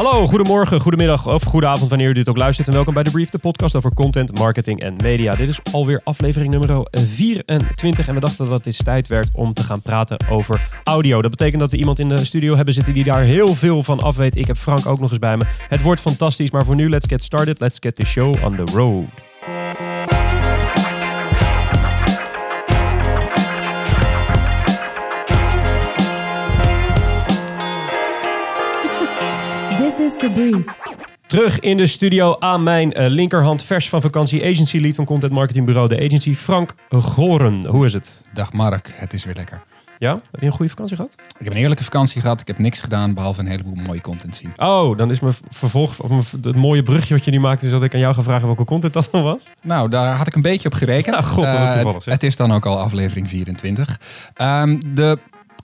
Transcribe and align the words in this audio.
Hallo, 0.00 0.26
goedemorgen, 0.26 0.80
goedemiddag 0.80 1.26
of 1.26 1.42
goedenavond 1.42 1.90
wanneer 1.90 2.08
u 2.08 2.12
dit 2.12 2.28
ook 2.28 2.36
luistert. 2.36 2.68
En 2.68 2.74
welkom 2.74 2.94
bij 2.94 3.02
The 3.02 3.10
Brief, 3.10 3.30
de 3.30 3.38
podcast 3.38 3.74
over 3.74 3.94
content, 3.94 4.38
marketing 4.38 4.80
en 4.80 4.96
media. 5.02 5.34
Dit 5.34 5.48
is 5.48 5.60
alweer 5.72 6.00
aflevering 6.04 6.50
nummer 6.50 6.86
24. 6.90 8.08
En 8.08 8.14
we 8.14 8.20
dachten 8.20 8.48
dat 8.48 8.64
het 8.64 8.84
tijd 8.84 9.08
werd 9.08 9.30
om 9.32 9.52
te 9.52 9.62
gaan 9.62 9.82
praten 9.82 10.16
over 10.30 10.80
audio. 10.84 11.22
Dat 11.22 11.30
betekent 11.30 11.60
dat 11.60 11.70
we 11.70 11.76
iemand 11.76 11.98
in 11.98 12.08
de 12.08 12.24
studio 12.24 12.56
hebben 12.56 12.74
zitten 12.74 12.94
die 12.94 13.04
daar 13.04 13.22
heel 13.22 13.54
veel 13.54 13.82
van 13.82 14.00
af 14.00 14.16
weet. 14.16 14.36
Ik 14.36 14.46
heb 14.46 14.56
Frank 14.56 14.86
ook 14.86 15.00
nog 15.00 15.10
eens 15.10 15.18
bij 15.18 15.36
me. 15.36 15.44
Het 15.68 15.82
wordt 15.82 16.00
fantastisch, 16.00 16.50
maar 16.50 16.64
voor 16.64 16.74
nu, 16.74 16.88
let's 16.88 17.06
get 17.06 17.22
started. 17.22 17.60
Let's 17.60 17.76
get 17.80 17.94
the 17.94 18.06
show 18.06 18.44
on 18.44 18.56
the 18.56 18.72
road. 18.72 19.29
Terug 31.26 31.60
in 31.60 31.76
de 31.76 31.86
studio 31.86 32.36
aan 32.38 32.62
mijn 32.62 32.92
eh, 32.92 33.08
linkerhand, 33.10 33.62
vers 33.62 33.88
van 33.88 34.00
vakantie, 34.00 34.42
agency 34.44 34.78
lead 34.78 34.94
van 34.94 35.04
content 35.04 35.32
marketing 35.32 35.66
bureau 35.66 35.88
De 35.88 35.96
Agency, 36.04 36.34
Frank 36.34 36.74
Goren. 36.90 37.66
Hoe 37.66 37.84
is 37.84 37.92
het? 37.92 38.24
Dag 38.32 38.52
Mark, 38.52 38.92
het 38.94 39.12
is 39.12 39.24
weer 39.24 39.34
lekker. 39.34 39.62
Ja, 39.98 40.12
heb 40.30 40.40
je 40.40 40.46
een 40.46 40.52
goede 40.52 40.70
vakantie 40.70 40.96
gehad? 40.96 41.14
Ik 41.38 41.44
heb 41.44 41.52
een 41.52 41.58
heerlijke 41.58 41.84
vakantie 41.84 42.20
gehad. 42.20 42.40
Ik 42.40 42.46
heb 42.46 42.58
niks 42.58 42.80
gedaan 42.80 43.14
behalve 43.14 43.40
een 43.40 43.46
heleboel 43.46 43.74
mooie 43.86 44.00
content 44.00 44.34
zien. 44.34 44.52
Oh, 44.56 44.96
dan 44.96 45.10
is 45.10 45.20
mijn 45.20 45.34
vervolg, 45.48 46.00
of 46.00 46.08
mijn- 46.08 46.22
het 46.42 46.56
mooie 46.56 46.82
brugje 46.82 47.14
wat 47.14 47.24
je 47.24 47.30
nu 47.30 47.40
maakt, 47.40 47.62
is 47.62 47.70
dat 47.70 47.82
ik 47.82 47.94
aan 47.94 48.00
jou 48.00 48.14
ga 48.14 48.22
vragen 48.22 48.46
welke 48.46 48.64
content 48.64 48.92
dat 48.92 49.08
dan 49.12 49.22
was. 49.22 49.46
Nou, 49.62 49.88
daar 49.88 50.14
had 50.16 50.26
ik 50.26 50.34
een 50.34 50.42
beetje 50.42 50.68
op 50.68 50.74
gerekend. 50.74 51.16
Ja, 51.16 51.22
god, 51.22 51.44
wat 51.44 52.06
Eh, 52.06 52.12
het 52.12 52.22
is 52.22 52.36
dan 52.36 52.52
ook 52.52 52.66
al 52.66 52.78
aflevering 52.80 53.28
24. 53.28 54.00
Ehm, 54.34 54.78
de 54.94 55.18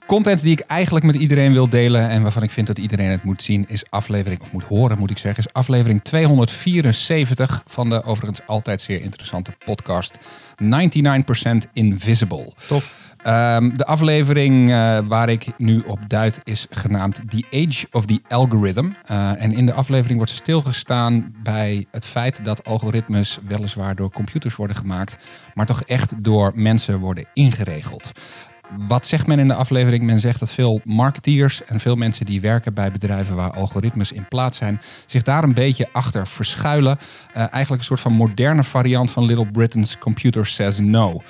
content 0.07 0.41
die 0.41 0.51
ik 0.51 0.59
eigenlijk 0.59 1.05
met 1.05 1.15
iedereen 1.15 1.53
wil 1.53 1.69
delen 1.69 2.09
en 2.09 2.21
waarvan 2.21 2.43
ik 2.43 2.51
vind 2.51 2.67
dat 2.67 2.77
iedereen 2.77 3.09
het 3.09 3.23
moet 3.23 3.41
zien, 3.41 3.65
is 3.67 3.83
aflevering, 3.89 4.41
of 4.41 4.51
moet 4.51 4.63
horen 4.63 4.97
moet 4.97 5.11
ik 5.11 5.17
zeggen, 5.17 5.43
is 5.43 5.53
aflevering 5.53 6.01
274 6.01 7.63
van 7.65 7.89
de 7.89 8.03
overigens 8.03 8.41
altijd 8.45 8.81
zeer 8.81 9.01
interessante 9.01 9.51
podcast 9.65 10.17
99% 10.63 11.71
Invisible. 11.73 12.53
Tof. 12.67 13.07
Ehm, 13.27 13.75
de 13.75 13.85
aflevering 13.85 14.71
eh, 14.71 14.99
waar 15.07 15.29
ik 15.29 15.47
nu 15.57 15.83
op 15.87 16.09
duid 16.09 16.39
is 16.43 16.67
genaamd 16.69 17.21
The 17.27 17.45
Age 17.51 17.87
of 17.91 18.05
the 18.05 18.19
Algorithm. 18.27 18.89
Eh, 19.05 19.43
en 19.43 19.53
in 19.53 19.65
de 19.65 19.73
aflevering 19.73 20.17
wordt 20.17 20.31
stilgestaan 20.31 21.33
bij 21.43 21.85
het 21.91 22.05
feit 22.05 22.45
dat 22.45 22.65
algoritmes 22.65 23.39
weliswaar 23.47 23.95
door 23.95 24.11
computers 24.11 24.55
worden 24.55 24.75
gemaakt, 24.75 25.17
maar 25.53 25.65
toch 25.65 25.81
echt 25.81 26.23
door 26.23 26.51
mensen 26.55 26.99
worden 26.99 27.25
ingeregeld. 27.33 28.11
Wat 28.75 29.05
zegt 29.05 29.27
men 29.27 29.39
in 29.39 29.47
de 29.47 29.53
aflevering? 29.53 30.03
Men 30.03 30.19
zegt 30.19 30.39
dat 30.39 30.51
veel 30.51 30.81
marketeers 30.83 31.63
en 31.63 31.79
veel 31.79 31.95
mensen 31.95 32.25
die 32.25 32.41
werken 32.41 32.73
bij 32.73 32.91
bedrijven 32.91 33.35
waar 33.35 33.51
algoritmes 33.51 34.11
in 34.11 34.27
plaats 34.27 34.57
zijn, 34.57 34.81
zich 35.05 35.21
daar 35.21 35.43
een 35.43 35.53
beetje 35.53 35.87
achter 35.91 36.27
verschuilen. 36.27 36.97
Eh, 37.33 37.39
eigenlijk 37.39 37.81
een 37.81 37.87
soort 37.87 37.99
van 37.99 38.13
moderne 38.13 38.63
variant 38.63 39.11
van 39.11 39.25
Little 39.25 39.51
Britain's 39.51 39.97
Computer 39.97 40.45
Says 40.45 40.79
No. 40.79 41.21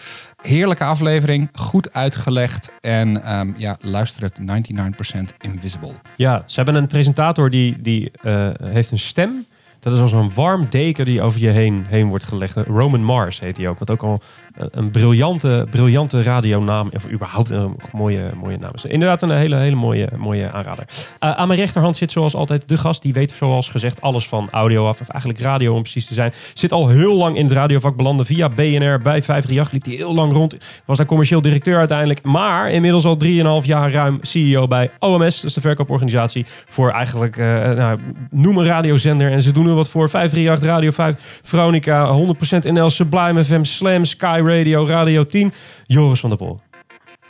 Heerlijke 0.42 0.84
aflevering, 0.84 1.50
goed 1.54 1.94
uitgelegd 1.94 2.72
en 2.82 3.24
ehm, 3.24 3.54
ja, 3.58 3.78
luister 3.80 4.24
het 4.24 4.40
99% 4.40 5.34
Invisible. 5.40 5.94
Ja, 6.16 6.44
ze 6.46 6.56
hebben 6.56 6.76
een 6.76 6.88
presentator 6.88 7.50
die, 7.50 7.82
die 7.82 8.12
eh, 8.22 8.50
heeft 8.64 8.92
een 8.92 9.00
stem. 9.00 9.46
Dat 9.80 9.94
is 9.94 10.00
als 10.00 10.12
een 10.12 10.34
warm 10.34 10.66
deken 10.70 11.06
die 11.06 11.22
over 11.22 11.40
je 11.40 11.50
heen, 11.50 11.86
heen 11.88 12.08
wordt 12.08 12.24
gelegd. 12.24 12.56
Roman 12.56 13.04
Mars 13.04 13.40
heet 13.40 13.58
hij 13.58 13.68
ook. 13.68 13.80
Wat 13.80 13.92
ook 13.92 14.04
al 14.04 14.20
een, 14.54 14.70
een 14.72 14.92
briljante, 14.92 15.68
briljante 15.70 16.22
radionaam. 16.22 16.90
Of 16.94 17.10
überhaupt 17.10 17.50
een 17.50 17.76
mooie, 17.94 18.32
mooie 18.42 18.58
naam 18.58 18.72
is. 18.74 18.86
Inderdaad 18.86 19.22
een 19.22 19.32
hele, 19.32 19.56
hele 19.56 19.76
mooie, 19.76 20.10
mooie 20.18 20.52
aanrader. 20.52 20.86
Eh, 21.20 21.32
aan 21.32 21.48
mijn 21.48 21.60
rechterhand 21.60 21.96
zit 21.96 22.12
zoals 22.12 22.36
altijd 22.36 22.70
de 22.70 22.78
gast. 22.78 23.02
Die 23.02 23.14
weet 23.14 23.32
zoals 23.32 23.70
gezegd 23.70 24.02
alles 24.02 24.28
van 24.28 24.50
audio 24.52 24.88
af. 24.88 25.02
Of 25.02 25.10
eigenlijk 25.10 25.44
radio 25.44 25.74
om 25.74 25.82
precies 25.82 26.06
te 26.06 26.14
zijn. 26.14 26.34
Zit 26.54 26.72
al 26.72 26.88
heel 26.88 27.16
lang 27.16 27.38
in 27.38 27.44
het 27.44 27.54
radiovak 27.54 27.96
belanden. 27.96 28.26
Via 28.26 28.50
BNR 28.50 29.00
bij 29.02 29.22
538 29.22 29.72
liep 29.72 29.86
hij 29.86 29.94
heel 29.94 30.14
lang 30.14 30.34
rond. 30.34 30.58
Was 30.86 30.98
daar 30.98 31.06
commercieel 31.06 31.42
directeur 31.42 31.78
uiteindelijk. 31.78 32.24
Maar 32.24 32.72
inmiddels 32.72 33.06
al 33.06 33.18
3,5 33.62 33.66
jaar 33.66 33.92
ruim 33.92 34.20
CEO 34.22 34.68
bij 34.68 34.92
OMS. 35.00 35.40
Dus 35.40 35.54
de 35.54 35.62
verkooporganisatie 35.62 36.46
voor 36.68 36.92
eigenlijk, 36.92 37.38
eh, 37.38 37.46
nou, 37.72 38.00
noem 38.30 38.58
een 38.58 38.66
radiozender. 38.66 39.32
En 39.32 39.42
ze 39.42 39.52
doen 39.52 39.67
er 39.70 39.76
wat 39.76 39.90
voor. 39.90 40.10
538, 40.10 40.68
Radio 40.68 40.92
5, 40.92 41.40
Veronica, 41.44 42.18
100% 42.66 42.72
NL, 42.72 42.90
Sublime 42.90 43.44
FM, 43.44 43.64
Slam, 43.64 44.06
Sky 44.06 44.42
Radio, 44.44 44.86
Radio 44.86 45.24
10. 45.24 45.54
Joris 45.86 46.20
van 46.20 46.30
der 46.30 46.38
Pol. 46.40 46.60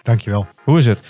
Dankjewel. 0.02 0.48
Hoe 0.64 0.78
is 0.78 0.86
het? 0.86 1.02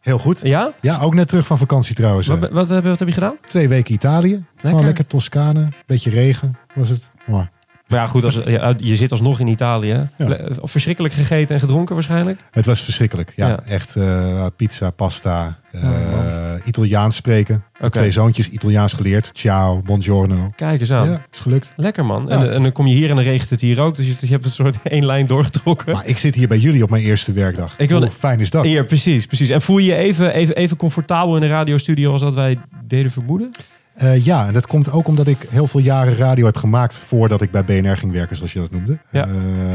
Heel 0.00 0.18
goed. 0.18 0.40
Ja? 0.42 0.72
Ja, 0.80 0.98
ook 1.00 1.14
net 1.14 1.28
terug 1.28 1.46
van 1.46 1.58
vakantie 1.58 1.94
trouwens. 1.94 2.26
Wat, 2.26 2.38
wat, 2.38 2.68
wat, 2.68 2.84
wat 2.84 2.98
heb 2.98 3.08
je 3.08 3.14
gedaan? 3.14 3.36
Twee 3.46 3.68
weken 3.68 3.94
Italië. 3.94 4.30
Lekker. 4.30 4.70
Gewoon 4.70 4.84
lekker 4.84 5.06
Toscane. 5.06 5.68
Beetje 5.86 6.10
regen 6.10 6.58
was 6.74 6.88
het. 6.88 7.10
Mooi. 7.26 7.48
Maar 7.90 7.98
ja, 8.00 8.06
goed, 8.06 8.24
als, 8.24 8.38
ja, 8.46 8.74
je 8.78 8.96
zit 8.96 9.10
alsnog 9.12 9.40
in 9.40 9.46
Italië. 9.46 10.08
Ja. 10.16 10.38
Of 10.60 10.70
verschrikkelijk 10.70 11.14
gegeten 11.14 11.54
en 11.54 11.60
gedronken 11.60 11.94
waarschijnlijk. 11.94 12.40
Het 12.50 12.66
was 12.66 12.80
verschrikkelijk. 12.80 13.32
Ja, 13.36 13.48
Ja. 13.48 13.60
echt 13.66 13.96
eh, 13.96 14.46
pizza, 14.56 14.90
pasta, 14.90 15.58
eh, 15.72 15.82
Oh, 15.82 16.66
Italiaans 16.66 17.16
spreken. 17.16 17.64
Twee 17.90 18.10
zoontjes 18.10 18.48
Italiaans 18.48 18.92
geleerd. 18.92 19.30
Ciao, 19.32 19.80
buongiorno. 19.84 20.52
Kijk 20.56 20.80
eens 20.80 20.92
aan. 20.92 21.10
Ja, 21.10 21.22
is 21.32 21.38
gelukt. 21.40 21.72
Lekker 21.76 22.04
man. 22.04 22.30
En, 22.30 22.52
en 22.52 22.62
dan 22.62 22.72
kom 22.72 22.86
je 22.86 22.94
hier 22.94 23.08
en 23.10 23.14
dan 23.14 23.24
regent 23.24 23.50
het 23.50 23.60
hier 23.60 23.80
ook. 23.80 23.96
Dus 23.96 24.06
je, 24.06 24.14
je 24.20 24.32
hebt 24.32 24.44
een 24.44 24.50
soort 24.50 24.78
één 24.96 25.06
lijn 25.06 25.26
doorgetrokken. 25.26 25.92
Maar 25.92 26.06
ik 26.06 26.18
zit 26.18 26.34
hier 26.34 26.48
bij 26.48 26.58
jullie 26.58 26.82
op 26.82 26.90
mijn 26.90 27.02
eerste 27.02 27.32
werkdag. 27.32 27.74
Ik 27.78 27.88
wilde- 27.88 28.06
Hoe 28.06 28.14
fijn 28.14 28.40
is 28.40 28.50
dat? 28.50 28.64
Ja, 28.66 28.82
precies, 28.82 29.26
precies. 29.26 29.48
En 29.48 29.62
voel 29.62 29.78
je 29.78 29.84
je 29.86 29.94
even, 29.94 30.34
even, 30.34 30.56
even 30.56 30.76
comfortabel 30.76 31.34
in 31.34 31.40
de 31.40 31.46
radiostudio 31.48 32.12
als 32.12 32.20
dat 32.20 32.34
wij 32.34 32.58
deden 32.86 33.10
vermoeden? 33.10 33.50
Eh, 33.94 34.24
ja, 34.24 34.46
en 34.46 34.52
dat 34.52 34.66
komt 34.66 34.92
ook 34.92 35.08
omdat 35.08 35.26
ik 35.26 35.46
heel 35.48 35.66
veel 35.66 35.80
jaren 35.80 36.16
radio 36.16 36.44
heb 36.46 36.56
gemaakt 36.56 36.98
voordat 36.98 37.42
ik 37.42 37.50
bij 37.50 37.64
BNR 37.64 37.96
ging 37.96 38.12
werken, 38.12 38.36
zoals 38.36 38.52
je 38.52 38.58
dat 38.58 38.70
noemde. 38.70 38.98
Ja. 39.10 39.26
Eh, 39.26 39.32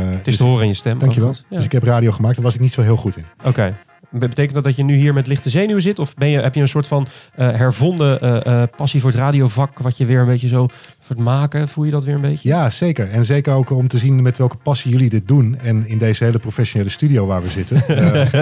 Het 0.10 0.18
is 0.18 0.24
dus- 0.24 0.38
te 0.38 0.44
horen 0.44 0.62
in 0.62 0.68
je 0.68 0.74
stem. 0.74 1.00
Dankjewel. 1.00 1.34
Ja. 1.50 1.56
Dus 1.56 1.66
ik 1.66 1.72
heb 1.72 1.84
radio 1.84 2.12
gemaakt, 2.12 2.36
daar 2.36 2.44
was 2.44 2.54
ik 2.56 2.60
niet 2.60 2.74
zo 2.74 2.82
heel 2.82 2.98
goed 2.98 3.18
in. 3.18 3.26
Oké. 3.44 3.74
Betekent 4.20 4.54
dat 4.54 4.64
dat 4.64 4.76
je 4.76 4.84
nu 4.84 4.96
hier 4.96 5.14
met 5.14 5.28
lichte 5.28 5.50
zenuwen 5.50 5.82
zit? 5.82 6.00
Of 6.00 6.14
ben 6.14 6.30
je, 6.30 6.40
heb 6.40 6.56
je 6.56 6.62
een 6.62 6.68
soort 6.68 6.88
van 6.88 7.08
eh, 7.36 7.48
hervonden 7.48 8.22
eh, 8.22 8.62
eh, 8.62 8.70
passie 8.76 9.02
voor 9.02 9.10
het 9.10 9.20
radiovak... 9.20 9.80
wat 9.80 9.98
je 9.98 10.06
weer 10.06 10.20
een 10.20 10.26
beetje 10.26 10.48
zo 10.48 10.68
voor 11.00 11.16
het 11.16 11.26
maken? 11.26 11.68
Voel 11.68 11.86
je 11.86 11.92
dat 11.92 12.04
weer 12.04 12.16
een 12.16 12.22
beetje? 12.22 12.50
Ja, 12.50 12.70
zeker. 12.70 13.10
En 13.10 13.26
zeker 13.26 13.54
ook 13.54 13.70
om 13.70 13.88
te 13.88 13.98
zien 13.98 14.22
met 14.22 14.38
welke 14.38 14.58
passie 14.58 14.92
jullie 14.92 15.10
dit 15.10 15.28
doen. 15.28 15.58
En 15.58 15.88
in 15.88 15.98
deze 15.98 16.24
hele 16.24 16.40
professionele 16.40 16.90
studio 16.90 17.26
waar 17.26 17.42
we 17.42 17.50
zitten. 17.50 17.84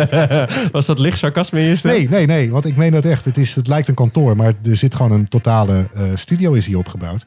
Was 0.72 0.86
dat 0.86 1.00
licht 1.00 1.18
sarcasme 1.18 1.60
in 1.60 1.66
je 1.66 1.76
stem? 1.76 1.92
nee, 1.92 2.08
nee, 2.10 2.26
nee. 2.26 2.52
Want 2.52 2.66
ik 2.66 2.76
meen 2.76 2.92
dat 2.92 3.06
echt. 3.06 3.26
Het, 3.26 3.38
is, 3.38 3.56
het 3.56 3.68
lijkt 3.68 3.88
een 3.88 3.94
kantoor, 3.94 4.36
maar 4.36 4.54
er 4.64 4.76
zit 4.76 4.96
gewoon 4.96 5.12
een 5.12 5.28
totale 5.28 5.86
studio 6.16 6.54
is 6.54 6.66
hier 6.66 6.78
opgebouwd. 6.78 7.26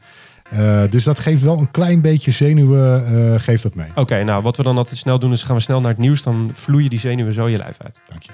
Eh, 0.51 0.83
dus 0.91 1.05
dat 1.05 1.19
geeft 1.19 1.43
wel 1.43 1.59
een 1.59 1.71
klein 1.71 2.01
beetje 2.01 2.31
zenuwen, 2.31 3.07
eh, 3.07 3.41
geeft 3.41 3.63
dat 3.63 3.75
mee. 3.75 3.89
Oké, 3.95 4.25
nou 4.25 4.43
wat 4.43 4.57
we 4.57 4.63
dan 4.63 4.77
altijd 4.77 4.97
snel 4.97 5.19
doen 5.19 5.33
is 5.33 5.43
gaan 5.43 5.57
we 5.57 5.63
snel 5.63 5.81
naar 5.81 5.91
het 5.91 5.99
nieuws. 5.99 6.23
Dan 6.23 6.51
vloeien 6.53 6.91
die 6.91 6.99
zenuwen 6.99 7.33
zo 7.33 7.49
je 7.49 7.57
lijf 7.57 7.77
uit. 7.81 8.01
Dank 8.09 8.23
je. 8.23 8.33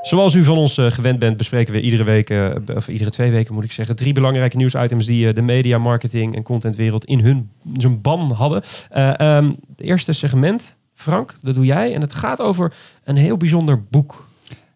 Zoals 0.00 0.34
u 0.34 0.44
van 0.44 0.56
ons 0.56 0.78
eh, 0.78 0.90
gewend 0.90 1.18
bent, 1.18 1.36
bespreken 1.36 1.72
we 1.72 1.80
iedere 1.80 2.04
week, 2.04 2.32
of 2.74 2.88
iedere 2.88 3.10
twee 3.10 3.30
weken 3.30 3.54
moet 3.54 3.64
ik 3.64 3.72
zeggen, 3.72 3.96
drie 3.96 4.12
belangrijke 4.12 4.56
nieuwsitems 4.56 5.06
die 5.06 5.32
de 5.32 5.42
media, 5.42 5.78
marketing 5.78 6.36
en 6.36 6.42
contentwereld 6.42 7.04
in 7.04 7.20
hun 7.20 7.50
zijn 7.76 8.00
ban 8.00 8.32
hadden. 8.32 8.62
Eh, 8.90 9.20
ehm, 9.20 9.52
het 9.70 9.80
eerste 9.80 10.12
segment, 10.12 10.78
Frank, 10.94 11.34
dat 11.42 11.54
doe 11.54 11.64
jij. 11.64 11.94
En 11.94 12.00
het 12.00 12.14
gaat 12.14 12.40
over 12.40 12.72
een 13.04 13.16
heel 13.16 13.36
bijzonder 13.36 13.82
boek. 13.90 14.28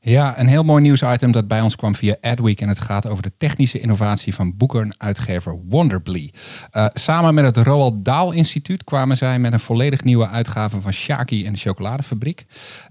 Ja, 0.07 0.39
een 0.39 0.47
heel 0.47 0.63
mooi 0.63 0.83
nieuwsitem 0.83 1.33
dat 1.33 1.49
bij 1.49 1.61
ons 1.61 1.77
kwam 1.77 1.95
via 1.95 2.17
Adweek. 2.21 2.61
En 2.61 2.69
het 2.69 2.81
gaat 2.81 3.07
over 3.07 3.23
de 3.23 3.37
technische 3.37 3.81
innovatie 3.81 4.35
van 4.35 4.57
boeker 4.57 4.81
en 4.81 4.95
uitgever 4.99 5.61
Wonderbly. 5.69 6.33
Eh, 6.71 6.87
samen 6.93 7.35
met 7.35 7.45
het 7.45 7.67
Roald 7.67 8.05
Dahl 8.05 8.31
Instituut 8.31 8.85
kwamen 8.85 9.17
zij 9.17 9.39
met 9.39 9.53
een 9.53 9.61
volledig 9.61 10.05
nieuwe 10.05 10.29
uitgave 10.29 10.81
van 10.81 10.93
Shaki 10.93 11.47
en 11.47 11.53
de 11.53 11.59
Chocoladefabriek. 11.59 12.47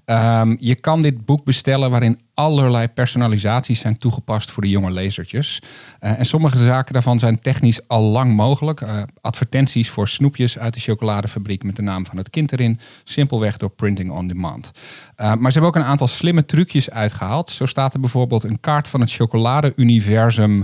Ehm, 0.06 0.56
je 0.60 0.76
kan 0.76 1.02
dit 1.02 1.26
boek 1.26 1.44
bestellen 1.44 1.92
waarin 1.92 2.20
allerlei 2.34 2.88
personalisaties 2.88 3.80
zijn 3.80 3.98
toegepast 3.98 4.52
voor 4.52 4.64
de 4.64 4.70
jonge 4.70 4.92
lezertjes. 4.92 5.62
Eh, 6.00 6.20
en 6.20 6.26
sommige 6.26 6.58
zaken 6.58 6.94
daarvan 6.94 7.20
zijn 7.20 7.42
technisch 7.42 7.88
al 7.88 8.02
lang 8.02 8.36
mogelijk. 8.36 8.82
Eh, 8.82 9.02
advertenties 9.22 9.90
voor 9.90 10.08
snoepjes 10.08 10.60
uit 10.60 10.74
de 10.74 10.80
chocoladefabriek 10.80 11.64
met 11.64 11.76
de 11.76 11.82
naam 11.82 12.06
van 12.06 12.18
het 12.18 12.30
kind 12.30 12.52
erin. 12.52 12.80
Simpelweg 13.04 13.58
door 13.58 13.70
printing 13.70 14.12
on 14.12 14.28
demand. 14.28 14.72
Eh, 15.16 15.26
maar 15.26 15.52
ze 15.52 15.60
hebben 15.60 15.68
ook 15.68 15.76
een 15.86 15.92
aantal 15.92 16.08
slimme 16.08 16.46
trucjes 16.46 16.90
uitgehaald. 16.90 17.50
Zo 17.50 17.66
staat 17.66 17.94
er 17.94 18.00
bijvoorbeeld 18.00 18.44
een 18.44 18.60
kaart 18.60 18.88
van 18.88 19.00
het 19.00 19.12
chocolade-universum 19.12 20.64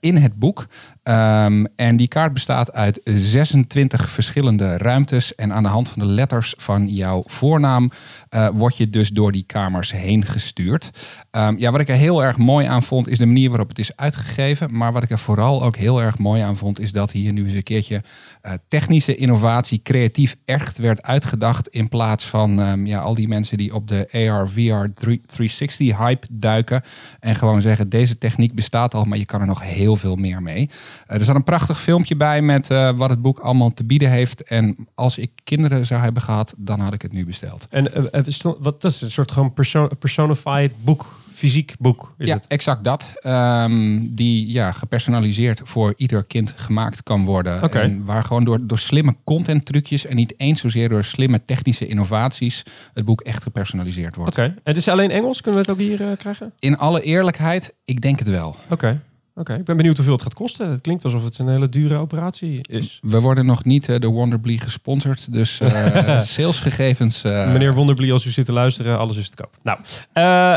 in 0.00 0.16
het 0.16 0.34
boek. 0.34 0.66
Ehm, 1.02 1.64
en 1.76 1.96
die 1.96 2.08
kaart 2.08 2.32
bestaat 2.32 2.72
uit 2.72 3.00
26 3.04 4.10
verschillende 4.10 4.76
ruimtes. 4.76 5.34
En 5.34 5.52
aan 5.52 5.62
de 5.62 5.68
hand 5.68 5.88
van 5.88 6.02
de 6.02 6.08
letters 6.08 6.54
van 6.56 6.88
jouw 6.88 7.22
voornaam 7.26 7.90
word 8.52 8.76
je 8.76 8.90
dus 8.90 9.08
door 9.08 9.32
die 9.32 9.44
kamers 9.46 9.92
heen 9.92 10.24
gestuurd. 10.24 10.91
Ehm, 11.30 11.54
ja, 11.58 11.70
wat 11.70 11.80
ik 11.80 11.88
er 11.88 11.96
heel 11.96 12.24
erg 12.24 12.36
mooi 12.36 12.66
aan 12.66 12.82
vond, 12.82 13.08
is 13.08 13.18
de 13.18 13.26
manier 13.26 13.48
waarop 13.48 13.68
het 13.68 13.78
is 13.78 13.96
uitgegeven. 13.96 14.76
Maar 14.76 14.92
wat 14.92 15.02
ik 15.02 15.10
er 15.10 15.18
vooral 15.18 15.62
ook 15.62 15.76
heel 15.76 16.02
erg 16.02 16.18
mooi 16.18 16.42
aan 16.42 16.56
vond, 16.56 16.80
is 16.80 16.92
dat 16.92 17.10
hier 17.10 17.32
nu 17.32 17.44
eens 17.44 17.52
een 17.52 17.62
keertje 17.62 18.02
technische 18.68 19.14
innovatie 19.14 19.82
creatief 19.82 20.36
echt 20.44 20.78
werd 20.78 21.02
uitgedacht. 21.02 21.68
In 21.68 21.88
plaats 21.88 22.24
van 22.24 22.60
ehm, 22.60 22.86
ja, 22.86 23.00
al 23.00 23.14
die 23.14 23.28
mensen 23.28 23.56
die 23.56 23.74
op 23.74 23.88
de 23.88 24.08
AR, 24.12 24.48
VR 24.48 24.92
360 24.94 25.98
hype 25.98 26.26
duiken. 26.34 26.82
En 27.20 27.34
gewoon 27.34 27.62
zeggen, 27.62 27.88
deze 27.88 28.18
techniek 28.18 28.54
bestaat 28.54 28.94
al, 28.94 29.04
maar 29.04 29.18
je 29.18 29.24
kan 29.24 29.40
er 29.40 29.46
nog 29.46 29.62
heel 29.62 29.96
veel 29.96 30.16
meer 30.16 30.42
mee. 30.42 30.70
Eh, 31.06 31.16
er 31.18 31.24
zat 31.24 31.34
een 31.34 31.44
prachtig 31.44 31.80
filmpje 31.80 32.16
bij 32.16 32.42
met 32.42 32.70
eh, 32.70 32.96
wat 32.96 33.10
het 33.10 33.22
boek 33.22 33.38
allemaal 33.38 33.72
te 33.72 33.84
bieden 33.84 34.10
heeft. 34.10 34.42
En 34.42 34.76
als 34.94 35.18
ik 35.18 35.30
kinderen 35.44 35.86
zou 35.86 36.00
hebben 36.00 36.22
gehad, 36.22 36.54
dan 36.56 36.80
had 36.80 36.94
ik 36.94 37.02
het 37.02 37.12
nu 37.12 37.26
besteld. 37.26 37.66
En 37.70 37.94
eh, 37.94 38.20
eh, 38.20 38.54
wat, 38.58 38.80
dat 38.80 38.92
is 38.92 39.00
een 39.00 39.10
soort 39.10 39.32
gewoon 39.32 39.52
perso 39.52 39.88
personified 39.98 40.84
boek, 40.84 41.21
fysiek 41.42 41.74
boek 41.78 42.14
is 42.18 42.28
ja, 42.28 42.34
het. 42.34 42.46
exact 42.46 42.84
dat. 42.84 43.12
Ehm, 43.14 43.98
die 44.10 44.52
ja, 44.52 44.72
gepersonaliseerd 44.72 45.60
voor 45.64 45.94
ieder 45.96 46.26
kind 46.26 46.54
gemaakt 46.56 47.02
kan 47.02 47.24
worden. 47.24 47.70
En 47.70 48.04
waar 48.04 48.24
gewoon 48.24 48.44
door, 48.44 48.66
door 48.66 48.78
slimme 48.78 49.14
content 49.24 49.64
trucjes 49.66 50.06
en 50.06 50.16
niet 50.16 50.34
eens 50.36 50.60
zozeer 50.60 50.88
door 50.88 51.04
slimme 51.04 51.42
technische 51.42 51.86
innovaties 51.86 52.62
het 52.92 53.04
boek 53.04 53.20
echt 53.20 53.42
gepersonaliseerd 53.42 54.16
wordt. 54.16 54.38
Oké, 54.38 54.42
en 54.42 54.60
het 54.62 54.76
is 54.76 54.88
alleen 54.88 55.10
Engels? 55.10 55.40
Kunnen 55.40 55.64
we 55.64 55.70
het 55.70 55.80
ook 55.80 55.86
hier 55.86 56.02
eh, 56.10 56.16
krijgen? 56.18 56.52
In 56.58 56.78
alle 56.78 57.02
eerlijkheid, 57.02 57.74
ik 57.84 58.00
denk 58.00 58.18
het 58.18 58.28
wel. 58.28 58.56
Oké, 58.68 59.00
oké. 59.34 59.54
Ik 59.54 59.64
ben 59.64 59.76
benieuwd 59.76 59.96
hoeveel 59.96 60.14
het 60.14 60.22
gaat 60.22 60.34
kosten. 60.34 60.70
Het 60.70 60.80
klinkt 60.80 61.04
alsof 61.04 61.24
het 61.24 61.38
een 61.38 61.48
hele 61.48 61.68
dure 61.68 61.96
operatie 61.96 62.60
is. 62.68 62.98
We 63.02 63.20
worden 63.20 63.46
nog 63.46 63.64
niet 63.64 63.88
eh, 63.88 63.98
door 63.98 64.12
Wonderbly 64.12 64.56
gesponsord, 64.56 65.32
dus 65.32 65.60
eh, 65.60 66.18
salesgegevens. 66.36 67.24
eh, 67.24 67.52
Meneer 67.52 67.74
Wonderbly, 67.74 68.12
als 68.12 68.24
u 68.24 68.30
zit 68.30 68.44
te 68.44 68.52
luisteren, 68.52 68.98
alles 68.98 69.16
is 69.16 69.30
te 69.30 69.36
koop. 69.36 69.50
Nou, 69.62 69.78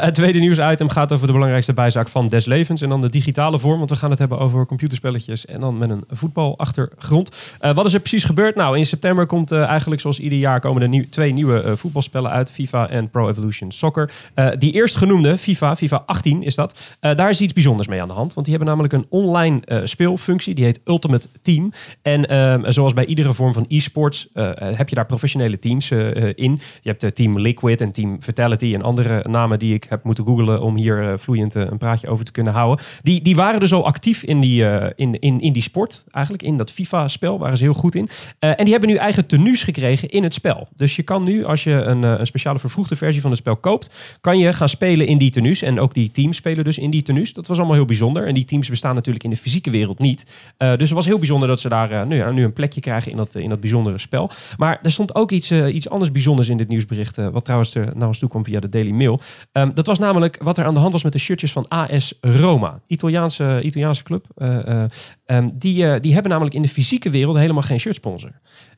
het 0.05 0.15
tweede 0.15 0.39
nieuwsitem 0.39 0.89
gaat 0.89 1.11
over 1.11 1.27
de 1.27 1.33
belangrijkste 1.33 1.73
bijzaak 1.73 2.07
van 2.07 2.27
des 2.27 2.45
levens. 2.45 2.81
En 2.81 2.89
dan 2.89 3.01
de 3.01 3.09
digitale 3.09 3.59
vorm, 3.59 3.77
want 3.77 3.89
we 3.89 3.95
gaan 3.95 4.09
het 4.09 4.19
hebben 4.19 4.39
over 4.39 4.65
computerspelletjes. 4.65 5.45
En 5.45 5.59
dan 5.59 5.77
met 5.77 5.89
een 5.89 6.03
voetbalachtergrond. 6.09 7.57
Wat 7.59 7.85
is 7.85 7.93
er 7.93 7.99
precies 7.99 8.23
gebeurd? 8.23 8.55
Nou, 8.55 8.77
in 8.77 8.85
september 8.85 9.25
komt 9.25 9.51
eigenlijk 9.51 10.01
zoals 10.01 10.19
ieder 10.19 10.37
jaar 10.39 10.59
komen 10.59 10.81
er 10.81 10.89
nieuw, 10.89 11.05
twee 11.09 11.33
nieuwe 11.33 11.77
voetbalspellen 11.77 12.31
uit. 12.31 12.51
FIFA 12.51 12.89
en 12.89 13.09
Pro 13.09 13.29
Evolution 13.29 13.71
Soccer. 13.71 14.11
Die 14.57 14.71
eerstgenoemde, 14.71 15.37
FIFA, 15.37 15.75
FIFA 15.75 16.03
18 16.05 16.43
is 16.43 16.55
dat. 16.55 16.97
daar 16.99 17.29
is 17.29 17.41
iets 17.41 17.53
bijzonders 17.53 17.87
mee 17.87 18.01
aan 18.01 18.07
de 18.07 18.13
hand. 18.13 18.33
Want 18.33 18.45
die 18.45 18.55
hebben 18.55 18.64
namelijk 18.65 18.93
een 18.93 19.05
online 19.09 19.61
eh, 19.65 19.79
speelfunctie. 19.83 20.55
Die 20.55 20.65
heet 20.65 20.79
Ultimate 20.85 21.27
Team. 21.41 21.71
En 22.01 22.25
ehm, 22.25 22.71
zoals 22.71 22.93
bij 22.93 23.05
iedere 23.05 23.33
vorm 23.33 23.53
van 23.53 23.65
e-sports 23.67 24.27
eh, 24.33 24.49
heb 24.55 24.89
je 24.89 24.95
daar 24.95 25.05
professionele 25.05 25.57
teams 25.59 25.91
eh, 25.91 26.29
eh, 26.29 26.33
in. 26.35 26.59
Je 26.81 26.89
hebt 26.89 27.03
eh, 27.03 27.09
Team 27.09 27.39
Liquid 27.39 27.81
en 27.81 27.91
Team 27.91 28.21
Vitality 28.21 28.73
en 28.73 28.81
andere 28.81 29.25
namen 29.29 29.59
die 29.59 29.73
ik 29.73 29.85
heb 29.89 30.03
moeten 30.03 30.25
googlen 30.25 30.61
om 30.61 30.75
hier 30.75 31.11
eh, 31.11 31.17
vloeiend 31.17 31.55
eh, 31.55 31.63
een 31.69 31.77
praatje 31.77 32.07
over 32.07 32.25
te 32.25 32.31
kunnen 32.31 32.53
houden. 32.53 32.85
Die, 33.01 33.21
die 33.21 33.35
waren 33.35 33.59
dus 33.59 33.73
al 33.73 33.85
actief 33.85 34.23
in 34.23 34.39
die, 34.39 34.65
eh, 34.65 34.91
in, 34.95 35.19
in, 35.19 35.41
in 35.41 35.53
die 35.53 35.61
sport. 35.61 36.03
Eigenlijk 36.11 36.43
in 36.45 36.57
dat 36.57 36.71
FIFA-spel 36.71 37.39
waren 37.39 37.57
ze 37.57 37.63
heel 37.63 37.73
goed 37.73 37.95
in. 37.95 38.09
Eh, 38.39 38.49
en 38.49 38.63
die 38.63 38.71
hebben 38.71 38.89
nu 38.89 38.95
eigen 38.95 39.25
tenues 39.25 39.63
gekregen 39.63 40.09
in 40.09 40.23
het 40.23 40.33
spel. 40.33 40.67
Dus 40.75 40.95
je 40.95 41.03
kan 41.03 41.23
nu, 41.23 41.43
als 41.45 41.63
je 41.63 41.71
een, 41.71 42.03
eh, 42.03 42.13
een 42.17 42.25
speciale 42.25 42.59
vervroegde 42.59 42.95
versie 42.95 43.21
van 43.21 43.29
het 43.29 43.39
spel 43.39 43.55
koopt, 43.55 44.17
kan 44.21 44.37
je 44.37 44.53
gaan 44.53 44.69
spelen 44.69 45.07
in 45.07 45.17
die 45.17 45.29
tenues. 45.29 45.61
En 45.61 45.79
ook 45.79 45.93
die 45.93 46.11
teams 46.11 46.37
spelen 46.37 46.63
dus 46.63 46.77
in 46.77 46.89
die 46.89 47.01
tenues. 47.01 47.33
Dat 47.33 47.47
was 47.47 47.57
allemaal 47.57 47.75
heel 47.75 47.85
bijzonder. 47.85 48.27
En 48.27 48.33
die 48.33 48.45
teams 48.45 48.54
bestaan 48.59 48.95
natuurlijk 48.95 49.23
in 49.23 49.29
de 49.29 49.37
fysieke 49.37 49.69
wereld 49.69 49.99
niet. 49.99 50.51
Eh, 50.57 50.69
dus 50.69 50.79
het 50.79 50.89
was 50.89 51.05
heel 51.05 51.17
bijzonder 51.17 51.47
dat 51.47 51.59
ze 51.59 51.69
daar 51.69 51.91
eh, 51.91 52.05
nu, 52.05 52.33
nu 52.33 52.43
een 52.43 52.53
plekje 52.53 52.81
krijgen 52.81 53.11
in 53.11 53.17
dat, 53.17 53.35
in 53.35 53.49
dat 53.49 53.59
bijzondere 53.59 53.97
spel. 53.97 54.29
Maar 54.57 54.79
er 54.83 54.91
stond 54.91 55.15
ook 55.15 55.31
iets, 55.31 55.51
eh, 55.51 55.75
iets 55.75 55.89
anders 55.89 56.11
bijzonders 56.11 56.49
in 56.49 56.57
dit 56.57 56.67
nieuwsbericht. 56.67 57.17
eh, 57.17 57.27
wat 57.27 57.43
trouwens 57.45 57.75
er 57.75 57.91
naar 57.95 58.07
ons 58.07 58.19
toe 58.19 58.29
kwam 58.29 58.43
via 58.43 58.59
de 58.59 58.69
Daily 58.69 58.91
Mail. 58.91 59.19
Ehm, 59.51 59.73
dat 59.73 59.87
was 59.87 59.99
namelijk 59.99 60.37
wat 60.43 60.57
er 60.57 60.65
aan 60.65 60.73
de 60.73 60.79
hand 60.79 60.93
was 60.93 61.03
met 61.03 61.13
de 61.13 61.19
shirtjes 61.19 61.51
van 61.51 61.67
AS 61.67 62.13
Roma. 62.21 62.79
Italiaanse, 62.87 63.61
Italiaanse 63.63 64.03
club. 64.03 64.25
Eh, 64.35 64.67
eh, 64.67 64.89
ehm, 65.25 65.49
die, 65.53 65.87
eh, 65.87 66.01
die 66.01 66.13
hebben 66.13 66.31
namelijk 66.31 66.55
in 66.55 66.61
de 66.61 66.67
fysieke 66.67 67.09
wereld 67.09 67.35
helemaal 67.35 67.61
geen 67.61 67.79
shirtsponsor. 67.79 68.31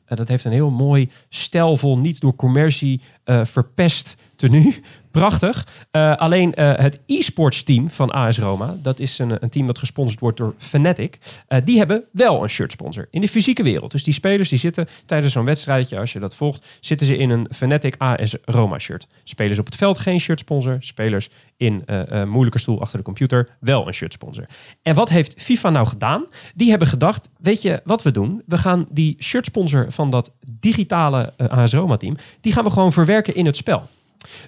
Eh, 0.04 0.16
dat 0.16 0.28
heeft 0.28 0.44
een 0.44 0.52
heel 0.52 0.70
mooi, 0.70 1.10
stijlvol, 1.28 1.98
niet 1.98 2.20
door 2.20 2.36
commercie 2.36 3.00
eh, 3.24 3.44
verpest 3.44 4.14
tenue. 4.36 4.74
Prachtig. 5.10 5.66
Eh, 5.90 6.16
alleen 6.16 6.54
eh, 6.54 6.76
het 6.76 7.00
e-sports 7.06 7.62
team 7.62 7.90
van 7.90 8.10
AS 8.10 8.38
Roma, 8.38 8.76
dat 8.82 8.98
is 9.00 9.18
een, 9.18 9.42
een 9.42 9.48
team 9.48 9.66
dat 9.66 9.78
gesponsord 9.78 10.20
wordt 10.20 10.36
door 10.36 10.54
Fnatic. 10.58 11.18
eh, 11.48 11.58
die 11.64 11.78
hebben 11.78 12.04
wel 12.12 12.42
een 12.42 12.48
shirtsponsor 12.48 13.08
in 13.10 13.20
de 13.20 13.28
fysieke 13.28 13.62
wereld. 13.62 13.90
Dus 13.90 14.04
die 14.04 14.14
spelers 14.14 14.48
die 14.48 14.58
zitten 14.58 14.88
tijdens 15.06 15.32
zo'n 15.32 15.44
wedstrijdje, 15.44 15.98
als 15.98 16.12
je 16.12 16.18
dat 16.18 16.34
volgt, 16.34 16.78
zitten 16.80 17.06
ze 17.06 17.16
in 17.16 17.30
een 17.30 17.48
Fnatic 17.50 17.94
AS 17.98 18.36
Roma 18.44 18.78
shirt. 18.78 19.06
Spelers 19.24 19.58
op 19.58 19.66
het 19.66 19.76
veld 19.76 19.98
geen 19.98 20.20
shirtsponsor. 20.20 20.76
Spelers 20.80 21.28
in 21.56 21.86
eh, 21.86 22.24
moeilijke 22.24 22.58
stoel 22.58 22.80
achter 22.80 22.98
de 22.98 23.04
computer 23.04 23.48
wel 23.60 23.86
een 23.86 23.94
shirtsponsor. 23.94 24.48
En 24.82 24.94
wat 24.94 25.08
heeft 25.08 25.42
FIFA 25.42 25.70
nou 25.70 25.86
gedaan? 25.86 26.26
Die 26.54 26.70
hebben 26.70 26.88
gedacht, 26.88 27.30
weet 27.38 27.62
je 27.62 27.80
wat 27.84 28.02
we 28.02 28.10
doen? 28.10 28.42
We 28.46 28.58
gaan 28.58 28.86
die 28.90 29.16
shirtsponsor 29.18 29.92
van 29.92 30.10
dat 30.10 30.34
digitale 30.46 31.32
AS 31.48 31.72
Roma 31.72 31.96
team, 31.96 32.16
die 32.40 32.52
gaan 32.52 32.64
we 32.64 32.70
gewoon 32.70 32.92
verwerken 32.92 33.34
in 33.34 33.46
het 33.46 33.56
spel. 33.56 33.88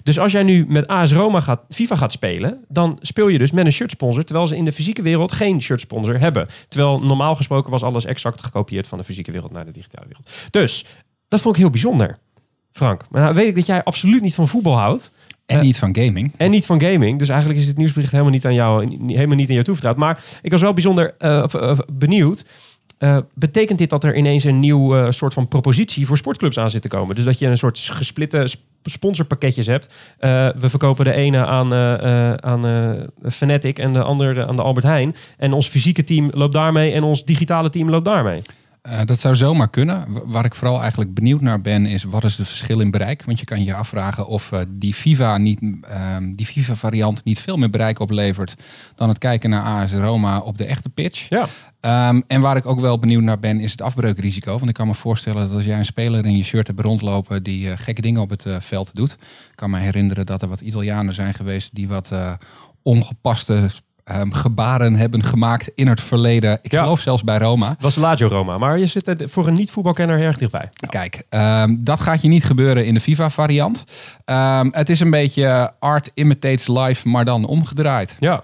Dus 0.03 0.19
als 0.19 0.31
jij 0.31 0.43
nu 0.43 0.65
met 0.67 0.87
AS 0.87 1.11
Roma 1.11 1.39
gaat, 1.39 1.61
FIFA 1.69 1.95
gaat 1.95 2.11
spelen, 2.11 2.65
dan 2.67 2.97
speel 3.01 3.27
je 3.27 3.37
dus 3.37 3.51
met 3.51 3.65
een 3.65 3.71
shirtsponsor, 3.71 4.23
terwijl 4.23 4.47
ze 4.47 4.57
in 4.57 4.65
de 4.65 4.71
fysieke 4.71 5.01
wereld 5.01 5.31
geen 5.31 5.61
shirtsponsor 5.61 6.19
hebben. 6.19 6.47
Terwijl 6.67 6.99
normaal 6.99 7.35
gesproken 7.35 7.71
was 7.71 7.83
alles 7.83 8.05
exact 8.05 8.43
gekopieerd 8.43 8.87
van 8.87 8.97
de 8.97 9.03
fysieke 9.03 9.31
wereld 9.31 9.51
naar 9.51 9.65
de 9.65 9.71
digitale 9.71 10.07
wereld. 10.07 10.31
Dus 10.51 10.85
dat 11.27 11.41
vond 11.41 11.55
ik 11.55 11.61
heel 11.61 11.69
bijzonder, 11.69 12.17
Frank. 12.71 13.03
Maar 13.09 13.21
nou 13.21 13.35
weet 13.35 13.47
ik 13.47 13.55
dat 13.55 13.65
jij 13.65 13.83
absoluut 13.83 14.21
niet 14.21 14.35
van 14.35 14.47
voetbal 14.47 14.77
houdt. 14.77 15.13
en 15.45 15.57
eh, 15.57 15.63
niet 15.63 15.77
van 15.77 15.95
gaming. 15.95 16.33
En 16.37 16.51
niet 16.51 16.65
van 16.65 16.81
gaming. 16.81 17.19
Dus 17.19 17.29
eigenlijk 17.29 17.59
is 17.59 17.65
dit 17.65 17.77
nieuwsbericht 17.77 18.11
helemaal 18.11 18.31
niet 18.31 18.45
aan 18.45 18.53
jou, 18.53 18.97
helemaal 19.07 19.35
niet 19.35 19.47
aan 19.47 19.53
jou 19.53 19.63
toevertrouwd. 19.63 19.97
Maar 19.97 20.23
ik 20.41 20.51
was 20.51 20.61
wel 20.61 20.73
bijzonder 20.73 21.15
eh, 21.17 21.43
of 21.43 21.79
benieuwd. 21.93 22.45
Eh, 23.01 23.17
betekent 23.33 23.77
dit 23.79 23.89
dat 23.89 24.03
er 24.03 24.15
ineens 24.15 24.43
een 24.43 24.59
nieuw 24.59 24.95
eh, 24.97 25.09
soort 25.09 25.33
van 25.33 25.47
propositie 25.47 26.05
voor 26.07 26.17
sportclubs 26.17 26.57
aan 26.57 26.69
zit 26.69 26.81
te 26.81 26.87
komen? 26.87 27.15
Dus 27.15 27.23
dat 27.23 27.39
je 27.39 27.47
een 27.47 27.57
soort 27.57 27.79
gesplitte 27.79 28.47
sp- 28.47 28.59
sponsorpakketjes 28.83 29.65
hebt. 29.65 29.93
Eh, 30.17 30.49
we 30.59 30.69
verkopen 30.69 31.05
de 31.05 31.13
ene 31.13 31.45
aan, 31.45 31.73
aan 32.43 32.97
Fnatic 33.29 33.79
en 33.79 33.93
de 33.93 34.03
andere 34.03 34.47
aan 34.47 34.55
de 34.55 34.61
Albert 34.61 34.85
Heijn. 34.85 35.15
En 35.37 35.53
ons 35.53 35.67
fysieke 35.67 36.03
team 36.03 36.29
loopt 36.33 36.53
daarmee 36.53 36.91
en 36.93 37.03
ons 37.03 37.25
digitale 37.25 37.69
team 37.69 37.89
loopt 37.89 38.05
daarmee. 38.05 38.41
Eh, 38.81 38.99
dat 39.05 39.19
zou 39.19 39.35
zomaar 39.35 39.69
kunnen. 39.69 40.05
Waar 40.25 40.45
ik 40.45 40.55
vooral 40.55 40.81
eigenlijk 40.81 41.13
benieuwd 41.13 41.41
naar 41.41 41.61
ben, 41.61 41.85
is 41.85 42.03
wat 42.03 42.23
is 42.23 42.37
het 42.37 42.47
verschil 42.47 42.79
in 42.79 42.91
bereik? 42.91 43.23
Want 43.25 43.39
je 43.39 43.45
kan 43.45 43.63
je 43.63 43.73
afvragen 43.73 44.27
of 44.27 44.51
eh, 44.51 44.59
die 44.69 44.93
FIFA 44.93 45.37
niet, 45.37 45.59
ehm, 45.81 46.31
die 46.31 46.45
FIFA 46.45 46.75
variant 46.75 47.23
niet 47.23 47.39
veel 47.39 47.57
meer 47.57 47.69
bereik 47.69 47.99
oplevert 47.99 48.55
dan 48.95 49.09
het 49.09 49.17
kijken 49.17 49.49
naar 49.49 49.63
AS 49.63 49.93
Roma 49.93 50.39
op 50.39 50.57
de 50.57 50.65
echte 50.65 50.89
pitch. 50.89 51.29
Ja. 51.29 51.47
Ehm, 51.79 52.21
en 52.27 52.41
waar 52.41 52.57
ik 52.57 52.65
ook 52.65 52.79
wel 52.79 52.99
benieuwd 52.99 53.23
naar 53.23 53.39
ben, 53.39 53.59
is 53.59 53.71
het 53.71 53.81
afbreukrisico. 53.81 54.51
Want 54.57 54.69
ik 54.69 54.73
kan 54.73 54.87
me 54.87 54.93
voorstellen 54.93 55.47
dat 55.47 55.55
als 55.55 55.65
jij 55.65 55.77
een 55.77 55.85
speler 55.85 56.25
in 56.25 56.37
je 56.37 56.43
shirt 56.43 56.67
hebt 56.67 56.79
rondlopen 56.79 57.43
die 57.43 57.71
eh, 57.71 57.77
gekke 57.77 58.01
dingen 58.01 58.21
op 58.21 58.29
het 58.29 58.45
veld 58.59 58.95
doet. 58.95 59.11
Ik 59.11 59.55
kan 59.55 59.69
me 59.69 59.79
herinneren 59.79 60.25
dat 60.25 60.41
er 60.41 60.47
wat 60.47 60.61
Italianen 60.61 61.13
zijn 61.13 61.33
geweest 61.33 61.75
die 61.75 61.87
wat 61.87 62.11
ongepaste 62.83 63.69
ehm, 64.03 64.31
gebaren 64.31 64.95
hebben 64.95 65.23
gemaakt 65.23 65.71
in 65.75 65.87
het 65.87 66.01
verleden. 66.01 66.59
Ik 66.61 66.71
Ja. 66.71 66.81
geloof 66.83 66.99
zelfs 66.99 67.23
bij 67.23 67.37
Roma. 67.37 67.69
Het 67.69 67.81
was 67.81 67.95
Lazio 67.95 68.27
Roma. 68.27 68.57
Maar 68.57 68.77
je 68.79 68.85
zit 68.85 69.07
er 69.07 69.29
voor 69.29 69.47
een 69.47 69.53
niet-voetbalkenner 69.53 70.19
erg 70.21 70.37
dichtbij. 70.37 70.69
Kijk, 70.89 71.23
ehm, 71.29 71.75
dat 71.79 71.99
gaat 71.99 72.21
je 72.21 72.27
niet 72.27 72.43
gebeuren 72.43 72.85
in 72.85 72.93
de 72.93 72.99
FIFA-variant. 72.99 73.83
Ehm, 74.25 74.67
het 74.71 74.89
is 74.89 74.99
een 74.99 75.09
beetje 75.09 75.71
art 75.79 76.11
imitates 76.13 76.67
life, 76.67 77.07
maar 77.09 77.25
dan 77.25 77.45
omgedraaid. 77.45 78.15
Ja. 78.19 78.43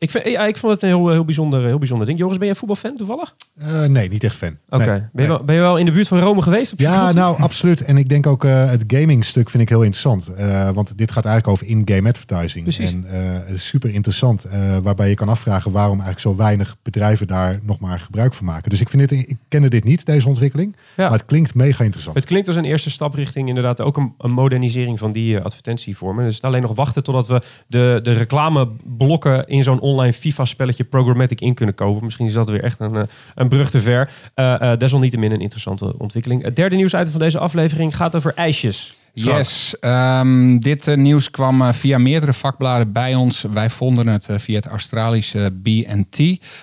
Ik, 0.00 0.10
vind, 0.10 0.24
ja, 0.24 0.46
ik 0.46 0.56
vond 0.56 0.72
het 0.72 0.82
een 0.82 0.88
heel, 0.88 1.10
heel, 1.10 1.24
bijzonder, 1.24 1.64
heel 1.64 1.78
bijzonder 1.78 2.06
ding. 2.06 2.18
Joris, 2.18 2.38
ben 2.38 2.46
jij 2.46 2.56
voetbalfan 2.56 2.94
toevallig? 2.94 3.34
Eh, 3.56 3.84
nee, 3.84 4.08
niet 4.08 4.24
echt 4.24 4.36
fan. 4.36 4.56
Oké. 4.68 4.84
Nee, 4.84 5.02
ben, 5.12 5.24
je 5.24 5.28
wel, 5.28 5.44
ben 5.44 5.54
je 5.54 5.60
wel 5.60 5.76
in 5.76 5.84
de 5.84 5.90
buurt 5.90 6.08
van 6.08 6.18
Rome 6.18 6.42
geweest? 6.42 6.72
Op 6.72 6.78
Ja, 6.78 7.12
nou 7.12 7.40
absoluut. 7.40 7.80
En 7.80 7.96
ik 7.96 8.08
denk 8.08 8.26
ook 8.26 8.44
eh, 8.44 8.70
het 8.70 8.84
gaming 8.86 9.24
stuk 9.24 9.50
vind 9.50 9.62
ik 9.62 9.68
heel 9.68 9.82
interessant. 9.82 10.26
Eh, 10.26 10.70
want 10.70 10.98
dit 10.98 11.12
gaat 11.12 11.24
eigenlijk 11.24 11.54
over 11.54 11.76
in-game 11.76 12.08
advertising. 12.08 12.64
Precies. 12.64 12.90
En 12.90 13.58
super 13.58 13.94
interessant. 13.94 14.46
waarbij 14.82 15.08
je 15.08 15.14
kan 15.14 15.28
afvragen 15.28 15.72
waarom 15.72 16.00
eigenlijk 16.00 16.20
zo 16.20 16.36
weinig 16.36 16.76
bedrijven 16.82 17.26
daar 17.26 17.58
nog 17.62 17.80
maar 17.80 18.00
gebruik 18.00 18.34
van 18.34 18.46
maken. 18.46 18.70
Dus 18.70 18.80
ik, 18.80 18.88
vind 18.88 19.08
dit, 19.08 19.28
ik 19.28 19.36
kende 19.48 19.68
dit 19.68 19.84
niet, 19.84 20.06
deze 20.06 20.28
ontwikkeling. 20.28 20.76
Ja. 20.96 21.08
Maar 21.08 21.18
het 21.18 21.26
klinkt 21.26 21.54
mega 21.54 21.84
interessant. 21.84 22.16
Het 22.16 22.26
klinkt 22.26 22.46
als 22.46 22.56
een 22.56 22.64
eerste 22.64 22.90
stap 22.90 23.14
richting 23.14 23.48
inderdaad 23.48 23.80
ook 23.80 23.96
een, 23.96 24.14
een 24.18 24.30
modernisering 24.30 24.98
van 24.98 25.12
die 25.12 25.40
advertentievormen. 25.40 26.24
Dus 26.24 26.34
het 26.34 26.44
is 26.44 26.48
alleen 26.48 26.62
nog 26.62 26.74
wachten 26.74 27.02
totdat 27.02 27.26
we 27.26 27.42
de, 27.66 28.00
de 28.02 28.12
reclameblokken 28.12 29.46
in 29.46 29.62
zo'n 29.62 29.80
online 29.88 30.12
FIFA-spelletje 30.12 30.84
programmatic 30.84 31.40
in 31.40 31.54
kunnen 31.54 31.74
kopen. 31.74 32.04
Misschien 32.04 32.26
is 32.26 32.32
dat 32.32 32.50
weer 32.50 32.62
echt 32.62 32.80
een, 32.80 32.96
eh, 32.96 33.02
een 33.34 33.48
brug 33.48 33.70
te 33.70 33.80
ver. 33.80 34.10
Eh, 34.34 34.72
eh, 34.72 34.78
desalniettemin 34.78 35.32
een 35.32 35.40
interessante 35.40 35.94
ontwikkeling. 35.98 36.42
Het 36.42 36.56
derde 36.56 36.76
nieuwsitem 36.76 37.10
van 37.10 37.20
deze 37.20 37.38
aflevering 37.38 37.96
gaat 37.96 38.16
over 38.16 38.32
ijsjes. 38.34 38.94
Yes, 39.12 39.74
ehm, 39.78 40.58
dit 40.58 40.86
eh, 40.86 40.96
nieuws 40.96 41.30
kwam 41.30 41.62
eh, 41.62 41.72
via 41.72 41.98
meerdere 41.98 42.32
vakbladen 42.32 42.92
bij 42.92 43.14
ons. 43.14 43.42
Wij 43.50 43.70
vonden 43.70 44.06
het 44.06 44.28
eh, 44.28 44.38
via 44.38 44.56
het 44.56 44.66
Australische 44.66 45.52
B&T. 45.62 46.16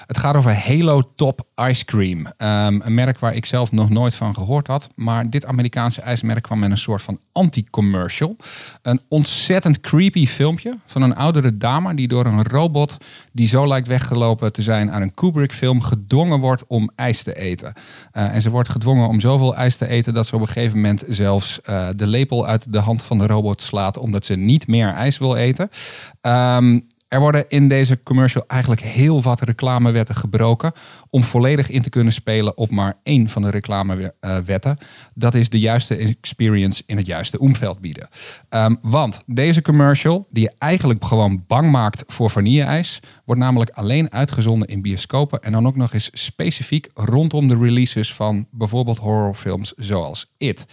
Het 0.06 0.18
gaat 0.18 0.36
over 0.36 0.68
Halo 0.68 1.02
Top 1.16 1.48
Ice 1.56 1.86
Cream. 1.86 2.26
Ehm, 2.38 2.80
een 2.84 2.94
merk 2.94 3.20
waar 3.20 3.36
ik 3.36 3.46
zelf 3.46 3.72
nog 3.72 3.90
nooit 3.90 4.16
van 4.16 4.34
gehoord 4.34 4.68
had. 4.68 4.90
Maar 4.96 5.30
dit 5.30 5.46
Amerikaanse 5.46 6.02
ijsmerk 6.02 6.44
kwam 6.44 6.60
met 6.60 6.72
een 6.72 6.78
soort 6.78 7.02
van 7.02 7.20
anti-commercial. 7.32 8.36
Een 8.82 9.02
ontzettend 9.08 9.80
creepy 9.80 10.28
filmpje 10.28 10.74
van 10.86 11.02
een 11.02 11.16
oudere 11.16 11.58
dame... 11.58 11.94
die 11.94 12.08
door 12.08 12.26
een 12.26 12.44
robot 12.44 12.98
die 13.32 13.48
zo 13.48 13.68
lijkt 13.68 13.88
weggelopen 13.88 14.54
te 14.54 14.62
zijn 14.62 14.92
aan 14.92 15.02
een 15.02 15.14
Kubrick-film... 15.14 15.82
gedwongen 15.82 16.40
wordt 16.40 16.64
om 16.68 16.92
ijs 16.96 17.24
te 17.24 17.38
eten. 17.38 17.74
en 18.12 18.42
ze 18.42 18.50
wordt 18.50 18.70
gedwongen 18.70 19.08
om 19.08 19.20
zoveel 19.20 19.56
ijs 19.56 19.76
te 19.76 19.88
eten... 19.88 20.14
dat 20.14 20.28
ze 20.28 20.36
op 20.36 20.42
een 20.42 20.48
gegeven 20.48 20.76
moment 20.76 21.04
zelfs 21.08 21.60
de 21.96 22.08
lepel 22.08 22.45
uit 22.46 22.74
de 22.74 22.80
hand 22.80 23.04
van 23.04 23.18
de 23.18 23.28
robot 23.28 23.62
slaat 23.62 23.98
omdat 23.98 24.26
ze 24.26 24.36
niet 24.36 24.68
meer 24.68 24.90
ijs 24.90 25.18
wil 25.18 25.36
eten. 25.36 25.70
Ehm, 26.22 26.80
er 27.08 27.20
worden 27.20 27.46
in 27.48 27.68
deze 27.68 28.00
commercial 28.04 28.44
eigenlijk 28.48 28.82
heel 28.82 29.22
wat 29.22 29.42
reclamewetten 29.42 30.16
gebroken 30.16 30.72
om 31.16 31.24
volledig 31.24 31.70
in 31.70 31.82
te 31.82 31.90
kunnen 31.90 32.14
spelen 32.14 32.58
op 32.58 32.72
maar 32.72 32.98
één 33.04 33.30
van 33.30 33.42
de 33.42 33.50
reclamewetten. 33.50 34.78
Dat 35.14 35.34
is 35.34 35.50
de 35.50 35.60
juiste 35.60 35.96
experience 35.96 36.84
in 36.86 36.98
het 36.98 37.06
juiste 37.06 37.40
omveld 37.40 37.80
bieden. 37.80 38.08
Ehm, 38.50 38.76
want 38.82 39.24
deze 39.26 39.62
commercial, 39.62 40.28
die 40.30 40.44
je 40.44 40.54
eigenlijk 40.58 41.06
gewoon 41.06 41.44
bang 41.48 41.72
maakt 41.72 42.04
voor 42.08 42.30
vanille-ijs, 42.30 43.00
wordt 43.26 43.42
namelijk 43.42 43.70
alleen 43.70 44.12
uitgezonden 44.12 44.68
in 44.68 44.82
bioscopen 44.82 45.42
en 45.42 45.52
dan 45.52 45.68
ook 45.68 45.76
nog 45.76 45.94
eens 45.94 46.10
specifiek 46.14 46.88
rondom 46.94 47.48
de 47.48 47.58
releases 47.58 48.14
van 48.14 48.48
bijvoorbeeld 48.52 48.98
horrorfilms 48.98 49.74
zoals 49.76 50.34
It. 50.38 50.66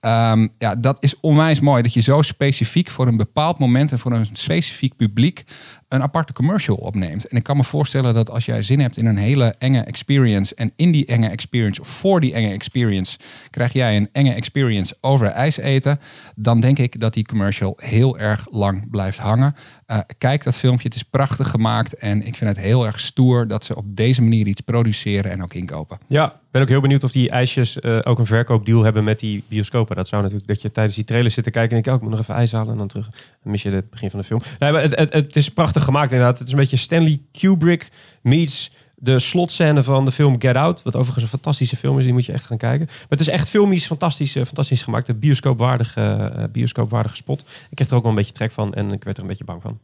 Ehm, 0.00 0.48
ja, 0.58 0.74
dat 0.74 1.02
is 1.02 1.20
onwijs 1.20 1.60
mooi 1.60 1.82
dat 1.82 1.92
je 1.92 2.00
zo 2.00 2.22
specifiek 2.22 2.90
voor 2.90 3.06
een 3.06 3.16
bepaald 3.16 3.58
moment 3.58 3.92
en 3.92 3.98
voor 3.98 4.12
een 4.12 4.26
specifiek 4.32 4.96
publiek 4.96 5.44
een 5.88 6.02
aparte 6.02 6.32
commercial 6.32 6.76
opneemt. 6.76 7.28
En 7.28 7.36
ik 7.36 7.42
kan 7.42 7.56
me 7.56 7.64
voorstellen 7.64 8.14
dat 8.14 8.30
als 8.30 8.44
jij 8.44 8.62
zin 8.62 8.80
hebt 8.80 8.96
in 8.96 9.06
een 9.06 9.16
hele 9.16 9.54
enge 9.58 9.85
experience 9.86 10.54
en 10.54 10.72
in 10.76 10.90
die 10.90 11.06
enge 11.06 11.28
experience, 11.28 11.84
voor 11.84 12.20
die 12.20 12.32
enge 12.32 12.52
experience, 12.52 13.18
krijg 13.50 13.72
jij 13.72 13.96
een 13.96 14.08
enge 14.12 14.32
experience 14.32 14.96
over 15.00 15.26
ijs 15.26 15.56
eten, 15.56 15.98
dan 16.36 16.60
denk 16.60 16.78
ik 16.78 17.00
dat 17.00 17.14
die 17.14 17.26
commercial 17.26 17.78
heel 17.82 18.18
erg 18.18 18.46
lang 18.50 18.90
blijft 18.90 19.18
hangen. 19.18 19.54
Uh, 19.86 19.98
kijk 20.18 20.44
dat 20.44 20.56
filmpje, 20.56 20.86
het 20.86 20.96
is 20.96 21.02
prachtig 21.02 21.48
gemaakt 21.48 21.94
en 21.94 22.26
ik 22.26 22.36
vind 22.36 22.56
het 22.56 22.64
heel 22.64 22.86
erg 22.86 23.00
stoer 23.00 23.48
dat 23.48 23.64
ze 23.64 23.76
op 23.76 23.96
deze 23.96 24.22
manier 24.22 24.46
iets 24.46 24.60
produceren 24.60 25.30
en 25.30 25.42
ook 25.42 25.54
inkopen. 25.54 25.98
Ja, 26.06 26.40
ben 26.56 26.62
ook 26.62 26.68
heel 26.68 26.80
benieuwd 26.80 27.04
of 27.04 27.12
die 27.12 27.30
ijsjes 27.30 27.76
uh, 27.80 27.98
ook 28.02 28.18
een 28.18 28.26
verkoopdeal 28.26 28.82
hebben 28.82 29.04
met 29.04 29.18
die 29.18 29.44
bioscopen. 29.48 29.96
Dat 29.96 30.08
zou 30.08 30.22
natuurlijk 30.22 30.48
dat 30.48 30.62
je 30.62 30.70
tijdens 30.70 30.96
die 30.96 31.04
trailer 31.04 31.30
zit 31.30 31.44
te 31.44 31.50
kijken 31.50 31.76
en 31.76 31.82
ik, 31.82 31.88
oh, 31.88 31.94
ik 31.94 32.00
moet 32.00 32.10
nog 32.10 32.20
even 32.20 32.34
ijs 32.34 32.52
halen 32.52 32.72
en 32.72 32.78
dan 32.78 32.88
terug. 32.88 33.10
Dan 33.42 33.52
mis 33.52 33.62
je 33.62 33.70
het 33.70 33.90
begin 33.90 34.10
van 34.10 34.18
de 34.18 34.26
film. 34.26 34.40
Nee, 34.58 34.72
het, 34.72 34.96
het, 34.96 35.12
het 35.12 35.36
is 35.36 35.50
prachtig 35.50 35.84
gemaakt 35.84 36.12
inderdaad. 36.12 36.38
Het 36.38 36.46
is 36.46 36.52
een 36.52 36.58
beetje 36.58 36.76
Stanley 36.76 37.20
Kubrick 37.32 37.88
meets 38.22 38.70
de 38.98 39.18
slotscène 39.18 39.82
van 39.82 40.04
de 40.04 40.10
film 40.10 40.40
Get 40.40 40.56
Out. 40.56 40.82
Wat 40.82 40.96
overigens 40.96 41.22
een 41.22 41.30
fantastische 41.30 41.76
film 41.76 41.98
is, 41.98 42.04
die 42.04 42.12
moet 42.12 42.24
je 42.24 42.32
echt 42.32 42.44
gaan 42.44 42.56
kijken. 42.56 42.86
Maar 42.86 43.06
het 43.08 43.20
is 43.20 43.28
echt 43.28 43.48
filmisch 43.48 43.86
fantastisch, 43.86 44.36
uh, 44.36 44.44
fantastisch 44.44 44.82
gemaakt. 44.82 45.08
Een 45.08 45.18
bioscoopwaardige, 45.18 46.32
uh, 46.36 46.44
bioscoopwaardige 46.52 47.16
spot. 47.16 47.40
Ik 47.40 47.76
kreeg 47.76 47.88
er 47.90 47.96
ook 47.96 48.02
wel 48.02 48.10
een 48.10 48.16
beetje 48.16 48.32
trek 48.32 48.52
van 48.52 48.74
en 48.74 48.92
ik 48.92 49.04
werd 49.04 49.16
er 49.16 49.22
een 49.22 49.28
beetje 49.28 49.44
bang 49.44 49.62
van. 49.62 49.78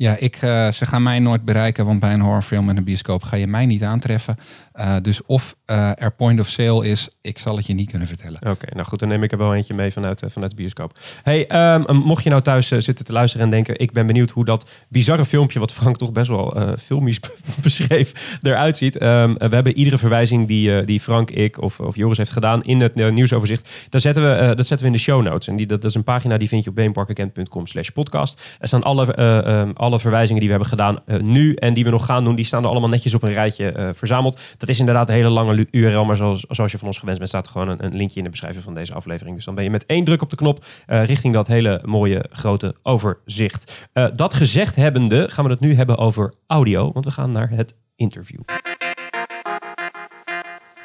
Ja, 0.00 0.16
ik, 0.18 0.42
uh, 0.42 0.70
ze 0.70 0.86
gaan 0.86 1.02
mij 1.02 1.18
nooit 1.18 1.44
bereiken, 1.44 1.86
want 1.86 2.00
bij 2.00 2.12
een 2.12 2.20
horrorfilm 2.20 2.68
en 2.68 2.76
een 2.76 2.84
bioscoop 2.84 3.22
ga 3.22 3.36
je 3.36 3.46
mij 3.46 3.66
niet 3.66 3.82
aantreffen. 3.82 4.36
Uh, 4.74 4.96
dus 5.02 5.22
of 5.26 5.56
uh, 5.66 6.02
er 6.02 6.12
point 6.12 6.40
of 6.40 6.46
sale 6.46 6.88
is, 6.88 7.08
ik 7.20 7.38
zal 7.38 7.56
het 7.56 7.66
je 7.66 7.74
niet 7.74 7.90
kunnen 7.90 8.08
vertellen. 8.08 8.40
Oké, 8.46 8.66
nou 8.74 8.86
goed, 8.86 8.98
dan 8.98 9.08
neem 9.08 9.22
ik 9.22 9.32
er 9.32 9.38
wel 9.38 9.54
eentje 9.54 9.74
mee 9.74 9.92
vanuit, 9.92 10.22
vanuit 10.26 10.50
de 10.50 10.56
bioscoop. 10.56 10.98
Hey, 11.22 11.72
um, 11.74 11.96
mocht 11.96 12.24
je 12.24 12.30
nou 12.30 12.42
thuis 12.42 12.68
zitten 12.68 13.04
te 13.04 13.12
luisteren 13.12 13.44
en 13.44 13.50
denken, 13.50 13.78
ik 13.78 13.92
ben 13.92 14.06
benieuwd 14.06 14.30
hoe 14.30 14.44
dat 14.44 14.68
bizarre 14.88 15.24
filmpje, 15.24 15.58
wat 15.58 15.72
Frank 15.72 15.96
toch 15.96 16.12
best 16.12 16.28
wel 16.28 16.76
filmisch 16.78 17.20
beschreef, 17.62 18.38
eruit 18.42 18.76
ziet. 18.76 19.02
Um, 19.02 19.34
we 19.34 19.54
hebben 19.54 19.76
iedere 19.76 19.98
verwijzing 19.98 20.46
die, 20.46 20.84
die 20.84 21.00
Frank, 21.00 21.30
ik 21.30 21.62
of, 21.62 21.80
of 21.80 21.96
Joris 21.96 22.18
heeft 22.18 22.30
gedaan 22.30 22.62
in 22.62 22.80
het 22.80 22.94
nieuwsoverzicht. 22.94 23.86
Daar 23.90 24.00
zetten 24.00 24.22
we, 24.22 24.54
dat 24.54 24.66
zetten 24.66 24.86
we 24.86 24.92
in 24.92 24.98
de 24.98 25.02
show 25.02 25.22
notes. 25.22 25.48
En 25.48 25.56
die, 25.56 25.66
dat, 25.66 25.84
is 25.84 25.94
een 25.94 26.04
pagina 26.04 26.38
die 26.38 26.48
vind 26.48 26.64
je 26.64 26.70
op 26.70 26.76
beenparkagent.com 26.76 27.66
slash 27.66 27.88
podcast. 27.88 28.56
Er 28.58 28.68
staan 28.68 28.82
alle, 28.82 29.20
um, 29.20 29.72
alle 29.90 30.00
verwijzingen 30.00 30.40
die 30.40 30.50
we 30.50 30.56
hebben 30.56 30.78
gedaan 30.78 30.98
uh, 31.06 31.20
nu 31.20 31.54
en 31.54 31.74
die 31.74 31.84
we 31.84 31.90
nog 31.90 32.04
gaan 32.04 32.24
doen, 32.24 32.34
die 32.34 32.44
staan 32.44 32.62
er 32.62 32.68
allemaal 32.68 32.88
netjes 32.88 33.14
op 33.14 33.22
een 33.22 33.32
rijtje 33.32 33.74
uh, 33.76 33.88
verzameld. 33.92 34.54
Dat 34.58 34.68
is 34.68 34.78
inderdaad 34.78 35.08
een 35.08 35.14
hele 35.14 35.28
lange 35.28 35.66
URL, 35.70 36.04
maar 36.04 36.16
zoals, 36.16 36.44
zoals 36.48 36.72
je 36.72 36.78
van 36.78 36.86
ons 36.86 36.98
gewend 36.98 37.18
bent, 37.18 37.28
staat 37.28 37.46
er 37.46 37.52
gewoon 37.52 37.68
een, 37.68 37.84
een, 37.84 37.96
linkje 37.96 38.18
in 38.18 38.24
de 38.24 38.30
beschrijving 38.30 38.64
van 38.64 38.74
deze 38.74 38.94
aflevering. 38.94 39.36
Dus 39.36 39.44
dan 39.44 39.54
ben 39.54 39.64
je 39.64 39.70
met 39.70 39.86
één 39.86 40.04
druk 40.04 40.22
op 40.22 40.30
de 40.30 40.36
knop 40.36 40.64
uh, 40.64 41.04
richting 41.04 41.34
dat 41.34 41.46
hele 41.46 41.82
mooie 41.84 42.24
grote 42.30 42.74
overzicht. 42.82 43.88
dat 44.14 44.34
gezegd 44.34 44.76
hebbende, 44.76 45.28
gaan 45.30 45.44
we 45.44 45.50
het 45.50 45.60
nu 45.60 45.74
hebben 45.74 45.98
over 45.98 46.32
audio, 46.46 46.92
want 46.92 47.04
we 47.04 47.10
gaan 47.10 47.32
naar 47.32 47.50
het 47.50 47.78
interview. 47.96 48.40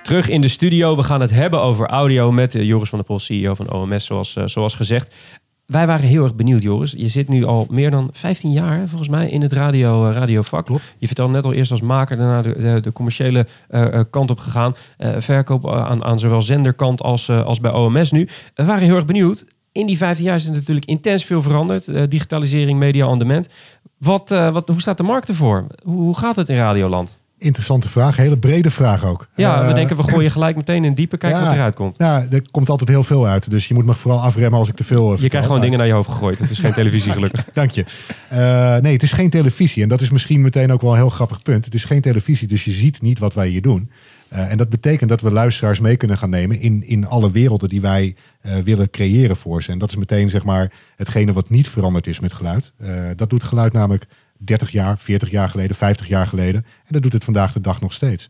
Terug 0.01 0.29
in 0.29 0.41
de 0.41 0.47
studio. 0.47 0.95
We 0.95 1.03
gaan 1.03 1.21
het 1.21 1.31
hebben 1.31 1.61
over 1.61 1.87
audio 1.87 2.31
met 2.31 2.53
Joris 2.53 2.89
van 2.89 2.97
der 2.97 3.07
Pol, 3.07 3.19
CEO 3.19 3.53
van 3.53 3.71
OMS, 3.71 4.05
zoals, 4.05 4.33
zoals 4.33 4.75
gezegd 4.75 5.39
wij 5.65 5.87
waren 5.87 6.07
heel 6.07 6.23
erg 6.23 6.35
benieuwd, 6.35 6.61
Joris. 6.61 6.91
Je 6.97 7.07
zit 7.07 7.27
nu 7.27 7.45
al 7.45 7.67
meer 7.69 7.91
dan 7.91 8.09
15 8.11 8.51
jaar, 8.51 8.87
volgens 8.87 9.09
mij, 9.09 9.29
in 9.29 9.41
het 9.41 9.53
radio, 9.53 10.09
uh, 10.09 10.15
radiovak. 10.15 10.65
Klopt. 10.65 10.95
Je 10.97 11.05
vertelde 11.07 11.31
net 11.31 11.45
al 11.45 11.53
eerst 11.53 11.71
als 11.71 11.81
maker, 11.81 12.17
daarna 12.17 12.41
de, 12.41 12.61
de, 12.61 12.79
de 12.79 12.93
commerciële 12.93 13.47
uh, 13.69 13.99
kant 14.09 14.29
op 14.29 14.39
gegaan. 14.39 14.75
Uh, 14.97 15.15
verkoop 15.17 15.69
aan, 15.71 16.03
aan 16.03 16.19
zowel 16.19 16.41
zenderkant 16.41 17.01
als, 17.01 17.29
als 17.29 17.59
bij 17.59 17.71
OMS 17.71 18.11
nu. 18.11 18.27
We 18.53 18.65
waren 18.65 18.83
heel 18.83 18.95
erg 18.95 19.05
benieuwd. 19.05 19.45
In 19.71 19.85
die 19.85 19.97
15 19.97 20.25
jaar 20.25 20.35
is 20.35 20.45
er 20.45 20.53
natuurlijk 20.53 20.85
intens 20.85 21.23
veel 21.25 21.41
veranderd. 21.41 22.11
digitalisering, 22.11 22.79
media 22.79 23.07
on 23.07 23.19
demand. 23.19 23.49
Wat, 23.97 24.29
wat, 24.29 24.69
hoe 24.69 24.81
staat 24.81 24.97
de 24.97 25.03
markt 25.03 25.27
ervoor? 25.27 25.67
Hoe, 25.83 26.03
hoe 26.03 26.17
gaat 26.17 26.35
het 26.35 26.49
in 26.49 26.55
Radioland? 26.55 27.17
Interessante 27.37 27.89
vraag, 27.89 28.15
hele 28.15 28.37
brede 28.37 28.71
vraag 28.71 29.05
ook. 29.05 29.27
Ja, 29.35 29.61
we 29.61 29.69
uh, 29.69 29.75
denken 29.75 29.97
we 29.97 30.03
gooien 30.03 30.31
gelijk 30.37 30.55
meteen 30.55 30.85
in 30.85 30.93
diepe, 30.93 31.17
kijken 31.17 31.39
ja, 31.39 31.45
wat 31.45 31.55
eruit 31.55 31.75
komt. 31.75 31.95
Ja, 31.97 32.25
er 32.31 32.41
komt 32.51 32.69
altijd 32.69 32.89
heel 32.89 33.03
veel 33.03 33.27
uit. 33.27 33.49
Dus 33.49 33.67
je 33.67 33.73
moet 33.73 33.85
me 33.85 33.93
vooral 33.93 34.21
afremmen 34.21 34.59
als 34.59 34.69
ik 34.69 34.75
te 34.75 34.83
veel. 34.83 35.13
Uh, 35.13 35.19
je 35.19 35.29
krijgt 35.29 35.47
gewoon 35.47 35.61
dingen 35.61 35.77
naar 35.77 35.87
je 35.87 35.93
hoofd 35.93 36.09
gegooid. 36.09 36.39
Het 36.39 36.49
is 36.49 36.59
geen 36.59 36.73
televisie, 36.81 37.11
gelukkig. 37.11 37.45
Dank 37.53 37.71
je. 37.71 37.85
Uh, 38.31 38.37
nee, 38.81 38.93
het 38.93 39.03
is 39.03 39.11
geen 39.11 39.29
televisie. 39.29 39.83
En 39.83 39.89
dat 39.89 40.01
is 40.01 40.09
misschien 40.09 40.41
meteen 40.41 40.71
ook 40.71 40.81
wel 40.81 40.91
een 40.91 40.97
heel 40.97 41.09
grappig 41.09 41.41
punt. 41.41 41.65
Het 41.65 41.73
is 41.73 41.85
geen 41.85 42.01
televisie, 42.01 42.47
dus 42.47 42.63
je 42.63 42.71
ziet 42.71 43.01
niet 43.01 43.19
wat 43.19 43.33
wij 43.33 43.47
hier 43.47 43.61
doen. 43.61 43.89
En 44.29 44.57
dat 44.57 44.69
betekent 44.69 45.09
dat 45.09 45.21
we 45.21 45.31
luisteraars 45.31 45.79
mee 45.79 45.97
kunnen 45.97 46.17
gaan 46.17 46.29
nemen 46.29 46.59
in, 46.59 46.83
in 46.87 47.07
alle 47.07 47.31
werelden 47.31 47.69
die 47.69 47.81
wij 47.81 48.15
willen 48.63 48.89
creëren 48.89 49.35
voor 49.35 49.63
ze. 49.63 49.71
En 49.71 49.77
dat 49.77 49.89
is 49.89 49.95
meteen 49.95 50.29
zeg 50.29 50.43
maar 50.43 50.71
hetgene 50.95 51.33
wat 51.33 51.49
niet 51.49 51.69
veranderd 51.69 52.07
is 52.07 52.19
met 52.19 52.33
geluid. 52.33 52.73
Dat 53.15 53.29
doet 53.29 53.43
geluid 53.43 53.73
namelijk 53.73 54.07
30 54.45 54.71
jaar, 54.71 54.99
40 54.99 55.29
jaar 55.31 55.49
geleden, 55.49 55.75
50 55.75 56.07
jaar 56.07 56.27
geleden. 56.27 56.65
En 56.65 56.93
dat 56.93 57.01
doet 57.01 57.13
het 57.13 57.23
vandaag 57.23 57.53
de 57.53 57.61
dag 57.61 57.81
nog 57.81 57.93
steeds. 57.93 58.29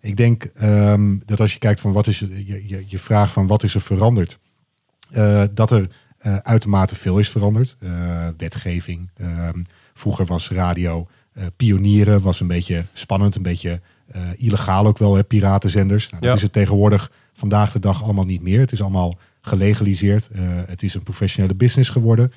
Ik 0.00 0.16
denk 0.16 0.50
um, 0.62 1.22
dat 1.26 1.40
als 1.40 1.52
je 1.52 1.58
kijkt 1.58 1.80
van 1.80 1.92
wat 1.92 2.06
is 2.06 2.18
je, 2.18 2.66
je, 2.66 2.84
je 2.86 2.98
vraag 2.98 3.32
van 3.32 3.46
wat 3.46 3.62
is 3.62 3.74
er 3.74 3.80
veranderd, 3.80 4.38
uh, 5.12 5.42
dat 5.54 5.70
er 5.70 5.88
uh, 6.26 6.36
uitermate 6.36 6.94
veel 6.94 7.18
is 7.18 7.28
veranderd. 7.28 7.76
Uh, 7.80 8.28
wetgeving. 8.36 9.10
Um, 9.16 9.64
vroeger 9.94 10.26
was 10.26 10.50
radio 10.50 11.08
pionieren, 11.56 12.22
was 12.22 12.40
een 12.40 12.46
beetje 12.46 12.84
spannend, 12.92 13.34
een 13.34 13.42
beetje 13.42 13.80
illegaal 14.36 14.86
ook 14.86 14.98
wel, 14.98 15.14
hè, 15.14 15.24
piratenzenders. 15.24 16.08
Nou, 16.10 16.22
dat 16.22 16.30
ja. 16.30 16.36
is 16.36 16.42
het 16.42 16.52
tegenwoordig 16.52 17.10
vandaag 17.32 17.72
de 17.72 17.78
dag 17.78 18.02
allemaal 18.02 18.24
niet 18.24 18.42
meer. 18.42 18.60
Het 18.60 18.72
is 18.72 18.80
allemaal 18.80 19.18
gelegaliseerd. 19.40 20.28
het 20.66 20.82
is 20.82 20.94
een 20.94 21.02
professionele 21.02 21.54
business 21.54 21.90
geworden. 21.90 22.32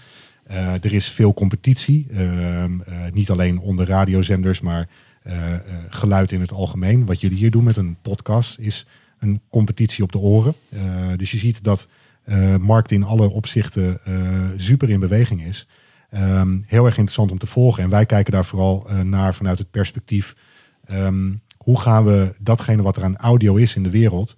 Uh, 0.51 0.73
er 0.73 0.93
is 0.93 1.09
veel 1.09 1.33
competitie, 1.33 2.07
uh, 2.09 2.63
uh, 2.63 2.69
niet 3.11 3.29
alleen 3.29 3.59
onder 3.59 3.87
radiozenders, 3.87 4.61
maar 4.61 4.87
geluid 5.89 6.31
in 6.31 6.41
het 6.41 6.51
algemeen. 6.51 7.05
Wat 7.05 7.21
jullie 7.21 7.37
hier 7.37 7.51
doen 7.51 7.63
met 7.63 7.77
een 7.77 7.97
podcast 8.01 8.59
is 8.59 8.85
een 9.19 9.41
competitie 9.49 10.03
op 10.03 10.11
de 10.11 10.17
oren. 10.17 10.55
dus 11.15 11.31
je 11.31 11.37
ziet 11.37 11.63
dat 11.63 11.87
markt 12.59 12.91
in 12.91 13.03
alle 13.03 13.29
opzichten 13.29 13.99
super 14.57 14.89
in 14.89 14.99
beweging 14.99 15.43
is. 15.43 15.67
Um, 16.13 16.63
heel 16.67 16.85
erg 16.85 16.97
interessant 16.97 17.31
om 17.31 17.37
te 17.37 17.47
volgen. 17.47 17.83
En 17.83 17.89
wij 17.89 18.05
kijken 18.05 18.33
daar 18.33 18.45
vooral 18.45 18.87
naar 19.03 19.35
vanuit 19.35 19.57
het 19.57 19.71
perspectief. 19.71 20.35
Um, 20.91 21.39
hoe 21.57 21.79
gaan 21.79 22.05
we 22.05 22.35
datgene 22.41 22.81
wat 22.81 22.97
er 22.97 23.03
aan 23.03 23.17
audio 23.17 23.55
is 23.55 23.75
in 23.75 23.83
de 23.83 23.89
wereld 23.89 24.37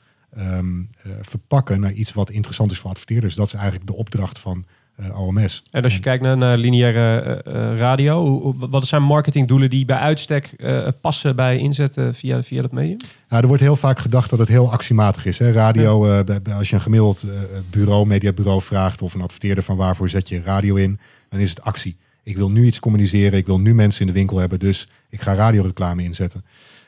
verpakken 1.22 1.80
naar 1.80 1.94
iets 1.94 2.14
wat 2.14 2.30
interessant 2.30 2.72
is 2.72 2.78
voor 2.78 2.90
adverteerders? 2.90 3.36
Dat 3.36 3.48
is 3.48 3.54
eigenlijk 3.54 3.88
de 3.88 3.96
opdracht 3.96 4.40
van 4.40 4.58
uh, 4.58 4.77
OMS. 5.16 5.64
En 5.72 5.84
als 5.84 5.94
je 5.94 6.00
kijkt 6.00 6.24
naar, 6.24 6.38
naar 6.38 6.58
lineaire 6.58 7.44
uh, 7.48 7.78
radio, 7.78 8.26
hoe, 8.42 8.56
wat 8.70 8.88
zijn 8.88 9.04
marketingdoelen 9.04 9.70
die 9.70 9.86
bij 9.86 9.98
uitstek 9.98 10.56
passen 11.02 11.36
bij 11.36 11.58
inzet 11.58 11.98
via, 12.12 12.44
via 12.44 12.62
dat 12.62 12.72
medium? 12.72 12.98
Ja, 13.30 13.42
er 13.42 13.48
wordt 13.48 13.62
heel 13.62 13.76
vaak 13.76 14.00
gedacht 14.00 14.30
dat 14.30 14.40
het 14.40 14.48
heel 14.48 14.72
actiematig 14.72 15.26
is. 15.26 15.38
Hè? 15.38 15.52
Radio, 15.52 16.08
ja. 16.08 16.24
als 16.58 16.70
je 16.70 16.76
een 16.76 16.82
gemiddeld 16.82 17.26
bureau, 17.70 18.06
mediabureau 18.06 18.62
vraagt 18.62 19.02
of 19.02 19.14
een 19.14 19.22
adverteerder 19.22 19.64
van 19.64 19.76
waarvoor 19.76 20.10
zet 20.10 20.30
je 20.30 20.42
radio 20.42 20.76
in, 20.76 21.00
dan 21.30 21.40
is 21.40 21.50
het 21.50 21.62
actie. 21.62 21.98
Ik 22.24 22.38
wil 22.38 22.52
nu 22.52 22.66
iets 22.66 22.80
communiceren, 22.80 23.38
ik 23.38 23.46
wil 23.46 23.60
nu 23.60 23.74
mensen 23.74 24.02
in 24.02 24.08
de 24.08 24.14
winkel 24.14 24.38
hebben, 24.38 24.60
dus 24.60 24.88
ik 25.10 25.22
ga 25.22 25.34
radioreclame 25.34 26.04
inzetten. 26.04 26.46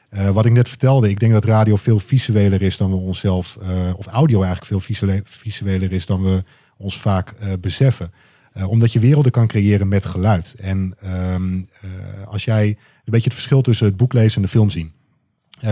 Uh, 0.09 0.29
wat 0.29 0.45
ik 0.45 0.51
net 0.51 0.69
vertelde, 0.69 1.09
ik 1.09 1.19
denk 1.19 1.31
dat 1.31 1.45
radio 1.45 1.75
veel 1.75 1.99
visueler 1.99 2.61
is 2.61 2.77
dan 2.77 2.89
we 2.89 2.95
onszelf, 2.95 3.57
uh, 3.61 3.69
of 3.97 4.05
audio 4.05 4.41
eigenlijk 4.41 4.83
veel 4.83 4.95
visueler 5.23 5.91
is 5.91 6.05
dan 6.05 6.23
we 6.23 6.43
ons 6.79 6.97
vaak 6.97 7.29
eh, 7.31 7.47
beseffen. 7.61 8.11
Eh, 8.53 8.69
omdat 8.69 8.93
je 8.93 8.99
werelden 8.99 9.31
kan 9.31 9.47
creëren 9.47 9.87
met 9.87 10.05
geluid. 10.05 10.55
En 10.57 10.95
ehm, 10.99 11.57
eh, 11.81 12.27
als 12.27 12.45
jij 12.45 12.67
een 12.67 12.75
beetje 13.15 13.29
het 13.29 13.33
verschil 13.33 13.61
tussen 13.61 13.85
het 13.85 13.97
boek 13.97 14.13
lezen 14.13 14.35
en 14.35 14.41
de 14.41 14.47
film 14.47 14.69
zien. 14.69 14.91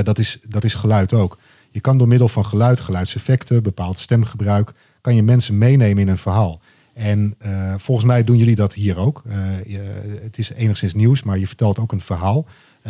Dat, 0.04 0.20
is, 0.20 0.40
dat 0.48 0.64
is 0.64 0.74
geluid 0.74 1.14
ook. 1.14 1.38
Je 1.70 1.82
kan 1.82 1.98
door 1.98 2.08
middel 2.08 2.28
van 2.28 2.46
geluid, 2.46 2.80
geluidseffecten, 2.80 3.64
bepaald 3.64 4.00
stemgebruik, 4.00 4.72
kan 5.02 5.16
je 5.16 5.24
mensen 5.24 5.58
meenemen 5.58 6.02
in 6.02 6.08
een 6.08 6.18
verhaal. 6.18 6.62
En 6.94 7.36
volgens 7.78 8.08
mij 8.08 8.24
doen 8.24 8.38
jullie 8.38 8.56
dat 8.56 8.74
hier 8.74 8.98
ook. 8.98 9.22
Je- 9.66 10.20
het 10.22 10.38
is 10.38 10.52
enigszins 10.52 10.94
nieuws, 10.94 11.24
maar 11.24 11.38
je 11.38 11.48
vertelt 11.48 11.80
ook 11.80 11.92
een 11.92 12.02
verhaal. 12.02 12.46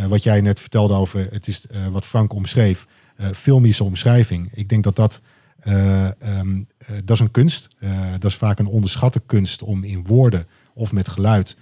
Wat 0.08 0.24
jij 0.24 0.42
net 0.42 0.60
vertelde 0.60 0.94
over, 0.94 1.28
het 1.32 1.48
is 1.48 1.66
wat 1.92 2.06
Frank 2.06 2.34
omschreef, 2.34 2.88
filmische 3.34 3.84
omschrijving. 3.84 4.50
Ik 4.54 4.70
denk 4.70 4.84
dat 4.84 4.96
dat, 4.96 5.22
eh, 5.60 6.22
ehm, 6.22 6.64
eh, 6.78 6.96
dat 7.04 7.16
is 7.16 7.20
een 7.20 7.32
kunst. 7.32 7.76
Eh, 7.80 8.12
dat 8.12 8.32
is 8.32 8.38
vaak 8.38 8.60
een 8.60 8.68
onderschatte 8.68 9.22
kunst 9.26 9.64
om 9.64 9.84
in 9.84 10.06
woorden 10.06 10.48
of 10.74 10.92
met 10.92 11.08
geluid 11.08 11.58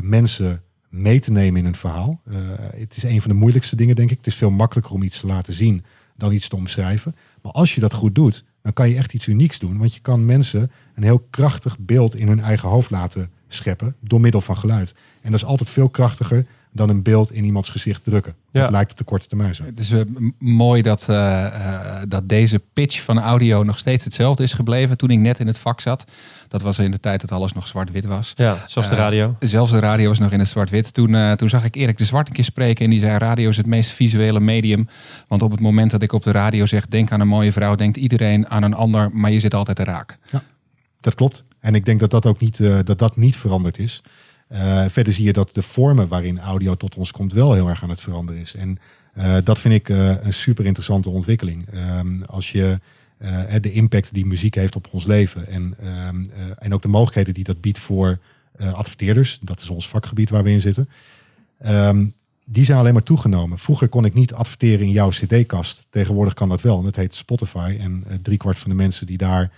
mensen 0.00 0.62
mee 0.88 1.20
te 1.20 1.30
nemen 1.30 1.60
in 1.60 1.66
een 1.66 1.76
verhaal. 1.76 2.20
Het 2.76 2.96
is 2.96 3.02
een 3.02 3.20
van 3.20 3.30
de 3.30 3.36
moeilijkste 3.36 3.76
dingen, 3.76 3.96
denk 3.96 4.10
ik. 4.10 4.16
Het 4.16 4.26
is 4.26 4.34
veel 4.34 4.50
makkelijker 4.50 4.92
om 4.92 5.02
iets 5.02 5.20
te 5.20 5.26
laten 5.26 5.52
zien 5.52 5.84
dan 6.16 6.32
iets 6.32 6.48
te 6.48 6.56
omschrijven. 6.56 7.16
Maar 7.42 7.52
als 7.52 7.74
je 7.74 7.80
dat 7.80 7.92
goed 7.92 8.14
doet, 8.14 8.44
dan 8.62 8.72
kan 8.72 8.88
je 8.88 8.96
echt 8.96 9.14
iets 9.14 9.26
unieks 9.26 9.58
doen. 9.58 9.78
Want 9.78 9.94
je 9.94 10.00
kan 10.00 10.26
mensen 10.26 10.70
een 10.94 11.02
heel 11.02 11.26
krachtig 11.30 11.78
beeld 11.78 12.16
in 12.16 12.28
hun 12.28 12.40
eigen 12.40 12.68
hoofd 12.68 12.90
laten 12.90 13.30
scheppen 13.48 13.96
door 14.00 14.20
middel 14.20 14.40
van 14.40 14.58
geluid. 14.58 14.94
En 15.20 15.30
dat 15.30 15.40
is 15.40 15.46
altijd 15.46 15.70
veel 15.70 15.88
krachtiger 15.88 16.46
dan 16.74 16.88
een 16.88 17.02
beeld 17.02 17.32
in 17.32 17.44
iemands 17.44 17.68
gezicht 17.68 18.04
drukken. 18.04 18.34
Ja. 18.50 18.60
Dat 18.60 18.70
lijkt 18.70 18.90
op 18.90 18.98
de 18.98 19.04
korte 19.04 19.26
termijn 19.26 19.54
zo. 19.54 19.64
Het 19.64 19.78
is 19.78 19.90
eh, 19.90 20.00
mooi 20.38 20.82
dat, 20.82 21.08
eh, 21.08 21.46
eh, 21.46 22.02
dat 22.08 22.28
deze 22.28 22.60
pitch 22.72 23.02
van 23.02 23.18
audio 23.18 23.62
nog 23.62 23.78
steeds 23.78 24.04
hetzelfde 24.04 24.42
is 24.42 24.52
gebleven 24.52 24.96
toen 24.96 25.10
ik 25.10 25.18
net 25.18 25.38
in 25.38 25.46
het 25.46 25.58
vak 25.58 25.80
zat. 25.80 26.04
Dat 26.54 26.62
was 26.62 26.78
in 26.78 26.90
de 26.90 27.00
tijd 27.00 27.20
dat 27.20 27.32
alles 27.32 27.52
nog 27.52 27.66
zwart-wit 27.66 28.04
was. 28.04 28.32
Ja, 28.36 28.56
zoals 28.66 28.88
de 28.88 28.94
radio. 28.94 29.36
Zelfs 29.38 29.70
de 29.70 29.78
radio 29.78 30.08
was 30.08 30.18
nog 30.18 30.32
in 30.32 30.38
het 30.38 30.48
zwart-wit. 30.48 30.94
Toen, 30.94 31.14
eh, 31.14 31.32
toen 31.32 31.48
zag 31.48 31.64
ik 31.64 31.76
Erik 31.76 31.98
de 31.98 32.04
Zwart 32.04 32.28
een 32.28 32.34
keer 32.34 32.44
spreken 32.44 32.84
en 32.84 32.90
die 32.90 33.00
zei: 33.00 33.18
Radio 33.18 33.48
is 33.48 33.56
het 33.56 33.66
meest 33.66 33.90
visuele 33.90 34.40
medium. 34.40 34.88
Want 35.28 35.42
op 35.42 35.50
het 35.50 35.60
moment 35.60 35.90
dat 35.90 36.02
ik 36.02 36.12
op 36.12 36.22
de 36.22 36.30
radio 36.30 36.66
zeg: 36.66 36.86
Denk 36.86 37.12
aan 37.12 37.20
een 37.20 37.28
mooie 37.28 37.52
vrouw, 37.52 37.74
denkt 37.74 37.96
iedereen 37.96 38.48
aan 38.48 38.62
een 38.62 38.74
ander, 38.74 39.10
maar 39.12 39.30
je 39.30 39.40
zit 39.40 39.54
altijd 39.54 39.76
te 39.76 39.84
raak. 39.84 40.18
Dat 41.00 41.14
klopt. 41.14 41.44
En 41.60 41.74
ik 41.74 41.84
denk 41.84 42.00
dat 42.00 42.10
dat 42.10 42.26
ook 42.26 42.40
niet, 42.40 42.60
eh, 42.60 42.78
dat 42.84 42.98
dat 42.98 43.16
niet 43.16 43.36
veranderd 43.36 43.78
is. 43.78 44.02
Eh, 44.48 44.84
verder 44.88 45.12
zie 45.12 45.24
je 45.24 45.32
dat 45.32 45.54
de 45.54 45.62
vormen 45.62 46.08
waarin 46.08 46.38
audio 46.40 46.74
tot 46.74 46.96
ons 46.96 47.10
komt 47.10 47.32
wel 47.32 47.52
heel 47.52 47.68
erg 47.68 47.82
aan 47.82 47.90
het 47.90 48.00
veranderen 48.00 48.40
is. 48.40 48.54
En 48.54 48.78
eh, 49.14 49.36
dat 49.44 49.58
vind 49.58 49.74
ik 49.74 49.88
eh, 49.88 50.24
een 50.24 50.32
super 50.32 50.66
interessante 50.66 51.10
ontwikkeling. 51.10 51.68
Ehm, 51.68 52.22
als 52.22 52.52
je 52.52 52.80
de 53.60 53.72
impact 53.72 54.14
die 54.14 54.26
muziek 54.26 54.54
heeft 54.54 54.76
op 54.76 54.88
ons 54.90 55.06
leven 55.06 55.46
en, 55.46 55.74
ehm, 55.78 56.24
eh, 56.24 56.40
en 56.58 56.74
ook 56.74 56.82
de 56.82 56.88
mogelijkheden 56.88 57.34
die 57.34 57.44
dat 57.44 57.60
biedt 57.60 57.78
voor 57.78 58.18
adverteerders, 58.72 59.38
dat 59.42 59.60
is 59.60 59.68
ons 59.68 59.88
vakgebied 59.88 60.30
waar 60.30 60.42
we 60.42 60.50
in 60.50 60.60
zitten, 60.60 60.88
ehm, 61.58 62.06
die 62.44 62.64
zijn 62.64 62.78
alleen 62.78 62.92
maar 62.92 63.02
toegenomen. 63.02 63.58
Vroeger 63.58 63.88
kon 63.88 64.04
ik 64.04 64.14
niet 64.14 64.32
adverteren 64.32 64.86
in 64.86 64.92
jouw 64.92 65.08
cd-kast. 65.08 65.86
Tegenwoordig 65.90 66.34
kan 66.34 66.48
dat 66.48 66.60
wel. 66.60 66.78
En 66.78 66.84
dat 66.84 66.96
heet 66.96 67.14
Spotify. 67.14 67.76
En 67.80 68.04
driekwart 68.22 68.58
van 68.58 68.70
de 68.70 68.76
mensen 68.76 69.06
die 69.06 69.18
daar 69.18 69.50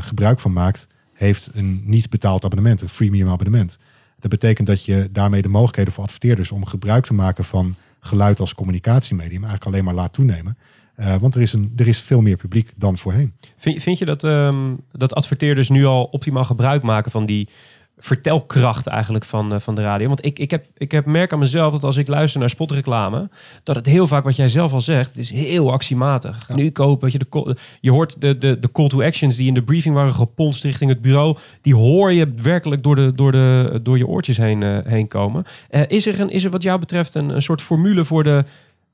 gebruik 0.00 0.40
van 0.40 0.52
maakt, 0.52 0.86
heeft 1.12 1.50
een 1.52 1.82
niet 1.84 2.10
betaald 2.10 2.44
abonnement, 2.44 2.80
een 2.80 2.88
freemium 2.88 3.28
abonnement. 3.28 3.78
Dat 4.24 4.32
betekent 4.32 4.66
dat 4.66 4.84
je 4.84 5.08
daarmee 5.12 5.42
de 5.42 5.48
mogelijkheden 5.48 5.92
voor 5.92 6.04
adverteerders 6.04 6.52
om 6.52 6.64
gebruik 6.64 7.04
te 7.04 7.14
maken 7.14 7.44
van 7.44 7.74
geluid 8.00 8.40
als 8.40 8.54
communicatiemedium 8.54 9.42
eigenlijk 9.42 9.64
alleen 9.64 9.84
maar 9.84 9.94
laat 9.94 10.12
toenemen. 10.12 10.58
Eh, 10.94 11.16
want 11.16 11.34
er 11.34 11.40
is, 11.40 11.52
een, 11.52 11.72
er 11.76 11.86
is 11.86 11.98
veel 11.98 12.20
meer 12.20 12.36
publiek 12.36 12.70
dan 12.76 12.98
voorheen. 12.98 13.34
Vind, 13.56 13.82
vind 13.82 13.98
je 13.98 14.04
dat, 14.04 14.24
ehm, 14.24 14.74
dat 14.92 15.14
adverteerders 15.14 15.68
nu 15.68 15.84
al 15.84 16.04
optimaal 16.04 16.44
gebruik 16.44 16.82
maken 16.82 17.10
van 17.10 17.26
die 17.26 17.48
vertelkracht 17.98 18.86
eigenlijk 18.86 19.24
van, 19.24 19.52
eh, 19.52 19.60
van 19.60 19.74
de 19.74 19.82
radio? 19.82 20.06
Want 20.06 20.24
ik, 20.24 20.38
ik, 20.38 20.50
heb, 20.50 20.64
ik 20.76 20.92
heb 20.92 21.06
merk 21.06 21.32
aan 21.32 21.38
mezelf 21.38 21.72
dat 21.72 21.84
als 21.84 21.96
ik 21.96 22.08
luister 22.08 22.40
naar 22.40 22.50
spotreclame, 22.50 23.28
dat 23.62 23.76
het 23.76 23.86
heel 23.86 24.06
vaak 24.06 24.24
wat 24.24 24.36
jij 24.36 24.48
zelf 24.48 24.72
al 24.72 24.80
zegt, 24.80 25.08
het 25.08 25.18
is 25.18 25.30
heel 25.30 25.72
actiematig. 25.72 26.48
Nu 26.48 26.70
kopen, 26.70 27.12
je, 27.12 27.18
de, 27.18 27.56
je 27.80 27.90
hoort 27.90 28.20
de, 28.20 28.38
de, 28.38 28.58
de 28.58 28.72
call 28.72 28.88
to 28.88 29.02
actions 29.02 29.36
die 29.36 29.48
in 29.48 29.54
de 29.54 29.62
briefing 29.62 29.94
waren 29.94 30.14
geponst 30.14 30.62
richting 30.64 30.90
het 30.90 31.00
bureau, 31.00 31.36
die 31.60 31.74
hoor 31.74 32.12
je 32.12 32.32
werkelijk 32.42 32.82
door, 32.82 32.96
de, 32.96 33.12
door, 33.14 33.32
de, 33.32 33.80
door 33.82 33.98
je 33.98 34.06
oortjes 34.06 34.36
heen, 34.36 34.62
eh, 34.62 34.78
heen 34.84 35.08
komen. 35.08 35.44
Eh, 35.70 35.82
is, 35.88 36.06
er 36.06 36.20
een, 36.20 36.30
is 36.30 36.44
er 36.44 36.50
wat 36.50 36.62
jou 36.62 36.78
betreft 36.78 37.14
een, 37.14 37.28
een 37.28 37.42
soort 37.42 37.62
formule 37.62 38.04
voor 38.04 38.22
de, 38.22 38.44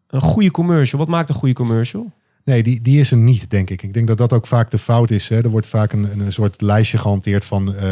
een 0.09 0.21
goede 0.21 0.51
commercial? 0.51 1.01
Wat 1.01 1.09
maakt 1.09 1.29
een 1.29 1.35
goede 1.35 1.55
commercial? 1.55 2.13
Nee, 2.51 2.63
die, 2.63 2.83
die 2.83 3.01
is 3.01 3.11
er 3.11 3.17
niet, 3.17 3.51
denk 3.51 3.71
ik. 3.71 3.83
Ik 3.83 3.95
denk 3.95 4.07
dat 4.07 4.19
dat 4.19 4.33
ook 4.33 4.47
vaak 4.47 4.71
de 4.71 4.79
fout 4.79 5.11
is. 5.11 5.29
Hè. 5.29 5.37
Er 5.43 5.49
wordt 5.49 5.67
vaak 5.67 5.93
een, 5.93 6.21
een 6.21 6.33
soort 6.33 6.61
lijstje 6.61 6.99
gehanteerd 6.99 7.45
van... 7.45 7.75
eh, 7.75 7.91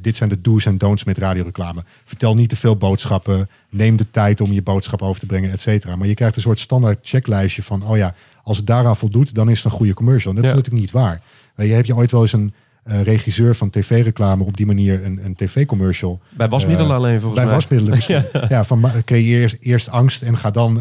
dit 0.00 0.14
zijn 0.16 0.28
de 0.28 0.40
do's 0.40 0.66
en 0.66 0.78
don'ts 0.78 1.04
met 1.04 1.18
radioreclame. 1.18 1.84
Vertel 2.04 2.34
niet 2.34 2.48
te 2.48 2.56
veel 2.56 2.76
boodschappen. 2.76 3.48
Neem 3.70 3.96
de 3.96 4.10
tijd 4.10 4.40
om 4.40 4.52
je 4.52 4.62
boodschap 4.62 5.02
over 5.02 5.20
te 5.20 5.26
brengen, 5.26 5.50
et 5.50 5.60
cetera. 5.60 5.96
Maar 5.96 6.06
je 6.08 6.14
krijgt 6.14 6.36
een 6.36 6.42
soort 6.42 6.58
standaard 6.58 6.98
checklijstje 7.02 7.62
van... 7.62 7.82
oh 7.86 7.96
ja, 7.96 8.14
als 8.42 8.56
het 8.56 8.66
daaraan 8.66 8.96
voldoet, 8.96 9.34
dan 9.34 9.50
is 9.50 9.56
het 9.56 9.64
een 9.64 9.70
goede 9.78 9.94
commercial. 9.94 10.30
En 10.34 10.36
dat 10.36 10.44
Ja. 10.44 10.50
is 10.50 10.56
natuurlijk 10.56 10.84
niet 10.84 11.02
waar. 11.02 11.20
Je, 11.56 11.72
heb 11.72 11.84
je 11.86 11.94
ooit 11.96 12.10
wel 12.10 12.20
eens 12.20 12.32
een 12.32 12.52
eh, 12.82 13.02
regisseur 13.02 13.54
van 13.56 13.70
tv-reclame... 13.70 14.44
op 14.44 14.56
die 14.56 14.66
manier 14.66 15.04
een, 15.04 15.20
een 15.24 15.34
tv-commercial... 15.34 16.20
Bij 16.30 16.48
wasmiddelen 16.48 16.90
Eh, 16.90 16.96
alleen 16.96 17.20
volgens 17.20 17.34
bij 17.40 17.44
mij. 17.44 17.54
wasmiddelen 17.54 17.94
misschien. 17.96 18.24
ja. 18.48 18.64
van 18.64 18.90
creëer 19.04 19.56
eerst, 19.60 19.88
angst 19.88 20.22
en 20.22 20.38
ga 20.38 20.50
dan 20.50 20.74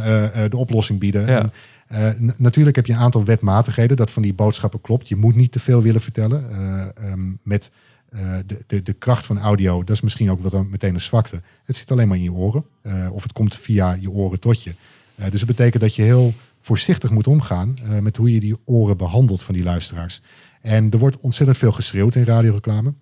de 0.49 0.57
oplossing 0.57 0.99
bieden. 0.99 1.25
Ja. 1.27 1.39
En, 1.39 1.51
eh, 1.89 2.09
natuurlijk 2.37 2.75
heb 2.75 2.85
je 2.85 2.93
een 2.93 2.99
aantal 2.99 3.25
wetmatigheden 3.25 3.97
dat 3.97 4.11
van 4.11 4.21
die 4.21 4.33
boodschappen 4.33 4.81
klopt. 4.81 5.07
Je 5.07 5.15
moet 5.15 5.35
niet 5.35 5.51
te 5.51 5.59
veel 5.59 5.81
willen 5.81 6.01
vertellen. 6.01 6.51
Eh, 6.51 7.11
ehm, 7.11 7.31
met 7.43 7.71
eh, 8.09 8.37
de, 8.45 8.63
de, 8.67 8.83
de 8.83 8.93
kracht 8.93 9.25
van 9.25 9.39
audio, 9.39 9.83
dat 9.83 9.95
is 9.95 10.01
misschien 10.01 10.31
ook 10.31 10.41
wel 10.41 10.51
dan 10.51 10.69
meteen 10.69 10.93
een 10.93 10.99
zwakte. 10.99 11.41
Het 11.63 11.75
zit 11.75 11.91
alleen 11.91 12.07
maar 12.07 12.17
in 12.17 12.23
je 12.23 12.31
oren. 12.31 12.65
Of 13.11 13.23
het 13.23 13.33
komt 13.33 13.55
via 13.55 13.93
je 13.93 14.11
oren 14.11 14.39
tot 14.39 14.63
je. 14.63 14.73
Dus 15.15 15.39
dat 15.39 15.45
betekent 15.45 15.81
dat 15.81 15.95
je 15.95 16.01
heel 16.01 16.33
voorzichtig 16.59 17.09
moet 17.09 17.27
omgaan 17.27 17.73
met 18.01 18.17
hoe 18.17 18.33
je 18.33 18.39
die 18.39 18.57
oren 18.65 18.97
behandelt 18.97 19.43
van 19.43 19.55
die 19.55 19.63
luisteraars. 19.63 20.21
En 20.61 20.91
er 20.91 20.97
wordt 20.97 21.19
ontzettend 21.19 21.57
veel 21.57 21.71
geschreeuwd 21.71 22.15
in 22.15 22.23
radioreclame. 22.23 22.93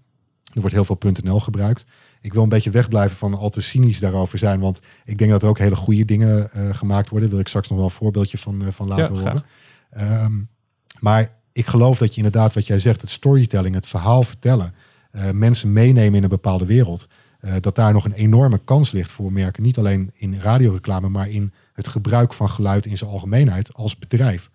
Er 0.54 0.60
wordt 0.60 0.76
heel 0.76 0.86
veel 0.86 0.98
.nl 1.24 1.40
gebruikt. 1.40 1.86
Ik 2.22 2.34
wil 2.34 2.44
een 2.44 2.50
beetje 2.50 2.70
wegblijven 2.70 3.18
van 3.18 3.34
al 3.34 3.50
te 3.50 3.62
cynisch 3.62 4.00
daarover 4.00 4.38
zijn. 4.38 4.60
Want 4.60 4.80
ik 5.06 5.18
denk 5.18 5.32
dat 5.32 5.44
er 5.44 5.50
ook 5.50 5.58
hele 5.58 5.76
goede 5.76 6.06
dingen 6.06 6.52
eh, 6.52 6.76
gemaakt 6.76 7.10
worden. 7.10 7.22
Daar 7.22 7.30
wil 7.30 7.40
ik 7.40 7.48
straks 7.48 7.68
nog 7.68 7.78
wel 7.78 7.88
een 7.88 7.94
voorbeeldje 7.94 8.38
van, 8.38 8.66
eh, 8.66 8.72
van 8.72 8.88
laten 8.88 9.16
Ja, 9.16 9.20
horen. 9.20 9.44
Ehm, 9.90 10.34
maar 11.00 11.36
ik 11.52 11.66
geloof 11.66 11.98
dat 11.98 12.10
je 12.10 12.18
inderdaad 12.18 12.54
wat 12.54 12.68
jij 12.68 12.80
zegt, 12.80 13.02
het 13.02 13.10
storytelling, 13.10 13.76
het 13.76 13.88
verhaal 13.88 14.24
vertellen, 14.24 14.74
eh, 15.12 15.32
mensen 15.32 15.74
meenemen 15.74 16.16
in 16.16 16.24
een 16.24 16.30
bepaalde 16.30 16.66
wereld, 16.66 17.08
dat 17.60 17.76
daar 17.76 17.94
nog 17.94 18.06
een 18.06 18.14
enorme 18.14 18.58
kans 18.64 18.92
ligt 18.92 19.12
voor 19.12 19.34
merken. 19.34 19.64
Niet 19.64 19.78
alleen 19.78 20.12
in 20.16 20.40
radioreclame, 20.40 21.10
maar 21.10 21.30
in 21.30 21.54
het 21.74 21.88
gebruik 21.88 22.34
van 22.34 22.50
geluid 22.50 22.86
in 22.86 22.98
zijn 22.98 23.10
algemeenheid 23.10 23.74
als 23.74 23.98
bedrijf. 23.98 24.50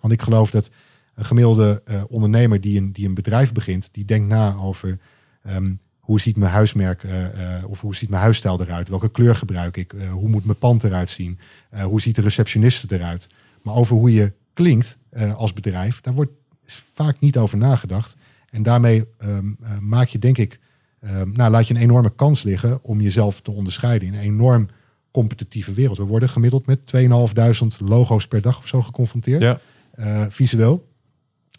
Want 0.00 0.12
ik 0.12 0.22
geloof 0.22 0.50
dat 0.50 0.70
een 1.14 1.24
gemiddelde 1.24 1.82
ondernemer 2.08 2.60
die 2.60 2.80
een, 2.80 2.92
die 2.92 3.06
een 3.06 3.14
bedrijf 3.14 3.52
begint, 3.52 3.88
die 3.92 4.04
denkt 4.04 4.28
na 4.28 4.54
over 4.54 4.98
ehm, 5.42 5.72
hoe 6.08 6.20
ziet 6.20 6.36
mijn 6.36 6.52
huismerk 6.52 7.02
eh, 7.02 7.56
eh, 7.56 7.64
of 7.70 7.80
hoe 7.80 7.94
ziet 7.94 8.08
mijn 8.08 8.22
huisstijl 8.22 8.60
eruit? 8.60 8.88
Welke 8.88 9.10
kleur 9.10 9.36
gebruik 9.36 9.76
ik? 9.76 9.92
Eh, 9.92 10.10
hoe 10.10 10.28
moet 10.28 10.44
mijn 10.44 10.58
pand 10.58 10.84
eruit 10.84 11.08
zien? 11.08 11.38
Hoe 11.82 12.00
ziet 12.00 12.14
de 12.14 12.20
receptioniste 12.20 12.94
eruit? 12.94 13.26
Maar 13.62 13.74
over 13.74 13.96
hoe 13.96 14.12
je 14.12 14.32
klinkt 14.52 14.98
als 15.36 15.52
bedrijf, 15.52 16.00
daar 16.00 16.14
wordt 16.14 16.30
vaak 16.64 17.20
niet 17.20 17.36
over 17.36 17.58
nagedacht. 17.58 18.16
En 18.50 18.62
daarmee 18.62 19.04
ehm, 19.18 19.46
eh, 19.62 19.78
maak 19.78 20.08
je, 20.08 20.18
denk 20.18 20.38
ik, 20.38 20.60
ehm, 21.00 21.32
nou, 21.32 21.50
laat 21.50 21.68
je 21.68 21.74
een 21.74 21.80
enorme 21.80 22.14
kans 22.14 22.42
liggen 22.42 22.84
om 22.84 23.00
jezelf 23.00 23.40
te 23.40 23.50
onderscheiden 23.50 24.08
in 24.08 24.14
een 24.14 24.20
enorm 24.20 24.68
competitieve 25.10 25.72
wereld. 25.72 25.98
We 25.98 26.04
worden 26.04 26.28
gemiddeld 26.28 26.66
met 26.66 26.86
2.500 26.86 27.80
logo's 27.80 28.26
per 28.26 28.42
dag 28.42 28.58
of 28.58 28.66
zo 28.66 28.82
geconfronteerd, 28.82 29.42
Ja. 29.42 30.30
visueel. 30.30 30.88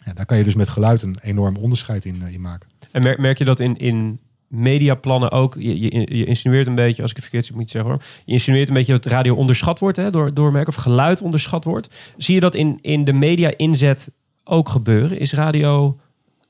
Ja, 0.04 0.12
daar 0.12 0.26
kan 0.26 0.38
je 0.38 0.44
dus 0.44 0.54
met 0.54 0.68
geluid 0.68 1.02
een 1.02 1.18
enorm 1.22 1.56
onderscheid 1.56 2.04
in, 2.04 2.22
in 2.22 2.40
maken. 2.40 2.68
En 2.90 3.02
merk, 3.02 3.18
merk 3.18 3.38
je 3.38 3.44
dat 3.44 3.60
in, 3.60 3.76
in 3.76 4.20
mediaplannen 4.50 5.30
ook? 5.30 5.54
Je, 5.58 5.80
je, 5.80 6.24
insinueert 6.24 6.66
een 6.66 6.74
beetje, 6.74 7.02
als 7.02 7.10
ik 7.10 7.16
het 7.16 7.26
verkeerd 7.26 7.54
moet 7.54 7.70
zeggen 7.70 7.90
hoor. 7.90 8.02
Je 8.24 8.32
insinueert 8.32 8.68
een 8.68 8.74
beetje 8.74 8.92
dat 8.92 9.06
radio 9.06 9.34
onderschat 9.34 9.78
wordt 9.78 9.96
hè, 9.96 10.10
door, 10.10 10.34
door 10.34 10.52
merken, 10.52 10.74
of 10.74 10.82
geluid 10.82 11.22
onderschat 11.22 11.64
wordt. 11.64 12.12
Zie 12.16 12.34
je 12.34 12.40
dat 12.40 12.54
in, 12.54 12.78
in 12.80 13.04
de 13.04 13.12
media 13.12 13.52
inzet 13.56 14.10
ook 14.44 14.68
gebeuren? 14.68 15.18
Is 15.18 15.32
radio 15.32 15.98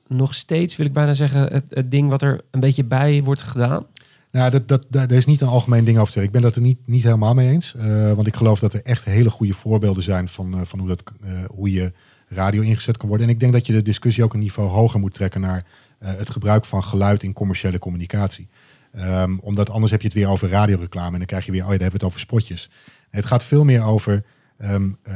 nog 0.07 0.35
steeds, 0.35 0.77
wil 0.77 0.87
ik 0.87 0.93
bijna 0.93 1.15
zeggen, 1.15 1.53
het, 1.53 1.65
het 1.69 1.91
ding 1.91 2.11
wat 2.11 2.23
er 2.23 2.41
een 2.51 2.61
beetje 2.61 2.85
bij 2.85 3.23
wordt 3.23 3.43
gedaan? 3.43 3.87
Nou, 4.31 4.51
dat, 4.51 4.69
dat, 4.69 4.85
daar 4.89 5.11
is 5.11 5.27
niet 5.27 5.41
een 5.41 5.49
algemeen 5.49 5.85
ding 5.85 5.99
over 5.99 6.13
te 6.13 6.13
zeggen. 6.13 6.35
Ik 6.35 6.41
ben 6.41 6.51
dat 6.51 6.57
er 6.57 6.63
niet, 6.63 6.79
niet 6.85 7.03
helemaal 7.03 7.35
mee 7.35 7.51
eens. 7.51 7.75
Eh, 7.75 8.13
want 8.13 8.27
ik 8.27 8.37
geloof 8.37 8.59
dat 8.59 8.73
er 8.75 8.83
echt 8.83 9.05
hele 9.05 9.31
goede 9.31 9.55
voorbeelden 9.55 10.03
zijn 10.03 10.29
van, 10.29 10.55
eh, 10.55 10.61
van 10.65 10.79
hoe, 10.79 10.89
dat, 10.89 11.03
eh, 11.23 11.45
hoe 11.55 11.73
je 11.73 11.93
radio 12.29 12.63
ingezet 12.63 12.97
kan 12.97 13.09
worden. 13.09 13.27
En 13.27 13.33
ik 13.33 13.41
denk 13.41 13.53
dat 13.53 13.67
je 13.67 13.73
de 13.73 13.83
discussie 13.83 14.25
ook 14.25 14.35
een 14.35 14.41
niveau 14.41 14.69
hoger 14.69 15.01
moet 15.01 15.15
trekken 15.15 15.41
naar 15.41 15.65
het 16.05 16.31
gebruik 16.31 16.65
van 16.65 16.85
geluid 16.85 17.23
in 17.23 17.33
commerciële 17.33 17.79
communicatie. 17.79 18.49
Ehm, 18.93 19.39
omdat 19.39 19.71
anders 19.71 19.91
heb 19.91 20.01
je 20.01 20.07
het 20.07 20.17
weer 20.17 20.29
over 20.29 20.49
radioreclame 20.49 21.13
en 21.13 21.19
dan 21.19 21.27
krijg 21.27 21.47
je 21.47 21.53
weer, 21.53 21.65
oh 21.65 21.73
ja, 21.73 21.79
dan 21.79 21.83
hebben 21.83 22.01
we 22.01 22.07
het 22.07 22.15
over 22.15 22.27
spotjes. 22.27 22.71
Het 23.11 23.25
gaat 23.25 23.45
veel 23.45 23.65
meer 23.65 23.83
over, 23.83 24.25
ehm, 24.59 24.93
eh, 25.03 25.15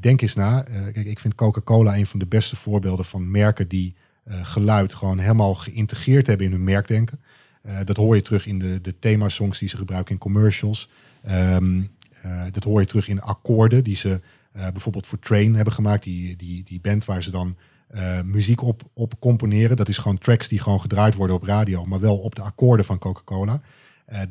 denk 0.00 0.20
eens 0.20 0.34
na. 0.34 0.64
Eh, 0.64 0.82
kijk, 0.92 1.06
ik 1.06 1.18
vind 1.18 1.34
Coca-Cola 1.34 1.96
een 1.96 2.06
van 2.06 2.18
de 2.18 2.26
beste 2.26 2.56
voorbeelden 2.56 3.04
van 3.04 3.30
merken 3.30 3.68
die 3.68 3.94
eh, 4.24 4.46
geluid 4.46 4.94
gewoon 4.94 5.18
helemaal 5.18 5.54
geïntegreerd 5.54 6.26
hebben 6.26 6.46
in 6.46 6.52
hun 6.52 6.64
merkdenken. 6.64 7.20
Eh, 7.66 7.78
dat 7.84 7.96
hoor 7.96 8.14
je 8.14 8.22
terug 8.22 8.46
in 8.46 8.58
de, 8.58 8.80
de 8.80 8.98
themasongs 8.98 9.58
die 9.58 9.68
ze 9.68 9.76
gebruiken 9.76 10.12
in 10.12 10.20
commercials. 10.20 10.88
Ehm, 11.22 11.82
eh, 12.22 12.42
dat 12.50 12.64
hoor 12.64 12.80
je 12.80 12.86
terug 12.86 13.08
in 13.08 13.20
akkoorden 13.20 13.84
die 13.84 13.96
ze 13.96 14.20
eh, 14.52 14.68
bijvoorbeeld 14.70 15.06
voor 15.06 15.18
Train 15.18 15.54
hebben 15.54 15.72
gemaakt. 15.72 16.02
Die, 16.02 16.36
die, 16.36 16.64
die 16.64 16.80
band 16.80 17.04
waar 17.04 17.22
ze 17.22 17.30
dan 17.30 17.56
eh, 17.86 18.20
muziek 18.20 18.62
op, 18.62 18.82
op 18.92 19.20
componeren. 19.20 19.76
Dat 19.76 19.88
is 19.88 19.98
gewoon 19.98 20.18
tracks 20.18 20.48
die 20.48 20.60
gewoon 20.60 20.80
gedraaid 20.80 21.14
worden 21.14 21.36
op 21.36 21.42
radio, 21.42 21.84
maar 21.84 22.00
wel 22.00 22.16
op 22.18 22.34
de 22.34 22.42
akkoorden 22.42 22.86
van 22.86 22.98
Coca-Cola. 22.98 23.60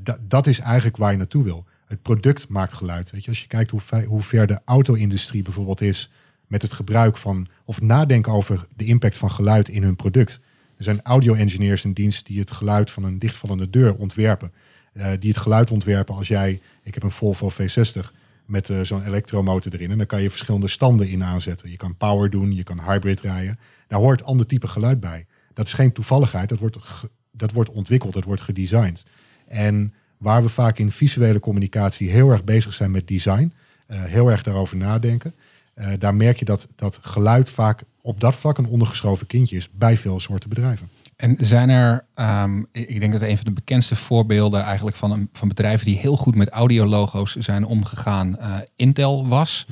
Da- 0.03 0.17
dat 0.27 0.47
is 0.47 0.59
eigenlijk 0.59 0.97
waar 0.97 1.11
je 1.11 1.17
naartoe 1.17 1.43
wil. 1.43 1.65
Het 1.85 2.01
product 2.01 2.47
maakt 2.47 2.73
geluid. 2.73 3.11
Weet 3.11 3.23
je, 3.23 3.29
als 3.29 3.41
je 3.41 3.47
kijkt 3.47 3.71
hoe, 3.71 3.81
hoe 4.05 4.21
ver 4.21 4.47
de 4.47 4.59
auto-industrie 4.65 5.43
bijvoorbeeld 5.43 5.81
is 5.81 6.09
met 6.47 6.61
het 6.61 6.73
gebruik 6.73 7.17
van 7.17 7.47
of 7.65 7.81
nadenken 7.81 8.31
over 8.31 8.65
de 8.75 8.85
impact 8.85 9.17
van 9.17 9.31
geluid 9.31 9.69
in 9.69 9.83
hun 9.83 9.95
product. 9.95 10.39
Er 10.77 10.83
zijn 10.83 11.01
audio-engineers 11.01 11.83
in 11.83 11.93
dienst 11.93 12.25
die 12.25 12.39
het 12.39 12.51
geluid 12.51 12.91
van 12.91 13.03
een 13.03 13.19
dichtvallende 13.19 13.69
deur 13.69 13.95
ontwerpen. 13.95 14.51
Eh, 14.93 15.11
die 15.19 15.29
het 15.29 15.39
geluid 15.39 15.71
ontwerpen 15.71 16.15
als 16.15 16.27
jij, 16.27 16.61
ik 16.83 16.93
heb 16.93 17.03
een 17.03 17.11
Volvo 17.11 17.49
V60 17.49 18.11
met 18.45 18.69
eh, 18.69 18.81
zo'n 18.81 19.05
elektromotor 19.05 19.73
erin. 19.73 19.91
En 19.91 19.97
dan 19.97 20.05
kan 20.05 20.21
je 20.21 20.29
verschillende 20.29 20.67
standen 20.67 21.09
in 21.09 21.23
aanzetten. 21.23 21.71
Je 21.71 21.77
kan 21.77 21.97
power 21.97 22.29
doen, 22.29 22.55
je 22.55 22.63
kan 22.63 22.81
hybrid 22.81 23.21
rijden. 23.21 23.59
Daar 23.87 23.99
hoort 23.99 24.23
ander 24.23 24.45
type 24.45 24.67
geluid 24.67 24.99
bij. 24.99 25.25
Dat 25.53 25.67
is 25.67 25.73
geen 25.73 25.91
toevalligheid, 25.91 26.49
dat 26.49 26.59
wordt, 26.59 26.77
dat 27.31 27.51
wordt 27.51 27.69
ontwikkeld, 27.69 28.13
dat 28.13 28.23
wordt 28.23 28.41
gedesigned. 28.41 29.05
En 29.47 29.93
waar 30.17 30.43
we 30.43 30.49
vaak 30.49 30.79
in 30.79 30.91
visuele 30.91 31.39
communicatie 31.39 32.09
heel 32.09 32.29
erg 32.29 32.43
bezig 32.43 32.73
zijn 32.73 32.91
met 32.91 33.07
design, 33.07 33.53
eh, 33.87 34.03
heel 34.03 34.31
erg 34.31 34.43
daarover 34.43 34.77
nadenken, 34.77 35.33
eh, 35.73 35.87
daar 35.99 36.15
merk 36.15 36.39
je 36.39 36.45
dat, 36.45 36.67
dat 36.75 36.99
geluid 37.01 37.49
vaak 37.49 37.83
op 38.01 38.19
dat 38.19 38.35
vlak 38.35 38.57
een 38.57 38.67
ondergeschoven 38.67 39.27
kindje 39.27 39.55
is 39.55 39.69
bij 39.71 39.97
veel 39.97 40.19
soorten 40.19 40.49
bedrijven. 40.49 40.89
En 41.15 41.35
zijn 41.39 41.69
er, 41.69 42.05
ehm, 42.13 42.63
ik 42.71 42.99
denk 42.99 43.11
dat 43.11 43.21
een 43.21 43.35
van 43.35 43.45
de 43.45 43.51
bekendste 43.51 43.95
voorbeelden 43.95 44.61
eigenlijk 44.61 44.95
van, 44.95 45.11
een, 45.11 45.29
van 45.33 45.47
bedrijven 45.47 45.85
die 45.85 45.97
heel 45.97 46.17
goed 46.17 46.35
met 46.35 46.49
audiologo's 46.49 47.35
zijn 47.35 47.65
omgegaan, 47.65 48.37
eh, 48.37 48.55
Intel 48.75 49.27
was. 49.27 49.65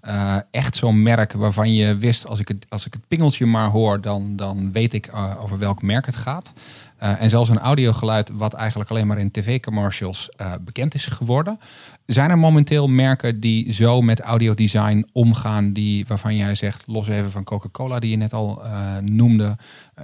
Eh, 0.00 0.36
echt 0.50 0.76
zo'n 0.76 1.02
merk 1.02 1.32
waarvan 1.32 1.74
je 1.74 1.96
wist, 1.96 2.26
als 2.26 2.38
ik 2.38 2.48
het, 2.48 2.66
als 2.68 2.86
ik 2.86 2.92
het 2.92 3.08
pingeltje 3.08 3.46
maar 3.46 3.68
hoor, 3.68 4.00
dan, 4.00 4.36
dan 4.36 4.72
weet 4.72 4.92
ik 4.92 5.06
eh, 5.06 5.42
over 5.42 5.58
welk 5.58 5.82
merk 5.82 6.06
het 6.06 6.16
gaat. 6.16 6.52
Eh, 7.00 7.22
en 7.22 7.30
zelfs 7.30 7.50
een 7.50 7.58
audiogeluid 7.58 8.30
wat 8.32 8.54
eigenlijk 8.54 8.90
alleen 8.90 9.06
maar 9.06 9.18
in 9.18 9.30
tv-commercials 9.30 10.28
eh, 10.36 10.52
bekend 10.60 10.94
is 10.94 11.06
geworden. 11.06 11.58
Zijn 12.06 12.30
er 12.30 12.38
momenteel 12.38 12.88
merken 12.88 13.40
die 13.40 13.72
zo 13.72 14.02
met 14.02 14.20
audiodesign 14.20 15.08
omgaan, 15.12 15.72
die, 15.72 16.04
waarvan 16.08 16.36
jij 16.36 16.54
zegt, 16.54 16.82
los 16.86 17.08
even 17.08 17.30
van 17.30 17.44
Coca-Cola 17.44 17.98
die 17.98 18.10
je 18.10 18.16
net 18.16 18.32
al 18.32 18.64
eh, 18.64 18.96
noemde, 18.98 19.58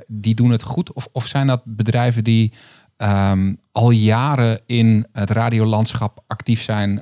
die 0.07 0.35
doen 0.35 0.51
het 0.51 0.63
goed? 0.63 0.93
Of, 0.93 1.09
of 1.13 1.27
zijn 1.27 1.47
dat 1.47 1.63
bedrijven 1.65 2.25
die 2.25 2.53
ehm, 2.97 3.55
al 3.73 3.91
jaren 3.91 4.61
in 4.67 5.07
het 5.13 5.31
radiolandschap 5.31 6.25
actief 6.27 6.63
zijn? 6.63 7.01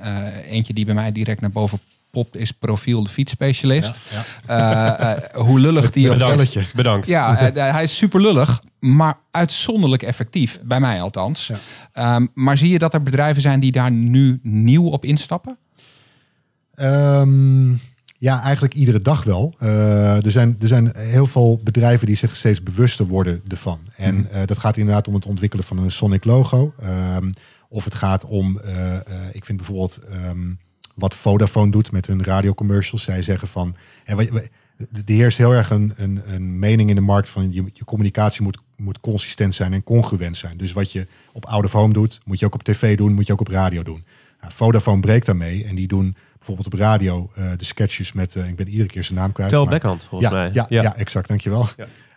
Eentje 0.49 0.73
die 0.73 0.85
bij 0.85 0.95
mij 0.95 1.11
direct 1.11 1.41
naar 1.41 1.51
boven 1.51 1.79
popt 2.15 2.35
is 2.35 2.51
Profiel, 2.51 3.03
de 3.03 3.09
fietsspecialist. 3.09 3.97
Eh, 4.45 5.11
eh, 5.11 5.23
hoe 5.33 5.59
lullig 5.59 5.91
die 5.91 6.07
ook 6.07 6.13
Bedankt. 6.13 6.73
Bedankt. 6.75 7.07
ja, 7.07 7.37
eh, 7.37 7.71
hij 7.71 7.83
is 7.83 7.95
super 7.95 8.21
lullig, 8.21 8.63
maar 8.79 9.17
uitzonderlijk 9.31 10.03
effectief. 10.03 10.59
Bij 10.63 10.79
mij 10.79 11.01
althans. 11.01 11.47
Ja. 11.47 11.57
Ehm, 11.91 12.27
maar 12.33 12.57
zie 12.57 12.69
je 12.69 12.79
dat 12.79 12.93
er 12.93 13.01
bedrijven 13.01 13.41
zijn 13.41 13.59
die 13.59 13.71
daar 13.71 13.91
nu 13.91 14.39
nieuw 14.43 14.89
op 14.89 15.05
instappen? 15.05 15.57
Ehm, 16.73 17.71
ja, 18.17 18.41
eigenlijk 18.41 18.73
iedere 18.73 19.01
dag 19.01 19.23
wel. 19.23 19.53
Eh, 19.59 20.25
er, 20.25 20.31
zijn, 20.31 20.55
er 20.59 20.67
zijn 20.67 20.91
heel 20.97 21.27
veel 21.27 21.59
bedrijven 21.63 22.07
die 22.07 22.15
zich 22.15 22.35
steeds 22.35 22.63
bewuster 22.63 23.05
worden 23.07 23.41
ervan. 23.47 23.79
En 23.95 24.31
eh, 24.31 24.41
dat 24.45 24.57
gaat 24.57 24.77
inderdaad 24.77 25.07
om 25.07 25.13
het 25.13 25.25
ontwikkelen 25.25 25.65
van 25.65 25.77
een 25.77 25.91
Sonic 25.91 26.23
logo. 26.23 26.73
Ehm, 26.79 27.29
of 27.69 27.83
het 27.83 27.95
gaat 27.95 28.25
om, 28.25 28.59
eh, 28.59 28.95
eh, 28.95 29.01
ik 29.31 29.45
vind 29.45 29.57
bijvoorbeeld 29.57 29.99
ehm, 30.09 30.53
wat 30.95 31.15
Vodafone 31.15 31.71
doet 31.71 31.91
met 31.91 32.07
hun 32.07 32.23
radiocommercials. 32.23 33.03
Zij 33.03 33.21
zeggen 33.21 33.47
van, 33.47 33.75
er 34.05 35.01
heerst 35.05 35.37
heel 35.37 35.51
erg 35.51 35.69
een, 35.69 35.93
een, 35.95 36.21
een 36.25 36.59
mening 36.59 36.89
in 36.89 36.95
de 36.95 37.01
markt 37.01 37.29
van 37.29 37.53
je, 37.53 37.63
je 37.73 37.85
communicatie 37.85 38.41
moet, 38.41 38.57
moet 38.75 38.99
consistent 38.99 39.53
zijn 39.53 39.73
en 39.73 39.83
congruent 39.83 40.37
zijn. 40.37 40.57
Dus 40.57 40.71
wat 40.71 40.91
je 40.91 41.07
op 41.31 41.45
out 41.45 41.65
of 41.65 41.71
home 41.71 41.93
doet, 41.93 42.19
moet 42.23 42.39
je 42.39 42.45
ook 42.45 42.53
op 42.53 42.63
tv 42.63 42.97
doen, 42.97 43.13
moet 43.13 43.27
je 43.27 43.33
ook 43.33 43.39
op 43.39 43.47
radio 43.47 43.83
doen. 43.83 44.05
Nou, 44.41 44.53
Vodafone 44.53 44.99
breekt 44.99 45.25
daarmee 45.25 45.65
en 45.65 45.75
die 45.75 45.87
doen 45.87 46.15
bijvoorbeeld 46.37 46.67
op 46.67 46.79
radio 46.79 47.29
eh, 47.35 47.51
de 47.57 47.65
sketches 47.65 48.11
met, 48.11 48.35
eh, 48.35 48.47
ik 48.47 48.55
ben 48.55 48.67
iedere 48.67 48.89
keer 48.89 49.03
zijn 49.03 49.17
naam 49.17 49.31
kwijt. 49.31 49.49
Tel 49.49 49.67
Backhand, 49.67 50.03
volgens 50.03 50.31
ja, 50.31 50.35
mij. 50.37 50.49
Ja, 50.53 50.65
ja. 50.69 50.95
exact, 50.95 51.27
dankjewel. 51.27 51.67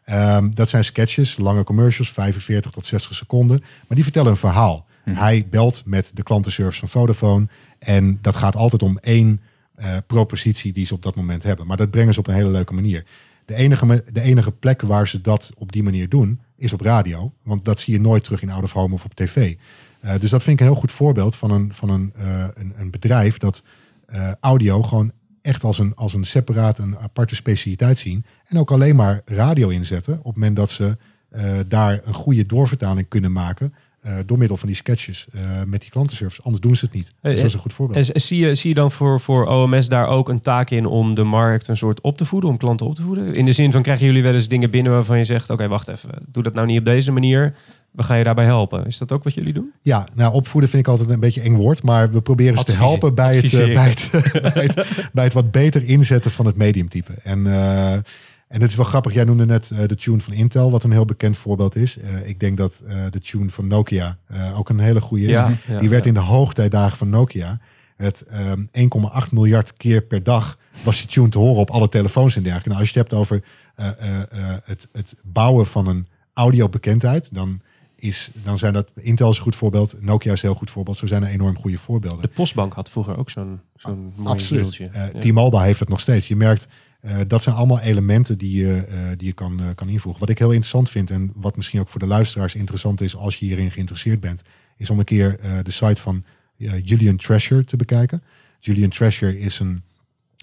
Ehm, 0.04 0.50
dat 0.50 0.68
zijn 0.68 0.84
sketches, 0.84 1.36
lange 1.36 1.64
commercials, 1.64 2.10
45 2.10 2.70
tot 2.70 2.86
60 2.86 3.14
seconden. 3.14 3.58
Maar 3.58 3.96
die 3.96 4.02
vertellen 4.02 4.30
een 4.30 4.36
verhaal. 4.36 4.86
Hij 5.04 5.46
belt 5.50 5.82
met 5.84 6.10
de 6.14 6.22
klantenservice 6.22 6.78
van 6.78 6.88
Vodafone. 6.88 7.46
En 7.78 8.18
dat 8.20 8.36
gaat 8.36 8.56
altijd 8.56 8.82
om 8.82 8.98
één 8.98 9.40
eh, 9.78 9.96
propositie 10.06 10.72
die 10.72 10.86
ze 10.86 10.94
op 10.94 11.02
dat 11.02 11.14
moment 11.14 11.42
hebben. 11.42 11.66
Maar 11.66 11.76
dat 11.76 11.90
brengen 11.90 12.14
ze 12.14 12.18
op 12.18 12.26
een 12.26 12.34
hele 12.34 12.50
leuke 12.50 12.74
manier. 12.74 13.04
De 13.44 13.54
enige, 13.54 14.04
de 14.12 14.20
enige 14.20 14.52
plek 14.52 14.82
waar 14.82 15.08
ze 15.08 15.20
dat 15.20 15.52
op 15.56 15.72
die 15.72 15.82
manier 15.82 16.08
doen, 16.08 16.40
is 16.56 16.72
op 16.72 16.80
radio. 16.80 17.32
Want 17.42 17.64
dat 17.64 17.80
zie 17.80 17.92
je 17.92 18.00
nooit 18.00 18.24
terug 18.24 18.42
in 18.42 18.50
Out 18.50 18.64
of 18.64 18.72
Home 18.72 18.94
of 18.94 19.04
op 19.04 19.14
tv. 19.14 19.56
Eh, 20.00 20.10
dus 20.20 20.30
dat 20.30 20.42
vind 20.42 20.60
ik 20.60 20.66
een 20.66 20.72
heel 20.72 20.80
goed 20.80 20.92
voorbeeld 20.92 21.36
van 21.36 21.50
een, 21.50 21.72
van 21.72 21.88
een, 21.88 22.12
eh, 22.14 22.48
een, 22.54 22.72
een 22.76 22.90
bedrijf 22.90 23.38
dat 23.38 23.62
audio 24.40 24.82
gewoon 24.82 25.12
echt 25.42 25.64
als 25.64 25.78
een, 25.78 25.94
als 25.94 26.14
een 26.14 26.24
separaat, 26.24 26.78
een 26.78 26.98
aparte 26.98 27.34
specialiteit 27.34 27.98
zien. 27.98 28.24
En 28.46 28.58
ook 28.58 28.70
alleen 28.70 28.96
maar 28.96 29.20
radio 29.24 29.68
inzetten 29.68 30.18
op 30.18 30.24
het 30.24 30.34
moment 30.34 30.56
dat 30.56 30.70
ze 30.70 30.96
daar 31.68 32.00
een 32.04 32.14
goede 32.14 32.46
doorvertaling 32.46 33.08
kunnen 33.08 33.32
maken. 33.32 33.74
Eh, 34.08 34.14
door 34.26 34.38
middel 34.38 34.56
van 34.56 34.68
die 34.68 34.76
sketches 34.76 35.26
eh, 35.32 35.40
met 35.66 35.80
die 35.80 35.90
klantenservice. 35.90 36.42
Anders 36.42 36.62
doen 36.62 36.76
ze 36.76 36.84
het 36.84 36.94
niet. 36.94 37.12
Dus 37.20 37.36
dat 37.36 37.44
is 37.44 37.52
een 37.52 37.60
goed 37.60 37.72
voorbeeld. 37.72 38.10
En 38.10 38.20
zie 38.20 38.38
je, 38.38 38.54
zie 38.54 38.68
je 38.68 38.74
dan 38.74 38.90
voor, 38.90 39.20
voor 39.20 39.46
OMS 39.46 39.88
daar 39.88 40.06
ook 40.06 40.28
een 40.28 40.40
taak 40.40 40.70
in 40.70 40.86
om 40.86 41.14
de 41.14 41.22
markt 41.22 41.68
een 41.68 41.76
soort 41.76 42.00
op 42.00 42.16
te 42.16 42.24
voeden, 42.24 42.50
om 42.50 42.56
klanten 42.56 42.86
op 42.86 42.94
te 42.94 43.02
voeden? 43.02 43.34
In 43.34 43.44
de 43.44 43.52
zin 43.52 43.72
van, 43.72 43.82
krijgen 43.82 44.06
jullie 44.06 44.22
wel 44.22 44.32
eens 44.32 44.48
dingen 44.48 44.70
binnen 44.70 44.92
waarvan 44.92 45.18
je 45.18 45.24
zegt, 45.24 45.50
oké, 45.50 45.68
wacht 45.68 45.88
even, 45.88 46.10
doe 46.26 46.42
dat 46.42 46.54
nou 46.54 46.66
niet 46.66 46.78
op 46.78 46.84
deze 46.84 47.12
manier. 47.12 47.54
We 47.90 48.02
gaan 48.02 48.18
je 48.18 48.24
daarbij 48.24 48.44
helpen. 48.44 48.86
Is 48.86 48.98
dat 48.98 49.12
ook 49.12 49.24
wat 49.24 49.34
jullie 49.34 49.52
doen? 49.52 49.72
Ja, 49.82 50.08
nou 50.14 50.32
opvoeden 50.32 50.70
vind 50.70 50.82
ik 50.82 50.88
altijd 50.88 51.10
een 51.10 51.20
beetje 51.20 51.40
eng 51.40 51.54
woord. 51.54 51.82
Maar 51.82 52.10
we 52.12 52.22
proberen 52.22 52.58
ze 52.58 52.64
te 52.64 52.72
helpen 52.72 53.14
bij 53.14 53.36
het, 53.36 53.52
eh, 53.52 53.74
bij, 53.74 53.88
het, 53.88 54.08
bij, 54.54 54.64
het, 54.64 55.08
bij 55.12 55.24
het 55.24 55.32
wat 55.32 55.50
beter 55.50 55.84
inzetten 55.84 56.30
van 56.30 56.46
het 56.46 56.56
mediumtype. 56.56 57.12
En, 57.22 57.46
en 58.48 58.60
het 58.60 58.70
is 58.70 58.76
wel 58.76 58.84
grappig. 58.84 59.14
Jij 59.14 59.24
noemde 59.24 59.46
net 59.46 59.70
eh, 59.70 59.78
de 59.86 59.94
tune 59.94 60.20
van 60.20 60.32
Intel, 60.32 60.70
wat 60.70 60.84
een 60.84 60.90
heel 60.90 61.04
bekend 61.04 61.38
voorbeeld 61.38 61.76
is. 61.76 61.98
Eh, 61.98 62.28
ik 62.28 62.40
denk 62.40 62.56
dat 62.56 62.82
eh, 62.86 63.04
de 63.10 63.20
tune 63.20 63.50
van 63.50 63.66
Nokia 63.66 64.18
ook 64.56 64.68
een 64.68 64.78
hele 64.78 65.00
goede 65.00 65.24
is. 65.24 65.30
Ja, 65.30 65.56
ja, 65.66 65.78
Die 65.80 65.88
werd 65.88 66.04
ja. 66.04 66.08
in 66.08 66.14
de 66.14 66.20
hoogtijdagen 66.20 66.96
van 66.96 67.08
Nokia. 67.08 67.60
Het 67.96 68.22
ehm, 68.22 68.60
1,8 69.26 69.30
miljard 69.30 69.72
keer 69.72 70.02
per 70.02 70.22
dag 70.22 70.58
was 70.84 70.96
die 70.96 71.06
tune 71.06 71.28
te 71.28 71.38
horen 71.38 71.60
op 71.60 71.70
alle 71.70 71.88
telefoons 71.88 72.36
en 72.36 72.42
dergelijke. 72.42 72.68
Nou, 72.68 72.80
als 72.80 72.90
je 72.90 72.98
het 72.98 73.10
hebt 73.10 73.20
over 73.20 73.42
het, 74.64 74.88
het 74.92 75.16
bouwen 75.24 75.66
van 75.66 75.86
een 75.86 76.06
audiobekendheid, 76.32 77.34
dan, 77.34 77.60
is, 77.96 78.30
dan 78.44 78.58
zijn 78.58 78.72
dat 78.72 78.90
Intel 78.94 79.30
is 79.30 79.36
een 79.36 79.42
goed 79.42 79.56
voorbeeld, 79.56 79.96
Nokia 80.00 80.32
is 80.32 80.42
een 80.42 80.48
heel 80.48 80.58
goed 80.58 80.70
voorbeeld. 80.70 80.96
Zo 80.96 81.06
zijn 81.06 81.22
er 81.22 81.28
enorm 81.28 81.58
goede 81.58 81.78
voorbeelden. 81.78 82.20
De 82.20 82.28
Postbank 82.28 82.74
had 82.74 82.90
vroeger 82.90 83.18
ook 83.18 83.30
zo'n 83.30 83.60
zo'n 83.76 84.12
mooi 84.16 84.28
Absoluut. 84.28 84.74
Ja. 84.74 85.08
T-Mobile 85.18 85.62
heeft 85.62 85.80
het 85.80 85.88
nog 85.88 86.00
steeds. 86.00 86.28
Je 86.28 86.36
merkt, 86.36 86.68
eh, 87.08 87.16
dat 87.26 87.42
zijn 87.42 87.54
allemaal 87.54 87.80
elementen 87.80 88.38
die 88.38 88.58
je, 88.66 88.74
eh, 88.76 88.98
die 89.16 89.26
je 89.26 89.32
kan, 89.32 89.60
eh, 89.60 89.66
kan 89.74 89.88
invoegen. 89.88 90.20
Wat 90.20 90.30
ik 90.30 90.38
heel 90.38 90.50
interessant 90.50 90.90
vind 90.90 91.10
en 91.10 91.32
wat 91.34 91.56
misschien 91.56 91.80
ook 91.80 91.88
voor 91.88 92.00
de 92.00 92.06
luisteraars 92.06 92.54
interessant 92.54 93.00
is 93.00 93.16
als 93.16 93.36
je 93.36 93.46
hierin 93.46 93.70
geïnteresseerd 93.70 94.20
bent, 94.20 94.42
is 94.76 94.90
om 94.90 94.98
een 94.98 95.04
keer 95.04 95.36
de 95.62 95.70
site 95.70 96.02
van 96.02 96.24
Julian 96.82 97.16
Treasure 97.16 97.64
te 97.64 97.76
bekijken. 97.76 98.22
Julian 98.60 98.90
Treasure 98.90 99.38
is 99.38 99.58
een 99.58 99.82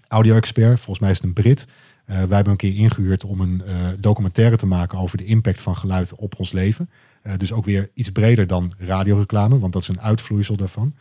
audio-expert, 0.08 0.75
volgens 0.75 0.99
mij 0.99 1.10
is 1.10 1.15
het 1.15 1.25
een 1.25 1.34
Brit. 1.34 1.65
Wij 2.06 2.15
hebben 2.17 2.49
een 2.51 2.56
keer 2.56 2.75
ingehuurd 2.75 3.23
om 3.23 3.41
een 3.41 3.62
documentaire 3.99 4.56
te 4.56 4.65
maken 4.65 4.97
over 4.97 5.17
de 5.17 5.25
impact 5.25 5.62
van 5.62 5.78
geluid 5.78 6.15
op 6.15 6.39
ons 6.39 6.51
leven. 6.51 6.89
Dus 7.38 7.51
ook 7.51 7.65
weer 7.65 7.89
iets 7.93 8.10
breder 8.10 8.47
dan 8.47 8.71
radioreclame, 8.78 9.60
want 9.60 9.73
dat 9.73 9.82
is 9.82 9.88
een 9.88 10.01
uitvloeisel 10.01 10.56
daarvan. 10.56 10.95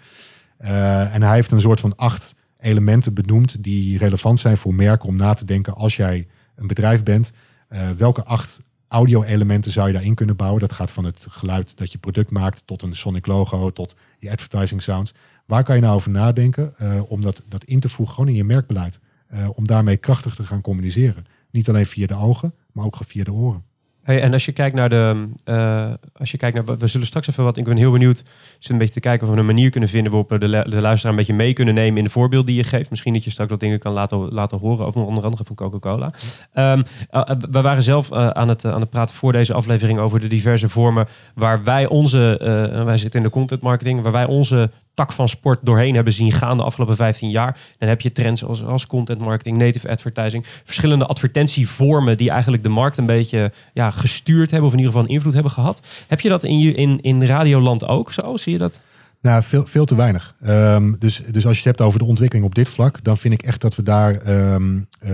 En 0.59 1.22
hij 1.22 1.35
heeft 1.35 1.50
een 1.50 1.61
soort 1.61 1.81
van 1.81 1.96
acht 1.96 2.35
elementen 2.64 3.14
benoemd 3.14 3.64
die 3.64 3.98
relevant 3.98 4.38
zijn 4.38 4.57
voor 4.57 4.74
merken 4.74 5.09
om 5.09 5.16
na 5.16 5.35
te 5.35 5.44
denken 5.44 5.74
als 5.74 5.96
jij 5.96 6.27
een 6.55 6.66
bedrijf 6.66 7.03
bent. 7.03 7.33
eh, 7.68 7.90
welke 7.90 8.24
acht 8.24 8.61
audio-elementen 8.88 9.70
zou 9.70 9.87
je 9.87 9.92
daarin 9.92 10.14
kunnen 10.14 10.37
bouwen? 10.37 10.61
Dat 10.61 10.72
gaat 10.72 10.90
van 10.90 11.05
het 11.05 11.27
geluid 11.29 11.79
dat 11.79 11.92
je 11.92 11.98
product 11.98 12.31
maakt 12.31 12.66
tot 12.66 12.83
een 12.83 12.94
sonic 12.94 13.27
logo, 13.27 13.70
tot 13.70 13.96
je 14.18 14.31
advertising 14.31 14.83
sounds. 14.83 15.14
Waar 15.46 15.64
kan 15.64 15.74
je 15.74 15.81
nou 15.81 15.94
over 15.94 16.11
nadenken 16.11 16.77
eh, 16.77 17.11
om 17.11 17.20
dat, 17.20 17.42
dat 17.48 17.64
in 17.64 17.81
te 17.81 17.88
voegen 17.88 18.14
gewoon 18.14 18.31
in 18.31 18.37
je 18.37 18.44
merkbeleid? 18.44 19.00
Eh, 19.27 19.48
om 19.55 19.66
daarmee 19.66 19.96
krachtig 19.96 20.35
te 20.35 20.42
gaan 20.42 20.61
communiceren. 20.61 21.27
Niet 21.50 21.68
alleen 21.68 21.87
via 21.87 22.07
de 22.07 22.16
ogen, 22.16 22.55
maar 22.72 22.85
ook 22.85 22.98
via 23.07 23.24
de 23.24 23.33
oren. 23.33 23.64
Hey, 24.05 24.21
en 24.23 24.33
als 24.33 24.45
je 24.45 24.53
kijkt 24.53 24.75
naar 24.75 24.88
de. 24.88 25.29
eh, 25.45 25.90
als 26.17 26.31
je 26.31 26.37
kijkt 26.37 26.57
naar. 26.57 26.79
We 26.79 26.87
zullen 26.87 27.07
straks 27.07 27.29
even 27.29 27.45
wat. 27.45 27.57
Ik 27.57 27.64
ben 27.64 27.77
heel 27.77 27.90
benieuwd. 27.90 28.17
Zitten 28.53 28.73
een 28.73 28.79
beetje 28.79 28.95
te 28.95 29.01
kijken 29.01 29.27
of 29.27 29.33
we 29.33 29.40
een 29.40 29.47
manier 29.47 29.71
kunnen 29.71 29.88
vinden. 29.88 30.12
waarop 30.12 30.31
we 30.31 30.38
de, 30.38 30.49
de 30.49 30.81
luisteraar 30.81 31.12
een 31.12 31.19
beetje 31.19 31.35
mee 31.35 31.53
kunnen 31.53 31.75
nemen. 31.75 31.99
in 31.99 32.05
de 32.05 32.11
voorbeeld 32.11 32.47
die 32.47 32.57
je 32.57 32.64
geeft. 32.64 32.90
Misschien 32.90 33.12
dat 33.12 33.25
je 33.25 33.31
straks 33.31 33.51
wat 33.51 33.61
dingen 33.61 33.79
kan 33.79 33.93
laten, 33.93 34.19
laten 34.19 34.59
horen. 34.59 34.87
Over 34.87 35.01
onder 35.05 35.25
andere 35.25 35.45
van 35.45 35.57
Coca-Cola. 35.57 36.12
Ehm, 36.53 36.83
eh, 37.11 37.21
eh, 37.27 37.37
we 37.51 37.61
waren 37.61 37.83
zelf 37.83 38.12
aan, 38.12 38.49
het, 38.49 38.64
aan 38.64 38.81
het 38.81 38.90
praten 38.90 39.14
voor 39.14 39.33
deze 39.33 39.55
aflevering. 39.55 39.99
over 39.99 40.21
de 40.21 40.29
diverse 40.29 40.69
vormen. 40.69 41.07
waar 41.35 41.64
wij 41.64 41.87
onze. 41.87 42.38
wij 42.85 42.97
zitten 42.97 43.21
in 43.21 43.27
de 43.27 43.33
content 43.33 43.61
marketing. 43.61 44.01
waar 44.03 44.12
wij 44.12 44.27
onze 44.27 44.71
tak 44.94 45.12
van 45.12 45.28
sport 45.28 45.61
doorheen 45.62 45.94
hebben 45.94 46.12
zien 46.12 46.33
gaan 46.33 46.57
de 46.57 46.62
afgelopen 46.62 46.96
15 46.96 47.30
jaar. 47.30 47.59
Dan 47.78 47.88
heb 47.88 48.00
je 48.00 48.12
trends 48.12 48.44
als, 48.44 48.64
als 48.64 48.87
content 48.87 49.18
marketing, 49.18 49.59
native 49.59 49.88
advertising, 49.88 50.44
verschillende 50.64 51.07
advertentievormen 51.07 52.16
die 52.16 52.30
eigenlijk 52.30 52.62
de 52.62 52.68
markt 52.68 52.96
een 52.96 53.07
beetje 53.07 53.52
ja, 53.72 53.90
gestuurd 53.90 54.50
hebben 54.50 54.68
of 54.68 54.74
in 54.74 54.80
ieder 54.80 54.94
geval 54.94 55.09
invloed 55.09 55.33
hebben 55.33 55.52
gehad. 55.52 55.83
Heb 56.09 56.20
je 56.20 56.28
dat 56.28 56.44
in, 56.44 56.76
in, 56.76 57.00
in 57.00 57.24
Radioland 57.24 57.87
ook 57.87 58.12
zo? 58.12 58.37
Zie 58.37 58.52
je 58.52 58.59
dat? 58.59 58.83
Nou, 59.20 59.42
veel, 59.42 59.66
veel 59.66 59.85
te 59.85 59.94
weinig. 59.94 60.35
Ehm, 60.40 60.92
dus, 60.98 61.22
dus 61.30 61.46
als 61.46 61.52
je 61.52 61.59
het 61.59 61.64
hebt 61.64 61.80
over 61.80 61.98
de 61.98 62.04
ontwikkeling 62.04 62.46
op 62.46 62.54
dit 62.54 62.68
vlak, 62.68 63.04
dan 63.04 63.16
vind 63.16 63.35
ik 63.35 63.42
echt 63.42 63.61
dat 63.61 63.74
we 63.74 63.83
daar, 63.83 64.16
ehm, 64.16 64.80
eh, 64.98 65.12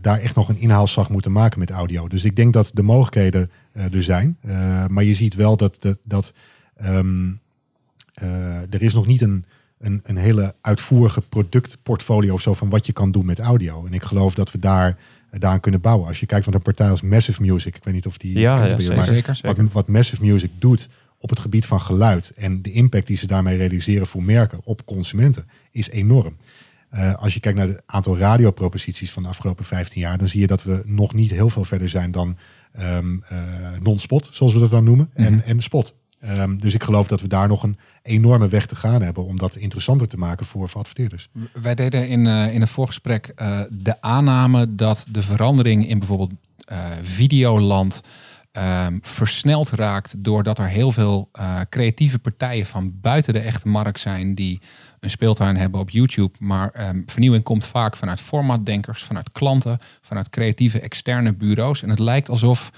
daar 0.00 0.18
echt 0.18 0.34
nog 0.34 0.48
een 0.48 0.60
inhaalslag 0.60 1.08
moeten 1.08 1.32
maken 1.32 1.58
met 1.58 1.70
audio. 1.70 2.08
Dus 2.08 2.24
ik 2.24 2.36
denk 2.36 2.52
dat 2.52 2.70
de 2.74 2.82
mogelijkheden 2.82 3.50
eh, 3.72 3.94
er 3.94 4.02
zijn. 4.02 4.36
Eh, 4.40 4.86
maar 4.86 5.04
je 5.04 5.14
ziet 5.14 5.34
wel 5.34 5.56
dat, 5.56 5.76
dat, 5.80 5.98
dat 6.04 6.32
ehm, 6.76 7.28
eh, 7.28 7.36
er 8.70 8.82
is 8.82 8.94
nog 8.94 9.06
niet 9.06 9.20
een, 9.20 9.44
een, 9.78 10.00
een 10.02 10.16
hele 10.16 10.54
uitvoerige 10.60 11.20
productportfolio 11.20 12.34
of 12.34 12.40
zo 12.40 12.54
van 12.54 12.68
wat 12.68 12.86
je 12.86 12.92
kan 12.92 13.10
doen 13.10 13.26
met 13.26 13.38
audio. 13.38 13.86
En 13.86 13.92
ik 13.92 14.02
geloof 14.02 14.34
dat 14.34 14.52
we 14.52 14.58
daar, 14.58 14.96
eh, 15.30 15.40
daaraan 15.40 15.60
kunnen 15.60 15.80
bouwen. 15.80 16.06
Als 16.06 16.20
je 16.20 16.26
kijkt 16.26 16.46
naar 16.46 16.54
een 16.54 16.62
partij 16.62 16.90
als 16.90 17.02
Massive 17.02 17.42
Music, 17.42 17.76
ik 17.76 17.84
weet 17.84 17.94
niet 17.94 18.06
of 18.06 18.18
die 18.18 18.38
Ja, 18.38 18.68
zeker, 18.68 18.96
maar 18.96 19.04
zeker. 19.04 19.40
Wat, 19.42 19.72
wat 19.72 19.88
Massive 19.88 20.24
Music 20.24 20.50
doet 20.58 20.88
op 21.18 21.30
het 21.30 21.40
gebied 21.40 21.66
van 21.66 21.80
geluid 21.80 22.32
en 22.36 22.62
de 22.62 22.72
impact 22.72 23.06
die 23.06 23.16
ze 23.16 23.26
daarmee 23.26 23.56
realiseren 23.56 24.06
voor 24.06 24.22
merken 24.22 24.60
op 24.64 24.84
consumenten 24.84 25.46
is 25.70 25.90
enorm. 25.90 26.36
Eh, 26.90 27.14
als 27.14 27.34
je 27.34 27.40
kijkt 27.40 27.58
naar 27.58 27.68
het 27.68 27.82
aantal 27.86 28.18
radioproposities 28.18 29.10
van 29.10 29.22
de 29.22 29.28
afgelopen 29.28 29.64
15 29.64 30.00
jaar, 30.00 30.18
dan 30.18 30.28
zie 30.28 30.40
je 30.40 30.46
dat 30.46 30.62
we 30.62 30.82
nog 30.86 31.14
niet 31.14 31.30
heel 31.30 31.50
veel 31.50 31.64
verder 31.64 31.88
zijn 31.88 32.10
dan 32.10 32.36
ehm, 32.72 33.16
eh, 33.28 33.38
non-spot, 33.82 34.28
zoals 34.30 34.52
we 34.52 34.60
dat 34.60 34.70
dan 34.70 34.84
noemen, 34.84 35.10
en, 35.14 35.42
en 35.44 35.60
spot. 35.60 35.94
Ehm, 36.20 36.56
dus 36.56 36.74
ik 36.74 36.82
geloof 36.82 37.06
dat 37.06 37.20
we 37.20 37.28
daar 37.28 37.48
nog 37.48 37.62
een 37.62 37.78
enorme 38.02 38.48
weg 38.48 38.66
te 38.66 38.76
gaan 38.76 39.02
hebben 39.02 39.24
om 39.24 39.38
dat 39.38 39.56
interessanter 39.56 40.08
te 40.08 40.16
maken 40.16 40.46
voor, 40.46 40.68
voor 40.68 40.80
adverteerders. 40.80 41.28
Wij 41.52 41.74
deden 41.74 42.08
in, 42.08 42.26
eh, 42.26 42.54
in 42.54 42.60
het 42.60 42.70
voorgesprek 42.70 43.32
eh, 43.34 43.60
de 43.70 44.02
aanname 44.02 44.74
dat 44.74 45.06
de 45.10 45.22
verandering 45.22 45.88
in 45.88 45.98
bijvoorbeeld 45.98 46.32
eh, 46.64 46.86
videoland 47.02 48.00
ehm, 48.52 48.98
versneld 49.02 49.70
raakt 49.70 50.24
doordat 50.24 50.58
er 50.58 50.68
heel 50.68 50.92
veel 50.92 51.30
creatieve 51.68 52.18
partijen 52.18 52.66
van 52.66 52.92
buiten 53.00 53.32
de 53.32 53.38
echte 53.38 53.68
markt 53.68 54.00
zijn 54.00 54.34
die 54.34 54.60
een 55.00 55.10
speeltuin 55.10 55.56
hebben 55.56 55.80
op 55.80 55.90
YouTube. 55.90 56.32
Maar 56.38 56.70
ehm, 56.70 57.02
vernieuwing 57.06 57.44
komt 57.44 57.66
vaak 57.66 57.96
vanuit 57.96 58.20
formatdenkers, 58.20 59.02
vanuit 59.02 59.32
klanten, 59.32 59.78
vanuit 60.00 60.30
creatieve 60.30 60.80
externe 60.80 61.34
bureaus. 61.34 61.82
En 61.82 61.90
het 61.90 61.98
lijkt 61.98 62.28
alsof 62.28 62.70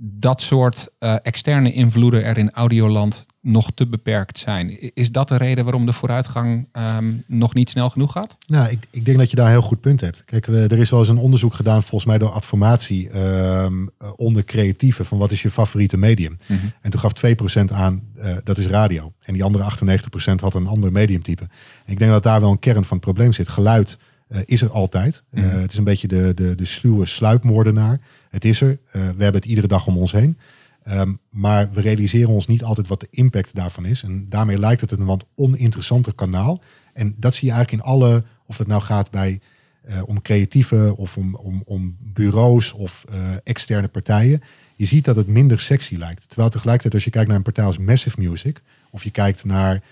dat 0.00 0.40
soort 0.40 0.88
eh, 0.98 1.14
externe 1.22 1.72
invloeden 1.72 2.24
er 2.24 2.38
in 2.38 2.50
Audioland 2.50 3.26
nog 3.40 3.70
te 3.74 3.86
beperkt 3.86 4.38
zijn. 4.38 4.94
Is 4.94 5.10
dat 5.12 5.28
de 5.28 5.36
reden 5.36 5.64
waarom 5.64 5.86
de 5.86 5.92
vooruitgang 5.92 6.68
ehm, 6.72 7.12
nog 7.26 7.54
niet 7.54 7.70
snel 7.70 7.90
genoeg 7.90 8.12
gaat? 8.12 8.36
Nou, 8.46 8.70
ik, 8.70 8.86
ik 8.90 9.04
denk 9.04 9.18
dat 9.18 9.30
je 9.30 9.36
daar 9.36 9.44
een 9.46 9.50
heel 9.52 9.60
goed 9.62 9.80
punt 9.80 10.00
hebt. 10.00 10.24
Kijk, 10.24 10.46
we- 10.46 10.66
er 10.68 10.78
is 10.78 10.90
wel 10.90 10.98
eens 10.98 11.08
een 11.08 11.16
onderzoek 11.18 11.54
gedaan, 11.54 11.80
volgens 11.82 12.04
mij 12.04 12.18
door 12.18 12.30
Adformatie, 12.30 13.08
ehm, 13.10 13.86
eh, 13.98 14.10
onder 14.16 14.44
creatieven, 14.44 15.04
van 15.04 15.18
wat 15.18 15.30
is 15.30 15.42
je 15.42 15.50
favoriete 15.50 15.96
medium. 15.96 16.36
En 16.80 16.90
toen 16.90 17.00
gaf 17.00 17.12
2% 17.12 17.72
aan, 17.72 18.02
eh, 18.14 18.36
dat 18.42 18.58
is 18.58 18.66
radio. 18.66 19.12
En 19.24 19.32
die 19.32 19.44
andere 19.44 19.64
98% 19.64 20.40
had 20.40 20.54
een 20.54 20.66
ander 20.66 20.92
mediumtype. 20.92 21.42
En 21.84 21.92
ik 21.92 21.98
denk 21.98 22.10
dat 22.10 22.22
daar 22.22 22.40
wel 22.40 22.50
een 22.50 22.58
kern 22.58 22.84
van 22.84 22.96
het 22.96 23.06
probleem 23.06 23.32
zit. 23.32 23.48
Geluid 23.48 23.98
eh, 24.28 24.40
is 24.44 24.62
er 24.62 24.70
altijd. 24.70 25.22
Eh, 25.30 25.42
het 25.50 25.72
is 25.72 25.78
een 25.78 25.84
beetje 25.84 26.08
de, 26.08 26.32
de, 26.34 26.54
de 26.54 26.64
sluwe 26.64 27.06
sluipmoordenaar. 27.06 28.00
Het 28.30 28.44
is 28.44 28.60
er. 28.60 28.70
Eh, 28.70 29.02
we 29.02 29.22
hebben 29.22 29.40
het 29.40 29.44
iedere 29.44 29.66
dag 29.66 29.86
om 29.86 29.96
ons 29.96 30.12
heen. 30.12 30.38
Ehm, 30.82 31.12
maar 31.30 31.70
we 31.72 31.80
realiseren 31.80 32.28
ons 32.28 32.46
niet 32.46 32.64
altijd 32.64 32.88
wat 32.88 33.00
de 33.00 33.08
impact 33.10 33.54
daarvan 33.54 33.86
is. 33.86 34.02
En 34.02 34.26
daarmee 34.28 34.58
lijkt 34.58 34.80
het 34.80 34.90
een 34.90 35.04
wat 35.04 35.26
oninteressanter 35.34 36.14
kanaal. 36.14 36.62
En 36.92 37.14
dat 37.16 37.34
zie 37.34 37.48
je 37.48 37.54
eigenlijk 37.54 37.82
in 37.82 37.90
alle, 37.90 38.24
of 38.46 38.56
dat 38.56 38.66
nou 38.66 38.82
gaat 38.82 39.10
bij 39.10 39.40
eh, 39.82 40.02
om 40.06 40.22
creatieven 40.22 40.96
of 40.96 41.16
om, 41.16 41.34
om, 41.34 41.62
om 41.64 41.96
bureaus 42.00 42.72
of 42.72 43.04
eh, 43.08 43.18
externe 43.44 43.88
partijen. 43.88 44.40
Je 44.76 44.84
ziet 44.84 45.04
dat 45.04 45.16
het 45.16 45.26
minder 45.26 45.60
sexy 45.60 45.96
lijkt. 45.96 46.28
Terwijl 46.28 46.50
tegelijkertijd 46.50 46.94
als 46.94 47.04
je 47.04 47.10
kijkt 47.10 47.28
naar 47.28 47.36
een 47.36 47.42
partij 47.42 47.64
als 47.64 47.78
Massive 47.78 48.20
Music, 48.20 48.60
of 48.90 49.04
je 49.04 49.10
kijkt 49.10 49.44
naar 49.44 49.82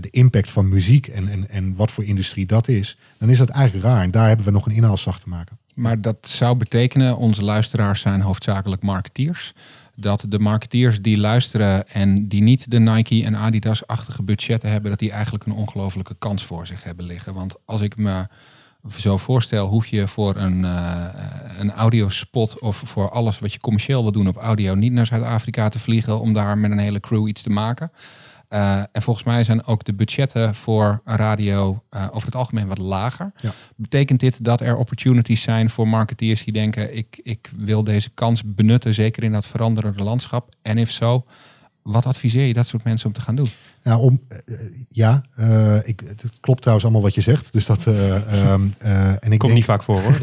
de 0.00 0.10
impact 0.10 0.50
van 0.50 0.68
muziek 0.68 1.06
en, 1.06 1.28
en, 1.28 1.48
en 1.48 1.76
wat 1.76 1.90
voor 1.90 2.04
industrie 2.04 2.46
dat 2.46 2.68
is, 2.68 2.98
dan 3.18 3.28
is 3.30 3.38
dat 3.38 3.48
eigenlijk 3.48 3.86
raar. 3.86 4.02
En 4.02 4.10
daar 4.10 4.28
hebben 4.28 4.46
we 4.46 4.52
nog 4.52 4.66
een 4.66 4.72
inhaalslag 4.72 5.20
te 5.20 5.28
maken. 5.28 5.58
Maar 5.74 6.00
dat 6.00 6.16
zou 6.20 6.56
betekenen, 6.56 7.16
onze 7.16 7.44
luisteraars 7.44 8.00
zijn 8.00 8.20
hoofdzakelijk 8.20 8.82
marketeers. 8.82 9.52
Dat 9.96 10.26
de 10.28 10.38
marketeers 10.38 11.02
die 11.02 11.18
luisteren 11.18 11.88
en 11.88 12.28
die 12.28 12.42
niet 12.42 12.70
de 12.70 12.78
Nike 12.78 13.24
en 13.24 13.36
Adidas-achtige 13.36 14.22
budgetten 14.22 14.70
hebben, 14.70 14.90
dat 14.90 14.98
die 14.98 15.10
eigenlijk 15.10 15.46
een 15.46 15.52
ongelofelijke 15.52 16.16
kans 16.18 16.44
voor 16.44 16.66
zich 16.66 16.82
hebben 16.82 17.04
liggen. 17.04 17.34
Want 17.34 17.54
als 17.64 17.80
ik 17.80 17.96
me 17.96 18.26
zo 18.96 19.16
voorstel, 19.16 19.66
hoef 19.66 19.86
je 19.86 20.08
voor 20.08 20.36
een, 20.36 20.64
eh, 20.64 21.08
een 21.58 21.72
audiospot 21.72 22.58
of 22.58 22.76
voor 22.76 23.10
alles 23.10 23.38
wat 23.38 23.52
je 23.52 23.60
commercieel 23.60 24.02
wil 24.02 24.12
doen 24.12 24.28
op 24.28 24.36
audio 24.36 24.74
niet 24.74 24.92
naar 24.92 25.06
Zuid-Afrika 25.06 25.68
te 25.68 25.78
vliegen 25.78 26.20
om 26.20 26.32
daar 26.32 26.58
met 26.58 26.70
een 26.70 26.78
hele 26.78 27.00
crew 27.00 27.28
iets 27.28 27.42
te 27.42 27.50
maken. 27.50 27.90
Eh, 28.54 28.82
en 28.92 29.02
volgens 29.02 29.26
mij 29.26 29.44
zijn 29.44 29.64
ook 29.64 29.84
de 29.84 29.94
budgetten 29.94 30.54
voor 30.54 31.00
radio 31.04 31.82
eh, 31.90 32.06
over 32.12 32.26
het 32.26 32.36
algemeen 32.36 32.66
wat 32.66 32.78
lager. 32.78 33.32
Ja. 33.36 33.50
Betekent 33.76 34.20
dit 34.20 34.44
dat 34.44 34.60
er 34.60 34.76
opportunities 34.76 35.42
zijn 35.42 35.70
voor 35.70 35.88
marketeers 35.88 36.44
die 36.44 36.52
denken: 36.52 36.96
ik, 36.96 37.20
ik 37.22 37.50
wil 37.56 37.84
deze 37.84 38.10
kans 38.10 38.42
benutten, 38.44 38.94
zeker 38.94 39.22
in 39.22 39.32
dat 39.32 39.46
veranderende 39.46 40.02
landschap? 40.02 40.54
En 40.62 40.78
if 40.78 40.90
zo, 40.90 41.24
wat 41.82 42.06
adviseer 42.06 42.46
je 42.46 42.52
dat 42.52 42.66
soort 42.66 42.84
mensen 42.84 43.06
om 43.06 43.12
te 43.12 43.20
gaan 43.20 43.34
doen? 43.34 43.48
Nou, 43.84 44.00
om, 44.00 44.20
eh, 44.28 44.38
eh, 44.54 44.60
ja, 44.88 45.22
eh, 45.34 45.76
ik, 45.82 46.02
het 46.06 46.24
klopt 46.40 46.58
trouwens 46.60 46.84
allemaal 46.86 47.04
wat 47.04 47.14
je 47.14 47.20
zegt. 47.20 47.52
Dus 47.52 47.66
dat, 47.66 47.86
eh, 47.86 48.14
ehm, 48.16 48.60
eh, 48.78 49.08
en 49.08 49.14
ik 49.32 49.38
Komt 49.38 49.40
denk, 49.40 49.52
niet 49.54 49.64
vaak 49.64 49.82
voor 49.82 50.00
hoor. 50.00 50.14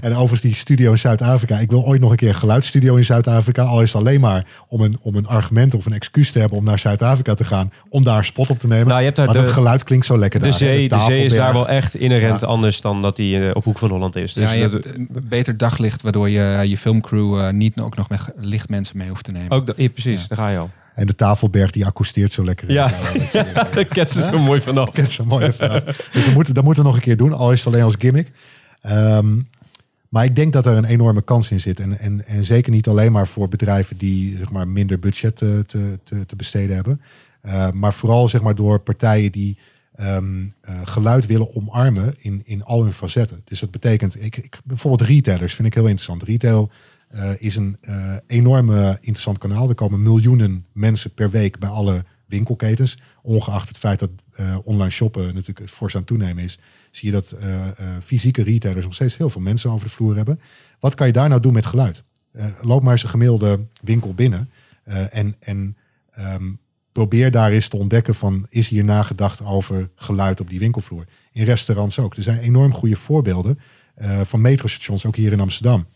En 0.00 0.10
overigens 0.12 0.40
die 0.40 0.54
studio 0.54 0.90
in 0.90 0.98
Zuid-Afrika. 0.98 1.58
Ik 1.58 1.70
wil 1.70 1.84
ooit 1.84 2.00
nog 2.00 2.10
een 2.10 2.16
keer 2.16 2.28
een 2.28 2.34
geluidsstudio 2.34 2.94
in 2.96 3.04
Zuid-Afrika. 3.04 3.62
Al 3.62 3.82
is 3.82 3.92
het 3.92 4.00
alleen 4.02 4.20
maar 4.20 4.46
om 4.68 4.80
een, 4.80 4.98
om 5.02 5.14
een 5.16 5.26
argument 5.26 5.74
of 5.74 5.86
een 5.86 5.92
excuus 5.92 6.32
te 6.32 6.38
hebben 6.38 6.58
om 6.58 6.64
naar 6.64 6.78
Zuid-Afrika 6.78 7.34
te 7.34 7.44
gaan. 7.44 7.72
Om 7.88 8.04
daar 8.04 8.18
een 8.18 8.24
spot 8.24 8.50
op 8.50 8.58
te 8.58 8.66
nemen. 8.66 8.86
Nou, 8.86 8.98
je 8.98 9.04
hebt 9.04 9.16
daar 9.16 9.26
maar 9.26 9.34
de- 9.34 9.42
het 9.42 9.52
geluid 9.52 9.84
klinkt 9.84 10.06
zo 10.06 10.18
lekker 10.18 10.40
De 10.40 10.48
daar. 10.48 10.58
zee, 10.58 10.88
de 10.88 11.00
zee 11.06 11.24
is 11.24 11.32
daar 11.32 11.52
wel 11.52 11.68
echt 11.68 11.94
inherent 11.94 12.40
Ja. 12.40 12.46
anders 12.46 12.80
dan 12.80 13.02
dat 13.02 13.16
die 13.16 13.54
op 13.54 13.64
Hoek 13.64 13.78
van 13.78 13.90
Holland 13.90 14.16
is. 14.16 14.32
Dus 14.32 14.44
ja, 14.44 14.52
je 14.52 14.68
dat- 14.68 14.72
hebt 14.84 14.86
een 14.98 15.08
beter 15.22 15.56
daglicht, 15.56 16.02
waardoor 16.02 16.28
je 16.30 16.68
je 16.68 16.78
filmcrew 16.78 17.50
niet 17.50 17.80
ook 17.80 17.96
nog 17.96 18.08
met 18.08 18.20
lichtmensen 18.36 18.96
mee 18.96 19.08
hoeft 19.08 19.24
te 19.24 19.32
nemen. 19.32 19.50
ook, 19.50 19.72
ja, 19.76 19.88
precies, 19.88 20.20
Ja. 20.20 20.26
daar 20.28 20.38
ga 20.38 20.48
je 20.48 20.58
al. 20.58 20.70
En 21.00 21.06
de 21.06 21.14
tafelberg 21.14 21.70
die 21.70 21.86
accoesteert 21.86 22.32
zo 22.32 22.44
lekker. 22.44 22.70
Ja, 22.72 22.88
dat 22.88 23.32
je- 23.32 23.50
daar 23.74 23.84
ketsen 23.84 24.22
ze 24.22 24.36
mooi 24.36 24.60
vanaf. 24.60 24.90
Dat 24.94 25.10
zo 25.10 25.24
mooi. 25.24 25.52
vanaf. 25.52 25.82
Dus 26.12 26.24
we 26.24 26.30
moeten, 26.30 26.54
dat 26.54 26.64
moeten 26.64 26.82
we 26.82 26.88
nog 26.88 26.98
een 26.98 27.04
keer 27.04 27.16
doen. 27.16 27.32
Al 27.32 27.52
is 27.52 27.58
het 27.58 27.68
alleen 27.72 27.84
als 27.84 27.94
gimmick. 27.98 28.30
Ehm, 28.80 29.38
maar 30.08 30.24
ik 30.24 30.34
denk 30.36 30.52
dat 30.52 30.66
er 30.66 30.76
een 30.76 30.84
enorme 30.84 31.22
kans 31.22 31.50
in 31.50 31.60
zit. 31.60 31.80
En, 31.80 31.98
en, 31.98 32.26
en 32.26 32.44
zeker 32.44 32.72
niet 32.72 32.88
alleen 32.88 33.12
maar 33.12 33.26
voor 33.26 33.48
bedrijven 33.48 33.96
die 33.96 34.36
zeg 34.38 34.50
maar, 34.50 34.68
minder 34.68 34.98
budget 34.98 35.42
eh, 35.42 35.58
te, 35.58 35.98
te, 36.04 36.26
te 36.26 36.36
besteden 36.36 36.74
hebben. 36.74 37.00
Uh, 37.46 37.70
maar 37.70 37.92
vooral 37.92 38.28
zeg 38.28 38.40
maar, 38.42 38.54
door 38.54 38.78
partijen 38.78 39.32
die 39.32 39.56
ehm, 39.94 40.42
uh, 40.42 40.50
geluid 40.84 41.26
willen 41.26 41.54
omarmen 41.56 42.14
in, 42.18 42.42
in 42.44 42.64
al 42.64 42.82
hun 42.82 42.92
facetten. 42.92 43.42
Dus 43.44 43.60
dat 43.60 43.70
betekent, 43.70 44.24
ik, 44.24 44.36
ik, 44.36 44.58
bijvoorbeeld 44.64 45.08
retailers 45.08 45.54
vind 45.54 45.68
ik 45.68 45.74
heel 45.74 45.86
interessant. 45.86 46.22
Retail 46.22 46.70
is 47.38 47.56
een 47.56 47.76
uh, 47.80 48.16
enorme 48.26 48.96
interessant 49.00 49.38
kanaal. 49.38 49.68
Er 49.68 49.74
komen 49.74 50.02
miljoenen 50.02 50.66
mensen 50.72 51.14
per 51.14 51.30
week 51.30 51.58
bij 51.58 51.68
alle 51.68 52.04
winkelketens. 52.26 52.98
Ongeacht 53.22 53.68
het 53.68 53.78
feit 53.78 53.98
dat 53.98 54.10
uh, 54.40 54.58
online 54.64 54.90
shoppen 54.90 55.34
natuurlijk 55.34 55.70
fors 55.70 55.96
aan 55.96 56.04
toenemen 56.04 56.44
is, 56.44 56.58
zie 56.90 57.08
je 57.08 57.14
dat 57.14 57.36
fysieke 58.02 58.42
retailers 58.42 58.84
nog 58.84 58.94
steeds 58.94 59.16
heel 59.16 59.30
veel 59.30 59.40
mensen 59.40 59.70
over 59.70 59.86
de 59.86 59.92
vloer 59.92 60.16
hebben. 60.16 60.40
Wat 60.80 60.94
kan 60.94 61.06
je 61.06 61.12
daar 61.12 61.28
nou 61.28 61.40
doen 61.40 61.52
met 61.52 61.66
geluid? 61.66 62.04
Loop 62.60 62.82
maar 62.82 62.92
eens 62.92 63.02
een 63.02 63.08
gemiddelde 63.08 63.66
winkel 63.82 64.14
binnen 64.14 64.50
en, 65.10 65.34
en 65.38 65.76
um, 66.18 66.58
probeer 66.92 67.30
daar 67.30 67.50
eens 67.50 67.68
te 67.68 67.76
ontdekken 67.76 68.14
van 68.14 68.46
is 68.48 68.68
hier 68.68 68.84
nagedacht 68.84 69.44
over 69.44 69.90
geluid 69.94 70.40
op 70.40 70.48
die 70.50 70.58
winkelvloer. 70.58 71.04
In 71.32 71.44
restaurants 71.44 71.98
ook. 71.98 72.16
Er 72.16 72.22
zijn 72.22 72.38
enorm 72.38 72.72
goede 72.72 72.96
voorbeelden 72.96 73.58
van 74.22 74.40
metrostations, 74.40 75.06
ook 75.06 75.16
hier 75.16 75.32
in 75.32 75.40
Amsterdam, 75.40 75.86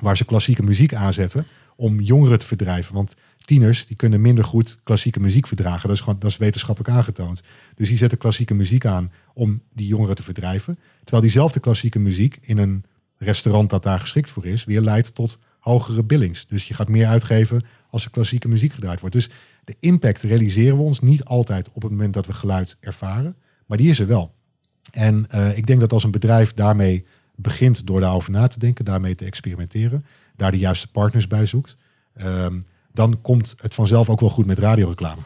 waar 0.00 0.16
ze 0.16 0.24
klassieke 0.24 0.62
muziek 0.62 0.94
aanzetten 0.94 1.46
om 1.76 2.00
jongeren 2.00 2.38
te 2.38 2.46
verdrijven. 2.46 2.94
Want 2.94 3.14
tieners 3.44 3.86
die 3.86 3.96
kunnen 3.96 4.20
minder 4.20 4.44
goed 4.44 4.78
klassieke 4.82 5.20
muziek 5.20 5.46
verdragen. 5.46 5.88
Dat 5.88 5.96
is, 5.96 6.02
gewoon, 6.02 6.18
dat 6.18 6.30
is 6.30 6.36
wetenschappelijk 6.36 6.94
aangetoond. 6.94 7.42
Dus 7.74 7.88
die 7.88 7.96
zetten 7.96 8.18
klassieke 8.18 8.54
muziek 8.54 8.86
aan 8.86 9.12
om 9.34 9.62
die 9.72 9.86
jongeren 9.86 10.14
te 10.14 10.22
verdrijven. 10.22 10.78
Terwijl 11.00 11.22
diezelfde 11.22 11.60
klassieke 11.60 11.98
muziek 11.98 12.38
in 12.40 12.58
een 12.58 12.84
restaurant 13.16 13.70
dat 13.70 13.82
daar 13.82 14.00
geschikt 14.00 14.30
voor 14.30 14.46
is, 14.46 14.64
weer 14.64 14.80
leidt 14.80 15.14
tot 15.14 15.38
hogere 15.58 16.04
billings. 16.04 16.46
Dus 16.46 16.68
je 16.68 16.74
gaat 16.74 16.88
meer 16.88 17.06
uitgeven 17.06 17.62
als 17.90 18.04
er 18.04 18.10
klassieke 18.10 18.48
muziek 18.48 18.72
gedraaid 18.72 19.00
wordt. 19.00 19.14
Dus 19.14 19.28
de 19.64 19.76
impact 19.80 20.22
realiseren 20.22 20.76
we 20.76 20.82
ons 20.82 21.00
niet 21.00 21.24
altijd 21.24 21.70
op 21.72 21.82
het 21.82 21.90
moment 21.90 22.14
dat 22.14 22.26
we 22.26 22.32
geluid 22.32 22.76
ervaren. 22.80 23.36
Maar 23.66 23.78
die 23.78 23.90
is 23.90 24.00
er 24.00 24.06
wel. 24.06 24.34
En 24.92 25.26
eh, 25.28 25.56
ik 25.56 25.66
denk 25.66 25.80
dat 25.80 25.92
als 25.92 26.04
een 26.04 26.10
bedrijf 26.10 26.54
daarmee 26.54 27.04
begint 27.40 27.86
door 27.86 28.00
daarover 28.00 28.30
na 28.30 28.46
te 28.46 28.58
denken, 28.58 28.84
daarmee 28.84 29.14
te 29.14 29.24
experimenteren, 29.24 30.04
daar 30.36 30.50
de 30.50 30.58
juiste 30.58 30.90
partners 30.90 31.26
bij 31.26 31.46
zoekt, 31.46 31.76
ehm, 32.12 32.60
dan 32.92 33.20
komt 33.20 33.54
het 33.56 33.74
vanzelf 33.74 34.08
ook 34.08 34.20
wel 34.20 34.30
goed 34.30 34.46
met 34.46 34.58
radioreclame. 34.58 35.20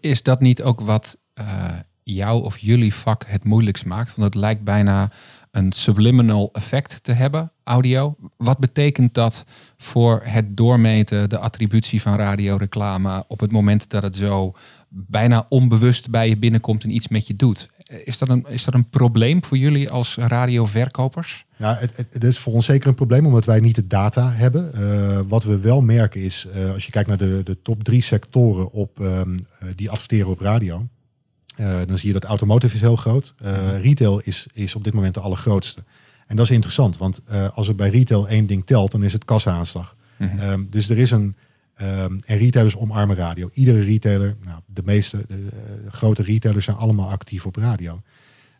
Is 0.00 0.22
dat 0.22 0.40
niet 0.40 0.62
ook 0.62 0.80
wat 0.80 1.18
eh, 1.34 1.78
jou 2.14 2.42
of 2.42 2.58
jullie 2.58 2.94
vak 2.94 3.24
het 3.26 3.44
moeilijkst 3.44 3.84
maakt? 3.84 4.16
Want 4.16 4.34
het 4.34 4.42
lijkt 4.42 4.64
bijna 4.64 5.10
een 5.50 5.72
subliminal 5.72 6.50
effect 6.52 7.02
te 7.02 7.12
hebben, 7.12 7.52
audio. 7.64 8.16
Wat 8.36 8.58
betekent 8.58 9.14
dat 9.14 9.44
voor 9.76 10.20
het 10.24 10.56
doormeten, 10.56 11.28
de 11.28 11.38
attributie 11.38 12.02
van 12.02 12.16
radioreclame 12.16 13.24
op 13.28 13.40
het 13.40 13.52
moment 13.52 13.90
dat 13.90 14.02
het 14.02 14.16
zo 14.16 14.52
bijna 14.88 15.46
onbewust 15.48 16.10
bij 16.10 16.28
je 16.28 16.36
binnenkomt 16.36 16.84
en 16.84 16.90
iets 16.90 17.08
met 17.08 17.26
je 17.26 17.36
doet? 17.36 17.68
Is 18.04 18.18
dat 18.18 18.28
een, 18.28 18.46
is 18.48 18.64
dat 18.64 18.74
een 18.74 18.88
probleem 18.88 19.44
voor 19.44 19.56
jullie 19.56 19.90
als 19.90 20.16
radioverkopers? 20.16 21.44
Ja, 21.56 21.76
het, 21.78 22.06
het, 22.10 22.24
is 22.24 22.38
voor 22.38 22.52
ons 22.52 22.64
zeker 22.64 22.88
een 22.88 22.94
probleem 22.94 23.26
omdat 23.26 23.44
wij 23.44 23.60
niet 23.60 23.74
de 23.74 23.86
data 23.86 24.30
hebben. 24.30 24.72
Eh, 24.72 25.20
wat 25.28 25.44
we 25.44 25.58
wel 25.58 25.80
merken 25.80 26.22
is, 26.22 26.46
eh, 26.52 26.72
als 26.72 26.84
je 26.84 26.90
kijkt 26.90 27.08
naar 27.08 27.18
de, 27.18 27.40
de 27.44 27.62
top 27.62 27.84
drie 27.84 28.02
sectoren 28.02 28.72
op, 28.72 29.00
ehm, 29.00 29.38
eh, 29.58 29.68
die 29.74 29.90
adverteren 29.90 30.30
op 30.30 30.40
radio, 30.40 30.86
dan 31.86 31.98
zie 31.98 32.06
je 32.06 32.12
dat 32.12 32.24
automotive 32.24 32.74
is 32.74 32.80
heel 32.80 32.96
groot. 32.96 33.34
Eh, 33.38 33.80
retail 33.80 34.20
is, 34.24 34.46
is 34.52 34.74
op 34.74 34.84
dit 34.84 34.94
moment 34.94 35.14
de 35.14 35.20
allergrootste. 35.20 35.84
En 36.26 36.36
dat 36.36 36.44
is 36.44 36.50
interessant, 36.50 36.96
want 36.98 37.20
eh, 37.24 37.48
als 37.54 37.68
er 37.68 37.74
bij 37.74 37.88
retail 37.90 38.28
één 38.28 38.46
ding 38.46 38.66
telt, 38.66 38.90
dan 38.92 39.02
is 39.02 39.12
het 39.12 39.24
kassa-aanslag. 39.24 39.96
Ehm, 40.18 40.64
dus 40.70 40.88
er 40.90 40.98
is 40.98 41.10
een. 41.10 41.36
ehm, 41.74 42.18
en 42.26 42.38
retailers 42.38 42.76
omarmen 42.76 43.16
radio. 43.16 43.50
Iedere 43.52 43.82
retailer, 43.82 44.36
nou, 44.44 44.60
de 44.66 44.82
meeste 44.84 45.24
de, 45.28 45.48
eh, 45.52 45.92
grote 45.92 46.22
retailers 46.22 46.64
zijn 46.64 46.76
allemaal 46.76 47.10
actief 47.10 47.46
op 47.46 47.56
radio. 47.56 48.02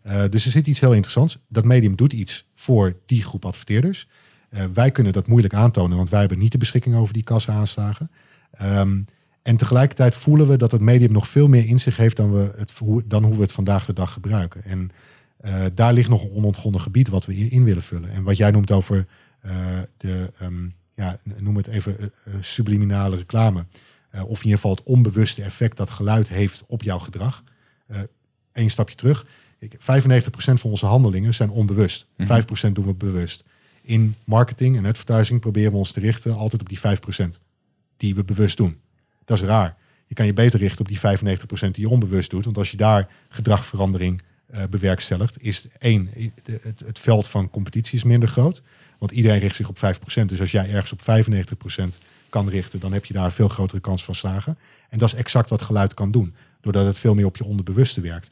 Eh, 0.02 0.22
dus 0.30 0.44
er 0.44 0.50
zit 0.50 0.66
iets 0.66 0.80
heel 0.80 0.92
interessants. 0.92 1.38
Dat 1.48 1.64
medium 1.64 1.96
doet 1.96 2.12
iets 2.12 2.44
voor 2.54 2.96
die 3.06 3.22
groep 3.22 3.44
adverteerders. 3.44 4.06
Eh, 4.48 4.64
wij 4.74 4.90
kunnen 4.90 5.12
dat 5.12 5.26
moeilijk 5.26 5.54
aantonen, 5.54 5.96
want 5.96 6.08
wij 6.10 6.20
hebben 6.20 6.38
niet 6.38 6.52
de 6.52 6.58
beschikking 6.58 6.94
over 6.94 7.14
die 7.14 7.22
kassa-aanslagen. 7.22 8.10
Ehm, 8.50 9.00
en 9.48 9.56
tegelijkertijd 9.56 10.14
voelen 10.14 10.48
we 10.48 10.56
dat 10.56 10.72
het 10.72 10.80
medium 10.80 11.12
nog 11.12 11.28
veel 11.28 11.48
meer 11.48 11.66
in 11.66 11.78
zich 11.78 11.96
heeft 11.96 12.16
dan, 12.16 12.32
we 12.32 12.52
het, 12.56 12.72
hoe- 12.78 13.02
dan 13.06 13.24
hoe 13.24 13.34
we 13.36 13.42
het 13.42 13.52
vandaag 13.52 13.86
de 13.86 13.92
dag 13.92 14.12
gebruiken. 14.12 14.64
En 14.64 14.90
eh, 15.38 15.64
daar 15.74 15.92
ligt 15.92 16.08
nog 16.08 16.22
een 16.22 16.30
onontgonnen 16.30 16.80
gebied 16.80 17.08
wat 17.08 17.26
we 17.26 17.36
in, 17.36 17.50
in 17.50 17.64
willen 17.64 17.82
vullen. 17.82 18.10
En 18.10 18.22
wat 18.22 18.36
jij 18.36 18.50
noemt 18.50 18.70
over 18.70 19.06
eh, 19.40 19.56
de, 19.96 20.32
ehm, 20.38 20.68
ja, 20.94 21.16
noem 21.40 21.56
het 21.56 21.66
even 21.66 21.98
eh, 22.00 22.08
subliminale 22.40 23.16
reclame. 23.16 23.66
Of 24.12 24.38
in 24.38 24.44
ieder 24.44 24.50
geval 24.60 24.70
het 24.70 24.82
onbewuste 24.82 25.42
effect 25.42 25.76
dat 25.76 25.90
geluid 25.90 26.28
heeft 26.28 26.64
op 26.66 26.82
jouw 26.82 26.98
gedrag. 26.98 27.42
Eén 28.52 28.70
stapje 28.70 28.94
terug. 28.94 29.26
Ik- 29.58 29.76
95% 29.80 30.60
van 30.60 30.70
onze 30.70 30.86
handelingen 30.86 31.34
zijn 31.34 31.50
onbewust. 31.50 32.06
5% 32.16 32.74
doen 32.74 32.86
we 32.86 32.94
bewust. 32.94 33.44
In 33.82 34.14
marketing 34.24 34.76
en 34.76 34.84
advertising 34.86 35.40
proberen 35.40 35.70
we 35.72 35.78
ons 35.78 35.92
te 35.92 36.00
richten 36.00 36.36
altijd 36.36 36.60
op 36.60 36.68
die 36.68 36.78
5% 36.78 37.40
die 37.96 38.14
we 38.14 38.24
bewust 38.24 38.56
doen. 38.56 38.76
Dat 39.28 39.40
is 39.40 39.46
raar. 39.46 39.76
Je 40.06 40.14
kan 40.14 40.26
je 40.26 40.32
beter 40.32 40.58
richten 40.58 40.80
op 40.80 40.88
die 40.88 40.98
95% 40.98 41.00
die 41.58 41.80
je 41.80 41.88
onbewust 41.88 42.30
doet. 42.30 42.44
Want 42.44 42.58
als 42.58 42.70
je 42.70 42.76
daar 42.76 43.08
gedragverandering 43.28 44.22
eh, 44.46 44.62
bewerkstelligt, 44.70 45.42
is 45.42 45.66
één, 45.78 46.10
het, 46.44 46.80
het 46.84 46.98
veld 46.98 47.28
van 47.28 47.50
competitie 47.50 47.98
is 47.98 48.04
minder 48.04 48.28
groot. 48.28 48.62
Want 48.98 49.12
iedereen 49.12 49.38
richt 49.38 49.56
zich 49.56 49.68
op 49.68 49.76
5%. 49.76 50.24
Dus 50.26 50.40
als 50.40 50.50
jij 50.50 50.70
ergens 50.70 50.92
op 50.92 51.00
95% 51.00 52.04
kan 52.28 52.48
richten, 52.48 52.80
dan 52.80 52.92
heb 52.92 53.04
je 53.04 53.14
daar 53.14 53.24
een 53.24 53.30
veel 53.30 53.48
grotere 53.48 53.80
kans 53.80 54.04
van 54.04 54.14
slagen. 54.14 54.58
En 54.88 54.98
dat 54.98 55.12
is 55.12 55.18
exact 55.18 55.50
wat 55.50 55.62
geluid 55.62 55.94
kan 55.94 56.10
doen. 56.10 56.34
Doordat 56.60 56.86
het 56.86 56.98
veel 56.98 57.14
meer 57.14 57.26
op 57.26 57.36
je 57.36 57.44
onderbewuste 57.44 58.00
werkt. 58.00 58.30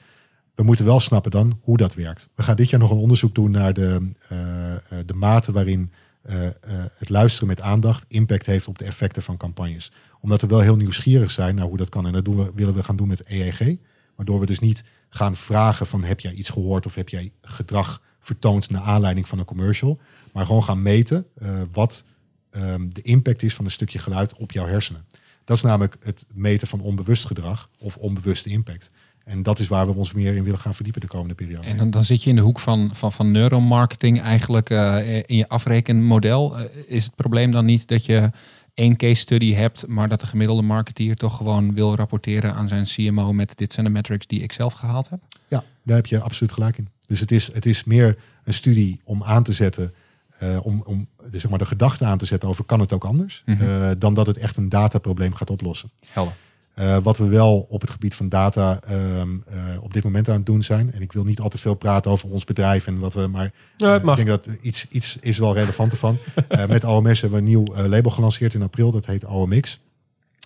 We 0.55 0.63
moeten 0.63 0.85
wel 0.85 1.01
snappen 1.01 1.31
dan 1.31 1.61
hoe 1.63 1.77
dat 1.77 1.95
werkt. 1.95 2.29
We 2.35 2.43
gaan 2.43 2.57
dit 2.57 2.71
jaar 2.71 2.81
nog 2.81 2.91
een 2.91 2.97
onderzoek 2.97 3.35
doen 3.35 3.51
naar 3.51 3.73
de, 3.73 4.11
eh, 4.29 4.75
eh, 4.75 4.81
de 5.07 5.15
mate 5.15 5.53
waarin 5.53 5.91
eh, 6.27 6.47
eh, 6.47 6.53
het 6.99 7.09
luisteren 7.09 7.49
met 7.49 7.61
aandacht 7.61 8.05
impact 8.09 8.47
heeft 8.47 8.69
op 8.69 8.79
de 8.79 8.85
effecten 8.85 9.23
van 9.23 9.37
campagnes. 9.37 9.93
Omdat 10.21 10.41
we 10.41 10.47
wel 10.47 10.61
heel 10.61 10.77
nieuwsgierig 10.77 11.31
zijn 11.31 11.55
naar 11.55 11.67
hoe 11.67 11.77
dat 11.77 11.89
kan. 11.89 12.07
En 12.07 12.13
dat 12.13 12.25
doen 12.25 12.37
we, 12.37 12.51
willen 12.55 12.75
we 12.75 12.83
gaan 12.83 12.97
doen 12.97 13.09
met 13.09 13.31
EEG. 13.31 13.77
Waardoor 14.17 14.41
we 14.41 14.47
dus 14.47 14.59
niet 14.59 14.85
gaan 15.09 15.37
vragen 15.37 15.87
van 15.87 16.05
heb 16.05 16.21
jij 16.21 16.33
iets 16.33 16.51
gehoord 16.51 16.87
of 16.87 16.95
heb 16.95 17.09
jij 17.09 17.33
gedrag 17.43 18.03
vertoond 18.21 18.71
naar 18.71 18.83
aanleiding 18.83 19.29
van 19.29 19.39
een 19.39 19.45
commercial. 19.45 20.01
Maar 20.33 20.47
gewoon 20.47 20.65
gaan 20.65 20.83
meten 20.83 21.27
eh, 21.35 21.61
wat 21.73 22.05
ehm, 22.51 22.89
de 22.89 23.03
impact 23.03 23.43
is 23.43 23.55
van 23.55 23.65
een 23.65 23.71
stukje 23.71 23.99
geluid 23.99 24.37
op 24.37 24.53
jouw 24.53 24.67
hersenen. 24.67 25.07
Dat 25.45 25.57
is 25.57 25.63
namelijk 25.63 25.97
het 26.01 26.27
meten 26.35 26.69
van 26.69 26.81
onbewust 26.81 27.25
gedrag 27.25 27.71
of 27.79 27.97
onbewuste 27.97 28.51
impact. 28.51 28.91
En 29.27 29.43
dat 29.43 29.59
is 29.59 29.67
waar 29.67 29.87
we 29.87 29.95
ons 29.95 30.13
meer 30.13 30.37
in 30.37 30.45
willen 30.45 30.59
gaan 30.59 30.75
verdiepen 30.75 31.01
de 31.01 31.07
komende 31.07 31.35
periode. 31.35 31.67
En 31.67 31.77
dan, 31.77 31.91
dan 31.91 32.05
zit 32.05 32.23
je 32.23 32.31
in 32.31 32.37
de 32.37 32.43
hoek 32.43 32.59
van, 32.59 32.91
van, 32.93 33.13
van 33.13 33.31
neuromarketing 33.31 34.21
eigenlijk 34.21 34.71
eh, 34.71 35.17
in 35.17 35.37
je 35.37 35.49
afrekenmodel. 35.49 36.59
Eh, 36.59 36.65
is 36.87 37.05
het 37.05 37.15
probleem 37.15 37.51
dan 37.51 37.65
niet 37.65 37.89
dat 37.89 38.05
je 38.05 38.31
één 38.75 38.97
case 38.97 39.21
study 39.21 39.53
hebt, 39.53 39.87
maar 39.87 40.09
dat 40.09 40.21
de 40.21 40.27
gemiddelde 40.27 40.63
marketeer 40.63 41.17
toch 41.17 41.37
gewoon 41.37 41.75
wil 41.75 41.97
rapporteren 41.97 42.55
aan 42.55 42.69
zijn 42.69 42.85
CMO 42.85 43.33
met 43.33 43.57
dit 43.57 43.73
zijn 43.73 43.87
de 43.87 43.93
metrics 43.93 44.27
die 44.27 44.43
ik 44.43 44.53
zelf 44.53 44.73
gehaald 44.73 45.11
heb? 45.11 45.21
Ja, 45.49 45.65
daar 45.83 45.97
heb 45.97 46.07
je 46.07 46.21
absoluut 46.21 46.53
gelijk 46.53 46.79
in. 46.79 46.89
Dus 47.07 47.21
het 47.21 47.31
is, 47.31 47.53
het 47.53 47.67
is 47.67 47.85
meer 47.85 48.19
een 48.45 48.55
studie 48.55 49.01
om 49.05 49.23
aan 49.23 49.43
te 49.43 49.53
zetten, 49.53 49.93
eh, 50.39 50.59
om, 50.63 50.83
om 50.87 51.07
dus 51.31 51.41
zeg 51.41 51.51
maar 51.51 51.59
de 51.59 51.67
gedachte 51.67 52.05
aan 52.05 52.19
te 52.19 52.27
zetten 52.27 52.49
over 52.49 52.65
kan 52.65 52.81
het 52.81 52.93
ook 52.93 53.05
anders, 53.05 53.43
eh, 53.45 53.91
dan 53.99 54.15
dat 54.15 54.27
het 54.27 54.39
echt 54.39 54.57
een 54.57 54.69
dataprobleem 54.69 55.35
gaat 55.35 55.51
oplossen. 55.51 55.91
Helder. 56.07 56.35
Eh, 56.77 56.97
wat 57.03 57.19
we 57.19 57.29
wel 57.29 57.67
op 57.69 57.81
het 57.81 57.91
gebied 57.91 58.15
van 58.15 58.29
data 58.29 58.81
ehm, 58.81 59.29
eh, 59.47 59.83
op 59.83 59.95
dit 59.95 60.05
moment 60.05 60.29
aan 60.29 60.37
het 60.37 60.47
doen 60.47 60.63
zijn. 60.63 60.93
En 60.93 61.01
ik 61.01 61.13
wil 61.13 61.25
niet 61.25 61.41
al 61.41 61.49
te 61.49 61.59
veel 61.59 61.75
praten 61.75 62.11
over 62.11 62.29
ons 62.29 62.45
bedrijf 62.45 62.87
en 62.87 62.99
wat 62.99 63.15
we. 63.15 63.27
Maar 63.27 63.53
Ja, 63.77 63.95
eh, 63.95 64.09
ik 64.09 64.17
denk 64.17 64.29
dat 64.29 64.49
iets, 64.61 64.87
iets 64.89 65.17
is 65.21 65.39
wel 65.39 65.55
relevant 65.55 65.93
ervan. 65.93 66.19
Met 66.69 66.85
OMS 66.85 67.21
hebben 67.21 67.39
we 67.39 67.45
een 67.45 67.51
nieuw 67.51 67.89
label 67.89 68.11
gelanceerd 68.11 68.55
in 68.55 68.63
april. 68.63 68.91
Dat 68.91 69.07
heet 69.07 69.25
OMX. 69.25 69.81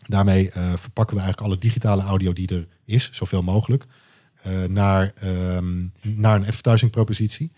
Daarmee 0.06 0.50
verpakken 0.74 1.16
we 1.16 1.22
eigenlijk 1.22 1.40
alle 1.40 1.60
digitale 1.60 2.02
audio 2.02 2.32
die 2.32 2.48
er 2.48 2.66
is, 2.84 3.08
zoveel 3.12 3.42
mogelijk, 3.42 3.84
naar, 4.68 5.12
ehm, 5.14 5.86
naar 6.02 6.36
een 6.36 6.46
advertising 6.46 6.90
propositie. 6.90 7.52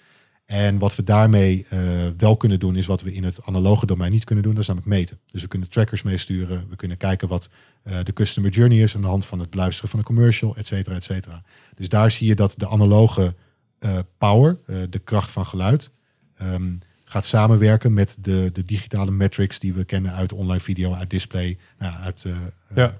En 0.47 0.79
wat 0.79 0.95
we 0.97 1.03
daarmee 1.03 1.67
eh, 1.69 1.79
wel 2.17 2.37
kunnen 2.37 2.59
doen, 2.61 2.77
is 2.77 2.87
wat 2.87 3.03
we 3.03 3.15
in 3.15 3.25
het 3.25 3.43
analoge 3.45 3.87
domein 3.87 4.13
niet 4.13 4.25
kunnen 4.25 4.45
doen. 4.45 4.53
Dat 4.53 4.63
is 4.63 4.69
namelijk 4.69 4.93
meten. 4.93 5.19
Dus 5.31 5.43
we 5.43 5.49
kunnen 5.49 5.69
trackers 5.69 6.03
meesturen. 6.03 6.67
We 6.69 6.77
kunnen 6.77 6.97
kijken 6.97 7.29
wat 7.29 7.49
eh, 7.83 7.97
de 8.03 8.13
customer 8.13 8.51
journey 8.51 8.79
is 8.79 8.95
aan 8.95 9.01
de 9.01 9.07
hand 9.07 9.27
van 9.27 9.39
het 9.39 9.51
beluisteren 9.51 9.91
van 9.91 9.99
een 9.99 10.05
commercial, 10.05 10.57
et 10.57 10.67
cetera, 10.67 10.95
et 10.97 11.03
cetera. 11.03 11.43
Dus 11.75 11.89
daar 11.89 12.11
zie 12.11 12.27
je 12.27 12.35
dat 12.35 12.55
de 12.57 12.69
analoge 12.69 13.35
eh, 13.79 13.99
power, 14.19 14.59
de 14.91 14.99
kracht 15.05 15.31
van 15.31 15.47
geluid, 15.47 15.91
ehm, 16.37 16.75
gaat 17.05 17.25
samenwerken 17.25 17.95
met 17.95 18.17
de, 18.21 18.51
de 18.53 18.63
digitale 18.63 19.11
metrics 19.11 19.59
die 19.59 19.73
we 19.73 19.85
kennen 19.85 20.13
uit 20.13 20.33
online 20.33 20.61
video, 20.61 20.93
uit 20.93 21.11
display, 21.11 21.59
nou, 21.79 21.95
uit, 22.01 22.27
Ja. 22.75 22.99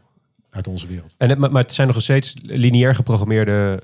uit 0.51 0.69
onze 0.69 0.87
wereld. 0.87 1.15
En 1.19 1.29
het, 1.29 1.39
maar 1.39 1.63
het 1.63 1.73
zijn 1.73 1.89
nog 1.89 2.03
steeds 2.03 2.35
lineair 2.43 2.95
geprogrammeerde 2.95 3.81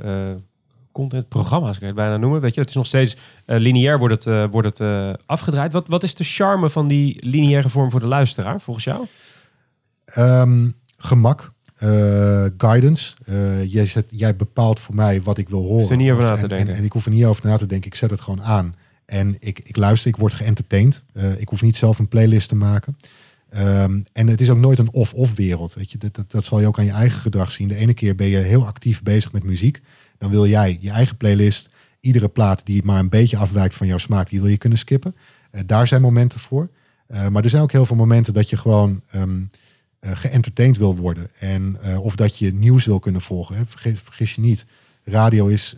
contentprogramma's, 0.99 1.79
kan 1.79 1.89
je 1.89 1.95
het 1.95 2.03
bijna 2.03 2.17
noemen. 2.17 2.41
Weet 2.41 2.55
je, 2.55 2.61
het 2.61 2.69
is 2.69 2.75
nog 2.75 2.87
steeds 2.87 3.17
eh, 3.47 3.59
lineair 3.59 3.99
wordt 3.99 4.15
het, 4.15 4.27
eh, 4.27 4.51
wordt 4.51 4.69
het 4.69 4.81
eh, 4.81 5.11
afgedraaid. 5.27 5.73
Wat, 5.73 5.89
wat 5.89 6.03
is 6.03 6.15
de 6.15 6.25
charme 6.25 6.71
van 6.71 6.89
die 6.89 7.17
lineaire 7.21 7.69
vorm 7.69 7.91
voor 7.91 8.01
de 8.01 8.07
luisteraar, 8.07 8.61
volgens 8.61 8.85
jou? 8.85 9.07
Ehm, 10.05 10.69
gemak, 10.99 11.53
guidance. 12.59 13.15
Jij, 13.67 13.87
zet, 13.87 14.05
jij 14.09 14.37
bepaalt 14.37 14.81
voor 14.81 14.95
mij 14.95 15.23
wat 15.23 15.39
ik 15.39 15.49
wil 15.49 15.63
horen. 15.63 15.91
er 15.91 15.97
niet 15.97 16.11
over 16.11 16.23
na 16.25 16.37
te 16.37 16.43
en, 16.43 16.49
denken. 16.49 16.69
En, 16.69 16.79
en 16.79 16.85
ik 16.85 16.93
hoef 16.93 17.05
er 17.05 17.11
niet 17.11 17.25
over 17.25 17.47
na 17.47 17.57
te 17.57 17.67
denken. 17.67 17.91
Ik 17.91 17.95
zet 17.95 18.11
het 18.11 18.21
gewoon 18.21 18.43
aan. 18.43 18.75
En 19.09 19.37
ik, 19.39 19.59
ik 19.59 19.77
luister, 19.77 20.09
ik 20.09 20.17
word 20.17 20.35
geëntertained. 20.35 21.05
Eh, 21.13 21.41
ik 21.41 21.49
hoef 21.49 21.63
niet 21.63 21.77
zelf 21.77 21.99
een 21.99 22.09
playlist 22.09 22.49
te 22.49 22.55
maken. 22.55 22.97
Ehm, 23.49 24.01
en 24.13 24.27
het 24.27 24.41
is 24.41 24.51
ook 24.51 24.59
nooit 24.59 24.79
een 24.79 24.93
of-of 24.93 25.35
wereld. 25.35 25.75
Weet 25.75 25.91
je? 25.91 25.99
Dat, 25.99 26.15
dat, 26.15 26.31
dat 26.31 26.45
zal 26.45 26.61
je 26.61 26.67
ook 26.67 26.79
aan 26.79 26.85
je 26.85 26.91
eigen 26.91 27.21
gedrag 27.21 27.51
zien. 27.51 27.69
De 27.69 27.75
ene 27.75 27.95
keer 27.95 28.15
ben 28.15 28.27
je 28.27 28.37
heel 28.37 28.67
actief 28.67 29.03
bezig 29.03 29.33
met 29.33 29.43
muziek. 29.43 29.81
Dan 30.19 30.31
wil 30.31 30.47
jij 30.47 30.79
je 30.81 30.91
eigen 30.91 31.17
playlist, 31.17 31.69
iedere 32.01 32.29
plaat 32.29 32.67
die 32.67 32.85
maar 32.85 32.99
een 32.99 33.09
beetje 33.09 33.37
afwijkt 33.37 33.75
van 33.75 33.87
jouw 33.87 33.99
smaak, 33.99 34.29
die 34.29 34.41
wil 34.41 34.51
je 34.51 34.57
kunnen 34.57 34.79
skippen. 34.79 35.17
Eh, 35.51 35.61
daar 35.67 35.87
zijn 35.87 36.01
momenten 36.01 36.41
voor. 36.41 36.71
Eh, 37.07 37.29
maar 37.29 37.45
er 37.45 37.51
zijn 37.51 37.63
ook 37.63 37.73
heel 37.73 37.87
veel 37.87 37.97
momenten 37.97 38.33
dat 38.33 38.51
je 38.51 38.57
gewoon 38.57 39.03
geëntertained 40.01 40.77
wil 40.77 40.97
worden. 40.97 41.31
En, 41.39 41.79
of 42.01 42.17
dat 42.17 42.39
je 42.39 42.55
nieuws 42.55 42.85
wil 42.85 42.99
kunnen 42.99 43.21
volgen. 43.21 43.57
Hè. 43.57 43.67
Vergis 43.67 44.35
je 44.35 44.41
niet, 44.41 44.67
radio 45.05 45.47
is 45.47 45.77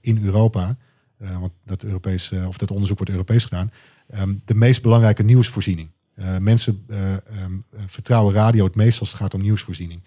in 0.00 0.24
Europa, 0.24 0.76
want 1.16 1.52
dat, 1.64 1.82
Europees, 1.82 2.32
of 2.46 2.58
dat 2.58 2.70
onderzoek 2.70 2.96
wordt 2.96 3.12
Europees 3.12 3.44
gedaan, 3.44 3.70
ehm, 4.06 4.34
de 4.44 4.54
meest 4.54 4.82
belangrijke 4.82 5.22
nieuwsvoorziening. 5.22 5.90
Mensen 6.38 6.84
eh, 6.86 7.12
ehm, 7.12 7.22
eh, 7.70 7.80
vertrouwen 7.86 8.34
radio 8.34 8.64
het 8.64 8.74
meest 8.74 9.00
als 9.00 9.08
het 9.08 9.18
gaat 9.18 9.34
om 9.34 9.42
nieuwsvoorziening. 9.42 10.02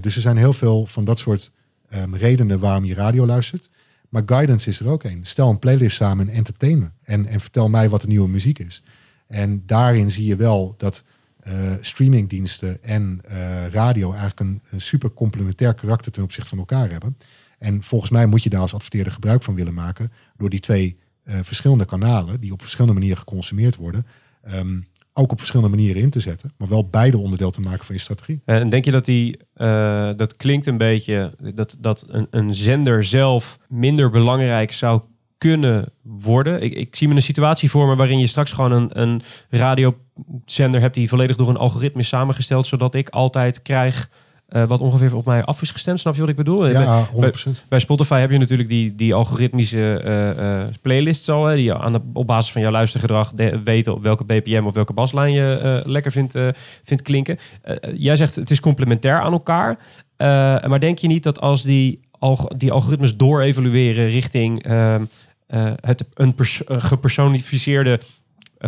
Dus 0.00 0.16
er 0.16 0.22
zijn 0.22 0.36
heel 0.36 0.52
veel 0.52 0.86
van 0.86 1.04
dat 1.04 1.18
soort 1.18 1.52
ehm, 1.92 2.14
redenen 2.14 2.58
waarom 2.58 2.84
je 2.84 2.94
radio 2.94 3.26
luistert. 3.26 3.70
Maar 4.08 4.22
guidance 4.26 4.68
is 4.68 4.80
er 4.80 4.88
ook 4.88 5.04
een. 5.04 5.24
Stel 5.24 5.50
een 5.50 5.58
playlist 5.58 5.96
samen 5.96 6.28
en 6.28 6.34
entertain 6.34 6.78
me. 6.78 6.90
En, 7.02 7.26
en 7.26 7.40
vertel 7.40 7.68
mij 7.68 7.88
wat 7.88 8.00
de 8.00 8.06
nieuwe 8.06 8.28
muziek 8.28 8.58
is. 8.58 8.82
En 9.26 9.62
daarin 9.66 10.10
zie 10.10 10.26
je 10.26 10.36
wel 10.36 10.74
dat 10.76 11.04
eh, 11.42 11.72
streamingdiensten 11.80 12.82
en 12.82 13.20
eh, 13.24 13.66
radio 13.68 14.10
eigenlijk 14.10 14.40
een, 14.40 14.60
een 14.70 14.80
super 14.80 15.12
complementair 15.12 15.74
karakter 15.74 16.12
ten 16.12 16.22
opzichte 16.22 16.48
van 16.48 16.58
elkaar 16.58 16.90
hebben. 16.90 17.16
En 17.58 17.82
volgens 17.82 18.10
mij 18.10 18.26
moet 18.26 18.42
je 18.42 18.50
daar 18.50 18.60
als 18.60 18.74
adverteerder 18.74 19.12
gebruik 19.12 19.42
van 19.42 19.54
willen 19.54 19.74
maken 19.74 20.12
door 20.36 20.50
die 20.50 20.60
twee 20.60 20.98
eh, 21.22 21.38
verschillende 21.42 21.84
kanalen, 21.84 22.40
die 22.40 22.52
op 22.52 22.60
verschillende 22.60 22.92
manieren 22.92 23.18
geconsumeerd 23.18 23.76
worden, 23.76 24.06
ehm, 24.42 24.80
ook 25.12 25.32
op 25.32 25.38
verschillende 25.38 25.76
manieren 25.76 26.02
in 26.02 26.10
te 26.10 26.20
zetten, 26.20 26.52
maar 26.58 26.68
wel 26.68 26.88
beide 26.88 27.18
onderdeel 27.18 27.50
te 27.50 27.60
maken 27.60 27.84
van 27.84 27.94
je 27.94 28.00
strategie. 28.00 28.40
En 28.44 28.68
denk 28.68 28.84
je 28.84 28.90
dat 28.90 29.04
die, 29.04 29.38
eh, 29.54 30.10
dat 30.16 30.36
klinkt 30.36 30.66
een 30.66 30.76
beetje, 30.76 31.32
dat, 31.54 31.76
dat 31.80 32.04
een, 32.08 32.26
een 32.30 32.54
zender 32.54 33.04
zelf 33.04 33.58
minder 33.68 34.10
belangrijk 34.10 34.72
zou 34.72 35.00
kunnen 35.38 35.92
worden? 36.02 36.62
Ik, 36.62 36.72
ik 36.74 36.96
zie 36.96 37.08
me 37.08 37.14
een 37.14 37.22
situatie 37.22 37.70
voor 37.70 37.86
me 37.86 37.96
waarin 37.96 38.18
je 38.18 38.26
straks 38.26 38.52
gewoon 38.52 38.72
een, 38.72 39.00
een 39.00 39.22
radiozender 39.48 40.80
hebt 40.80 40.94
die 40.94 41.08
volledig 41.08 41.36
door 41.36 41.48
een 41.48 41.56
algoritme 41.56 42.00
is 42.00 42.08
samengesteld, 42.08 42.66
zodat 42.66 42.94
ik 42.94 43.08
altijd 43.08 43.62
krijg 43.62 44.10
eh, 44.52 44.64
wat 44.64 44.80
ongeveer 44.80 45.16
op 45.16 45.24
mij 45.24 45.44
af 45.44 45.62
is 45.62 45.70
gestemd. 45.70 46.00
Snap 46.00 46.14
je 46.14 46.20
wat 46.20 46.28
ik 46.28 46.36
bedoel? 46.36 46.68
Ja, 46.68 47.06
Bij- 47.16 47.30
100%. 47.30 47.64
Bij 47.68 47.78
Spotify 47.78 48.18
heb 48.20 48.30
je 48.30 48.38
natuurlijk 48.38 48.68
die, 48.68 48.94
die 48.94 49.14
algoritmische 49.14 49.96
eh, 50.04 50.60
eh, 50.62 50.68
playlists 50.82 51.28
al. 51.28 51.44
Hè, 51.46 51.56
die 51.56 51.74
aan 51.74 51.92
de, 51.92 52.00
op 52.12 52.26
basis 52.26 52.52
van 52.52 52.62
jouw 52.62 52.70
luistergedrag 52.70 53.32
de- 53.32 53.60
weten 53.64 53.94
op 53.94 54.02
welke 54.02 54.24
BPM 54.24 54.62
of 54.66 54.74
welke 54.74 54.92
baslijn 54.92 55.32
je 55.32 55.82
lekker 55.84 56.12
vindt, 56.12 56.32
vindt 56.84 57.02
klinken. 57.02 57.38
Jij 57.94 58.16
zegt 58.16 58.34
het 58.34 58.50
is 58.50 58.60
complementair 58.60 59.20
aan 59.20 59.32
elkaar. 59.32 59.78
Maar 60.68 60.80
denk 60.80 60.98
je 60.98 61.06
niet 61.06 61.22
dat 61.22 61.40
als 61.40 61.62
die, 61.62 62.00
alg- 62.18 62.48
die 62.56 62.72
algoritmes 62.72 63.16
doorevolueren 63.16 64.08
richting 64.08 64.62
ehm, 64.64 65.04
eh, 65.46 65.72
het, 65.80 66.04
een 66.14 66.34
pers- 66.34 66.62
gepersonificeerde 66.66 68.00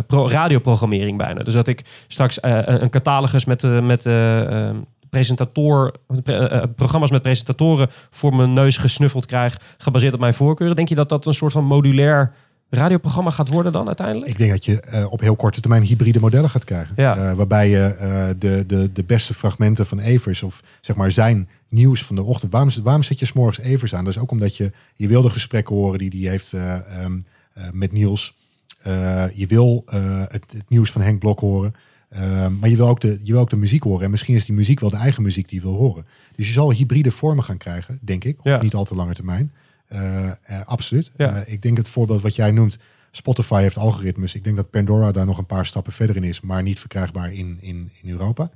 pro- 0.07 0.27
radioprogrammering 0.27 1.17
bijna. 1.17 1.43
Dus 1.43 1.53
dat 1.53 1.67
ik 1.67 1.81
straks 2.07 2.37
een 2.41 2.89
catalogus 2.89 3.45
met, 3.45 3.83
met 3.83 4.05
eh, 4.05 4.67
eh, 4.69 4.75
presentator, 5.15 5.93
pre- 6.23 6.47
eh, 6.47 6.63
programma's 6.75 7.11
met 7.11 7.21
presentatoren 7.21 7.87
voor 8.09 8.35
mijn 8.35 8.53
neus 8.53 8.77
gesnuffeld 8.77 9.25
krijg, 9.25 9.57
gebaseerd 9.77 10.13
op 10.13 10.19
mijn 10.19 10.33
voorkeuren. 10.33 10.75
Denk 10.75 10.89
je 10.89 10.95
dat 10.95 11.09
dat 11.09 11.25
een 11.25 11.33
soort 11.33 11.51
van 11.51 11.65
modulair 11.65 12.33
radioprogramma 12.69 13.29
gaat 13.29 13.49
worden 13.49 13.71
dan 13.71 13.87
uiteindelijk? 13.87 14.31
Ik 14.31 14.37
denk 14.37 14.51
dat 14.51 14.65
je 14.65 14.79
eh, 14.81 15.11
op 15.11 15.19
heel 15.19 15.35
korte 15.35 15.61
termijn 15.61 15.83
hybride 15.83 16.19
modellen 16.19 16.49
gaat 16.49 16.63
krijgen. 16.63 16.93
Ja. 16.95 17.15
Eh, 17.17 17.33
waarbij 17.33 17.69
je 17.69 17.83
eh, 17.83 18.27
de, 18.39 18.63
de, 18.67 18.91
de 18.93 19.03
beste 19.03 19.33
fragmenten 19.33 19.85
van 19.85 19.99
Evers 19.99 20.43
of 20.43 20.61
zeg 20.81 20.95
maar 20.95 21.11
zijn 21.11 21.49
nieuws 21.69 22.03
van 22.03 22.15
de 22.15 22.23
ochtend. 22.23 22.51
Waarom, 22.51 22.71
waarom 22.83 23.03
zet 23.03 23.19
je 23.19 23.25
's 23.25 23.33
morgens 23.33 23.65
Evers 23.65 23.95
aan? 23.95 24.05
Dat 24.05 24.15
is 24.15 24.21
ook 24.21 24.31
omdat 24.31 24.57
je, 24.57 24.71
je 24.95 25.07
wil 25.07 25.21
de 25.21 25.29
gesprekken 25.29 25.75
horen 25.75 25.99
die 25.99 26.21
hij 26.21 26.31
heeft 26.31 26.53
eh, 26.53 26.73
ehm, 26.73 27.19
eh, 27.53 27.63
met 27.71 27.91
Niels. 27.91 28.33
Eh, 28.81 29.25
je 29.35 29.47
wil 29.47 29.83
eh, 29.85 30.19
het, 30.19 30.51
het 30.51 30.65
nieuws 30.67 30.91
van 30.91 31.01
Henk 31.01 31.19
Blok 31.19 31.39
horen. 31.39 31.73
Eh, 32.15 32.47
maar 32.47 32.69
je 32.69 32.75
wil, 32.75 32.87
ook 32.87 33.01
de, 33.01 33.19
je 33.23 33.31
wil 33.31 33.41
ook 33.41 33.49
de 33.49 33.55
muziek 33.55 33.83
horen. 33.83 34.03
En 34.03 34.11
misschien 34.11 34.35
is 34.35 34.45
die 34.45 34.55
muziek 34.55 34.79
wel 34.79 34.89
de 34.89 34.97
eigen 34.97 35.23
muziek 35.23 35.49
die 35.49 35.59
je 35.59 35.65
wil 35.65 35.75
horen. 35.75 36.05
Dus 36.35 36.47
je 36.47 36.53
zal 36.53 36.71
hybride 36.71 37.11
vormen 37.11 37.43
gaan 37.43 37.57
krijgen, 37.57 37.99
denk 38.01 38.23
ik. 38.23 38.39
Ja. 38.43 38.55
Op 38.55 38.61
niet 38.61 38.73
al 38.73 38.85
te 38.85 38.95
lange 38.95 39.13
termijn. 39.13 39.51
Eh, 39.87 40.27
eh, 40.27 40.35
absoluut. 40.65 41.11
Ja. 41.15 41.35
Eh, 41.35 41.53
ik 41.53 41.61
denk 41.61 41.77
het 41.77 41.87
voorbeeld 41.87 42.21
wat 42.21 42.35
jij 42.35 42.51
noemt. 42.51 42.77
Spotify 43.11 43.61
heeft 43.61 43.77
algoritmes. 43.77 44.35
Ik 44.35 44.43
denk 44.43 44.55
dat 44.55 44.69
Pandora 44.69 45.11
daar 45.11 45.25
nog 45.25 45.37
een 45.37 45.45
paar 45.45 45.65
stappen 45.65 45.93
verder 45.93 46.15
in 46.15 46.23
is. 46.23 46.41
Maar 46.41 46.63
niet 46.63 46.79
verkrijgbaar 46.79 47.33
in, 47.33 47.57
in, 47.61 47.91
in 48.01 48.09
Europa. 48.09 48.49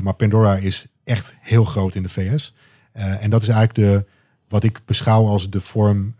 Maar 0.00 0.14
Pandora 0.14 0.56
is 0.56 0.86
echt 1.04 1.34
heel 1.40 1.64
groot 1.64 1.94
in 1.94 2.02
de 2.02 2.08
VS. 2.08 2.54
En 2.92 3.30
dat 3.30 3.42
is 3.42 3.48
eigenlijk 3.48 3.74
de, 3.74 4.06
wat 4.48 4.64
ik 4.64 4.80
beschouw 4.84 5.26
als 5.26 5.50
de 5.50 5.60
vorm 5.60 6.14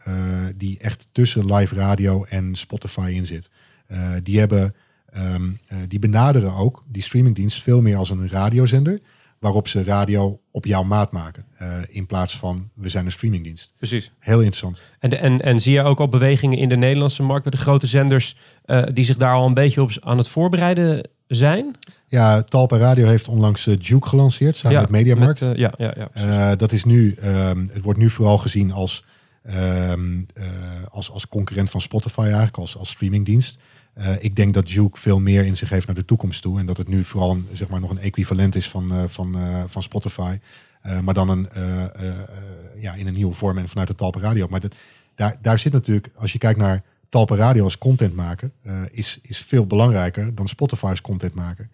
die 0.57 0.79
echt 0.79 1.09
tussen 1.13 1.55
live 1.55 1.75
radio 1.75 2.25
en 2.25 2.55
Spotify 2.55 3.13
in 3.15 3.27
zit. 3.27 3.51
Die, 4.23 4.39
hebben, 4.39 4.75
ehm, 5.11 5.43
eh, 5.67 5.79
die 5.89 5.99
benaderen 5.99 6.53
ook 6.55 6.85
die 6.89 7.03
streamingdienst 7.03 7.63
veel 7.63 7.81
meer 7.81 7.97
als 7.97 8.11
een 8.11 8.29
radiozender. 8.29 8.99
Waarop 9.39 9.69
ze 9.69 9.85
radio 9.85 10.41
op 10.51 10.67
jouw 10.67 10.83
maat 10.83 11.13
maken. 11.13 11.47
eh, 11.57 11.77
in 11.89 12.07
plaats 12.07 12.37
van 12.37 12.71
we 12.75 12.89
zijn 12.89 13.05
een 13.05 13.11
streamingdienst. 13.11 13.73
Precies. 13.77 14.13
Heel 14.19 14.39
interessant. 14.39 14.83
En, 14.99 15.11
de- 15.11 15.17
en, 15.17 15.41
en 15.41 15.61
zie 15.61 15.73
je 15.73 15.83
ook 15.83 16.01
al 16.01 16.09
bewegingen 16.09 16.59
in 16.59 16.69
de 16.69 16.77
Nederlandse 16.77 17.23
markt 17.23 17.43
bij 17.43 17.51
de 17.53 17.57
grote 17.59 17.87
zenders 17.87 18.37
eh, 18.65 18.83
die 18.93 19.05
zich 19.05 19.17
daar 19.17 19.35
al 19.35 19.47
een 19.47 19.55
beetje 19.55 19.83
op 19.83 19.91
aan 20.01 20.19
het 20.19 20.29
voorbereiden 20.29 21.09
zijn? 21.27 21.77
Ja, 22.07 22.43
Talpa 22.43 22.77
Radio 22.77 23.07
heeft 23.07 23.29
onlangs 23.29 23.65
Duke 23.65 24.09
gelanceerd 24.09 24.57
samen 24.57 24.81
met 24.81 24.91
Mediamarkt. 24.91 25.41
met, 25.41 25.57
ja, 25.57 25.73
ja, 25.79 25.95
ja. 26.15 26.57
dat 26.57 26.73
is 26.73 26.85
nu, 26.85 27.13
ehm, 27.15 27.67
het 27.73 27.83
wordt 27.83 27.99
nu 27.99 28.11
vooral 28.11 28.39
gezien 28.39 28.73
als, 28.73 29.05
ehm, 29.43 30.23
eh, 30.35 30.45
als, 30.91 31.11
als 31.11 31.29
concurrent 31.29 31.71
van 31.71 31.81
Spotify 31.81 32.21
eigenlijk, 32.21 32.57
als, 32.57 32.77
als 32.77 32.91
streamingdienst. 32.91 33.59
Eh, 33.99 34.15
ik 34.19 34.37
denk 34.37 34.55
dat 34.55 34.69
Duke 34.69 34.99
veel 34.99 35.21
meer 35.21 35.45
in 35.45 35.57
zich 35.57 35.69
heeft 35.69 35.87
naar 35.87 35.95
de 35.95 36.05
toekomst 36.05 36.43
toe. 36.43 36.59
En 36.59 36.67
dat 36.67 36.77
het 36.77 36.89
nu 36.89 37.05
vooral 37.05 37.39
zeg 37.53 37.69
maar, 37.69 37.81
nog 37.81 37.91
een 37.91 37.99
equivalent 37.99 38.55
is 38.55 38.69
van, 38.69 38.93
eh, 38.93 39.05
van, 39.07 39.39
eh, 39.39 39.63
van 39.67 39.83
Spotify. 39.83 40.39
Maar 41.03 41.15
dan 41.15 41.29
een, 41.29 41.49
ja, 42.81 42.95
in 42.95 43.07
een 43.07 43.15
nieuwe 43.15 43.35
vorm 43.35 43.59
en 43.59 43.69
vanuit 43.69 43.89
de 43.89 43.95
Talpa 43.95 44.21
Radio. 44.21 44.47
Maar 44.51 44.61
dat, 44.61 44.75
daar, 45.15 45.37
daar 45.43 45.59
zit 45.59 45.73
natuurlijk, 45.73 46.11
als 46.15 46.33
je 46.33 46.39
kijkt 46.39 46.59
naar 46.59 46.83
Talpa 47.09 47.37
Radio 47.37 47.65
als 47.65 47.79
contentmaker, 47.79 48.51
eh 48.63 48.83
is, 48.91 49.19
is 49.23 49.39
veel 49.39 49.67
belangrijker 49.67 50.35
dan 50.35 50.49
Spotify 50.49 50.87
als 50.87 51.01
contentmaker. 51.01 51.69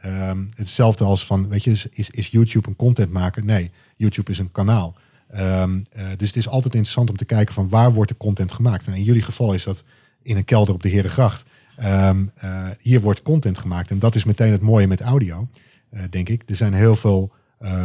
Ehm, 0.00 0.44
hetzelfde 0.54 1.04
als 1.04 1.26
van, 1.26 1.48
weet 1.48 1.64
je, 1.64 1.70
is, 1.90 2.10
is, 2.10 2.28
YouTube 2.28 2.68
een 2.68 2.76
contentmaker? 2.76 3.44
Nee, 3.44 3.70
YouTube 3.96 4.30
is 4.30 4.38
een 4.38 4.52
kanaal. 4.52 4.94
Ehm, 5.28 5.80
eh, 5.90 6.06
dus 6.16 6.28
het 6.28 6.36
is 6.36 6.48
altijd 6.48 6.74
interessant 6.74 7.10
om 7.10 7.16
te 7.16 7.24
kijken 7.24 7.54
van 7.54 7.68
waar 7.68 7.92
wordt 7.92 8.10
de 8.10 8.16
content 8.16 8.52
gemaakt. 8.52 8.86
En 8.86 8.94
in 8.94 9.02
jullie 9.02 9.22
geval 9.22 9.52
is 9.54 9.64
dat 9.64 9.84
in 10.22 10.36
een 10.36 10.44
kelder 10.44 10.74
op 10.74 10.82
de 10.82 10.88
Herengracht. 10.88 11.44
Ehm, 11.78 12.26
eh, 12.34 12.66
hier 12.80 13.00
wordt 13.00 13.22
content 13.22 13.58
gemaakt. 13.58 13.90
En 13.90 13.98
dat 13.98 14.14
is 14.14 14.24
meteen 14.24 14.52
het 14.52 14.60
mooie 14.60 14.86
met 14.86 15.00
audio, 15.00 15.48
eh, 15.90 16.02
denk 16.10 16.28
ik. 16.28 16.42
Er 16.50 16.56
zijn 16.56 16.72
heel 16.72 16.96
veel 16.96 17.32
eh, 17.58 17.84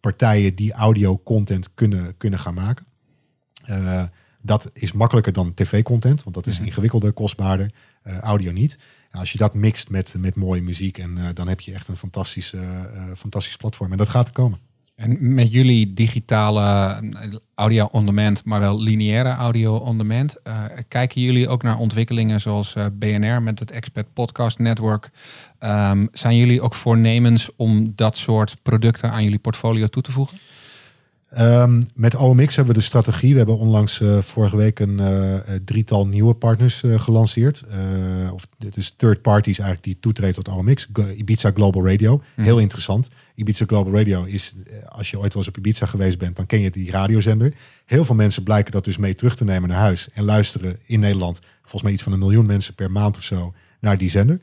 partijen 0.00 0.54
die 0.54 0.72
audio 0.72 1.20
content 1.24 1.74
kunnen, 1.74 2.16
kunnen 2.16 2.38
gaan 2.38 2.54
maken. 2.54 2.86
Dat 4.42 4.70
is 4.72 4.92
makkelijker 4.92 5.32
dan 5.32 5.54
tv-content, 5.54 6.22
want 6.22 6.34
dat 6.34 6.46
is 6.46 6.60
ingewikkelder, 6.60 7.12
kostbaarder. 7.12 7.70
Audio 8.02 8.52
niet. 8.52 8.78
Ja, 9.12 9.18
als 9.18 9.32
je 9.32 9.38
dat 9.38 9.54
mixt 9.54 9.90
met, 9.90 10.14
met 10.18 10.34
mooie 10.34 10.62
muziek, 10.62 10.98
en, 10.98 11.18
dan 11.34 11.48
heb 11.48 11.60
je 11.60 11.72
echt 11.72 11.88
een 11.88 11.96
fantastisch, 11.96 12.54
fantastisch 13.16 13.56
platform. 13.56 13.92
En 13.92 13.98
dat 13.98 14.08
gaat 14.08 14.26
er 14.26 14.32
komen. 14.32 14.58
En 15.02 15.34
met 15.34 15.52
jullie 15.52 15.92
digitale 15.92 16.60
eh, 16.62 17.32
audio 17.54 17.88
on 17.90 18.06
demand, 18.06 18.44
maar 18.44 18.60
wel 18.60 18.82
lineaire 18.82 19.30
audio 19.30 19.76
on 19.76 19.98
demand, 19.98 20.42
eh, 20.42 20.64
kijken 20.88 21.20
jullie 21.20 21.48
ook 21.48 21.62
naar 21.62 21.76
ontwikkelingen 21.76 22.40
zoals 22.40 22.74
eh, 22.74 22.86
BNR 22.92 23.42
met 23.42 23.58
het 23.58 23.70
Expert 23.70 24.12
Podcast 24.12 24.58
Network? 24.58 25.10
Ehm, 25.58 26.06
zijn 26.12 26.36
jullie 26.36 26.60
ook 26.60 26.74
voornemens 26.74 27.50
om 27.56 27.92
dat 27.94 28.16
soort 28.16 28.56
producten 28.62 29.10
aan 29.10 29.22
jullie 29.22 29.38
portfolio 29.38 29.86
toe 29.86 30.02
te 30.02 30.12
voegen? 30.12 30.38
Ehm, 31.32 31.82
met 31.94 32.14
OMX 32.14 32.56
hebben 32.56 32.74
we 32.74 32.80
de 32.80 32.86
strategie. 32.86 33.32
We 33.32 33.36
hebben 33.36 33.58
onlangs 33.58 34.00
eh, 34.00 34.18
vorige 34.18 34.56
week 34.56 34.78
een 34.78 35.00
eh, 35.00 35.34
eh, 35.34 35.60
drietal 35.64 36.06
nieuwe 36.06 36.34
partners 36.34 36.82
gelanceerd. 36.86 37.64
Of 38.32 38.46
dit 38.58 38.76
is 38.76 38.94
third 38.96 39.22
parties 39.22 39.58
eigenlijk 39.58 39.86
die 39.86 39.96
toetreden 40.00 40.34
tot 40.34 40.48
OMX. 40.48 40.88
Ibiza 41.16 41.50
Global 41.54 41.88
Radio. 41.88 42.22
Heel 42.36 42.58
interessant. 42.58 43.10
Ibiza 43.34 43.64
Global 43.66 43.96
Radio 43.96 44.24
is, 44.24 44.54
als 44.88 45.10
je 45.10 45.18
ooit 45.18 45.34
wel 45.34 45.42
eens 45.42 45.48
op 45.48 45.58
Ibiza 45.58 45.86
geweest 45.86 46.18
bent, 46.18 46.36
dan 46.36 46.46
ken 46.46 46.60
je 46.60 46.70
die 46.70 46.90
radiozender. 46.90 47.54
Heel 47.86 48.04
veel 48.04 48.14
mensen 48.14 48.42
blijken 48.42 48.72
dat 48.72 48.84
dus 48.84 48.96
mee 48.96 49.14
terug 49.14 49.36
te 49.36 49.44
nemen 49.44 49.68
naar 49.68 49.78
huis 49.78 50.08
en 50.14 50.24
luisteren 50.24 50.78
in 50.86 51.00
Nederland. 51.00 51.40
Volgens 51.60 51.82
mij 51.82 51.92
iets 51.92 52.02
van 52.02 52.12
een 52.12 52.18
miljoen 52.18 52.46
mensen 52.46 52.74
per 52.74 52.90
maand 52.90 53.16
of 53.16 53.22
zo 53.22 53.52
naar 53.80 53.98
die 53.98 54.10
zender. 54.10 54.40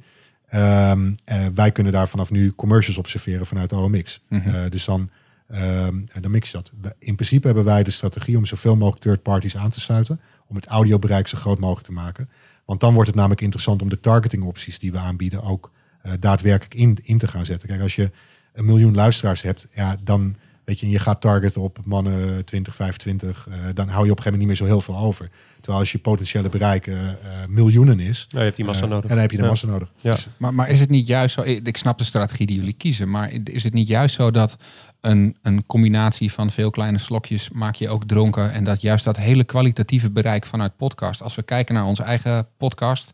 Ehm, 0.50 1.14
eh, 1.26 1.46
wij 1.54 1.72
kunnen 1.72 1.94
daar 1.94 2.08
vanaf 2.08 2.32
nu 2.32 2.54
commercials 2.56 2.98
observeren 2.98 3.46
vanuit 3.46 3.74
OMX. 3.74 4.22
Eh, 4.30 4.54
dus 4.70 4.86
dan, 4.86 5.10
ehm, 5.50 6.02
dan 6.22 6.32
mix 6.32 6.52
je 6.52 6.58
dat. 6.58 6.94
In 7.00 7.16
principe 7.16 7.46
hebben 7.46 7.66
wij 7.66 7.84
de 7.84 7.92
strategie 7.92 8.38
om 8.38 8.46
zoveel 8.46 8.76
mogelijk 8.76 9.02
third 9.02 9.22
parties 9.22 9.58
aan 9.58 9.70
te 9.70 9.80
sluiten. 9.80 10.20
Om 10.48 10.56
het 10.56 10.66
audiobereik 10.66 11.28
zo 11.28 11.38
groot 11.38 11.60
mogelijk 11.60 11.86
te 11.86 11.92
maken. 11.92 12.30
Want 12.66 12.80
dan 12.80 12.94
wordt 12.94 13.08
het 13.08 13.18
namelijk 13.18 13.42
interessant 13.42 13.82
om 13.82 13.90
de 13.90 14.00
targeting 14.00 14.44
opties 14.44 14.80
die 14.80 14.92
we 14.92 14.98
aanbieden 14.98 15.44
ook 15.44 15.72
eh, 16.02 16.12
daadwerkelijk 16.20 16.74
in, 16.76 16.98
in 17.04 17.18
te 17.18 17.28
gaan 17.28 17.46
zetten. 17.46 17.68
Kijk, 17.68 17.82
als 17.82 17.96
je 17.96 18.12
een 18.54 18.66
miljoen 18.66 18.96
luisteraars 18.96 19.42
hebt, 19.42 19.68
ja, 19.72 19.96
dan 20.04 20.36
weet 20.64 20.80
je, 20.80 20.86
en 20.86 20.92
je 20.92 21.00
gaat 21.00 21.22
targeten 21.22 21.62
op 21.62 21.80
mannen 21.84 22.46
20, 22.46 22.76
25, 22.76 23.48
eh, 23.48 23.56
dan 23.74 23.88
hou 23.88 24.06
je 24.06 24.12
op 24.12 24.18
een 24.18 24.24
gegeven 24.24 24.24
moment 24.24 24.38
niet 24.38 24.48
meer 24.48 24.56
zo 24.56 24.66
heel 24.66 24.82
veel 24.82 24.98
over. 24.98 25.30
Terwijl 25.62 25.80
als 25.80 25.92
je 25.92 25.98
potentiële 25.98 26.50
bereik 26.50 26.88
eh, 26.88 27.10
eh, 27.10 27.16
miljoenen 27.48 28.00
is, 28.00 28.26
Nou, 28.30 28.38
je 28.40 28.44
hebt 28.44 28.56
die 28.56 28.66
massa 28.66 28.84
eh, 28.84 28.90
nodig. 28.90 29.04
En 29.04 29.10
dan 29.10 29.18
heb 29.20 29.32
je 29.32 29.38
de 29.38 29.44
Ja. 29.44 29.50
massa 29.50 29.68
nodig. 29.68 29.92
Ja. 30.02 30.14
Dus, 30.14 30.28
Maar, 30.38 30.54
maar 30.54 30.70
is 30.70 30.80
het 30.80 30.90
niet 30.90 31.08
juist 31.08 31.34
zo, 31.34 31.42
ik 31.42 31.78
snap 31.78 31.98
de 31.98 32.04
strategie 32.04 32.46
die 32.46 32.56
jullie 32.56 32.74
kiezen, 32.74 33.10
maar 33.10 33.32
is 33.44 33.64
het 33.64 33.74
niet 33.74 33.88
juist 33.88 34.16
zo 34.16 34.32
dat 34.32 34.58
een, 35.02 35.36
een 35.42 35.66
combinatie 35.66 36.32
van 36.32 36.52
veel 36.52 36.70
kleine 36.70 36.98
slokjes 36.98 37.50
maak 37.50 37.76
je 37.76 37.90
ook 37.90 38.06
dronken 38.06 38.52
en 38.52 38.64
dat 38.64 38.82
juist 38.82 39.04
dat 39.06 39.18
hele 39.18 39.44
kwalitatieve 39.44 40.12
bereik 40.12 40.46
vanuit 40.46 40.76
podcast, 40.78 41.22
als 41.22 41.36
we 41.36 41.44
kijken 41.44 41.76
naar 41.76 41.86
onze 41.86 42.04
eigen 42.04 42.48
podcast, 42.58 43.12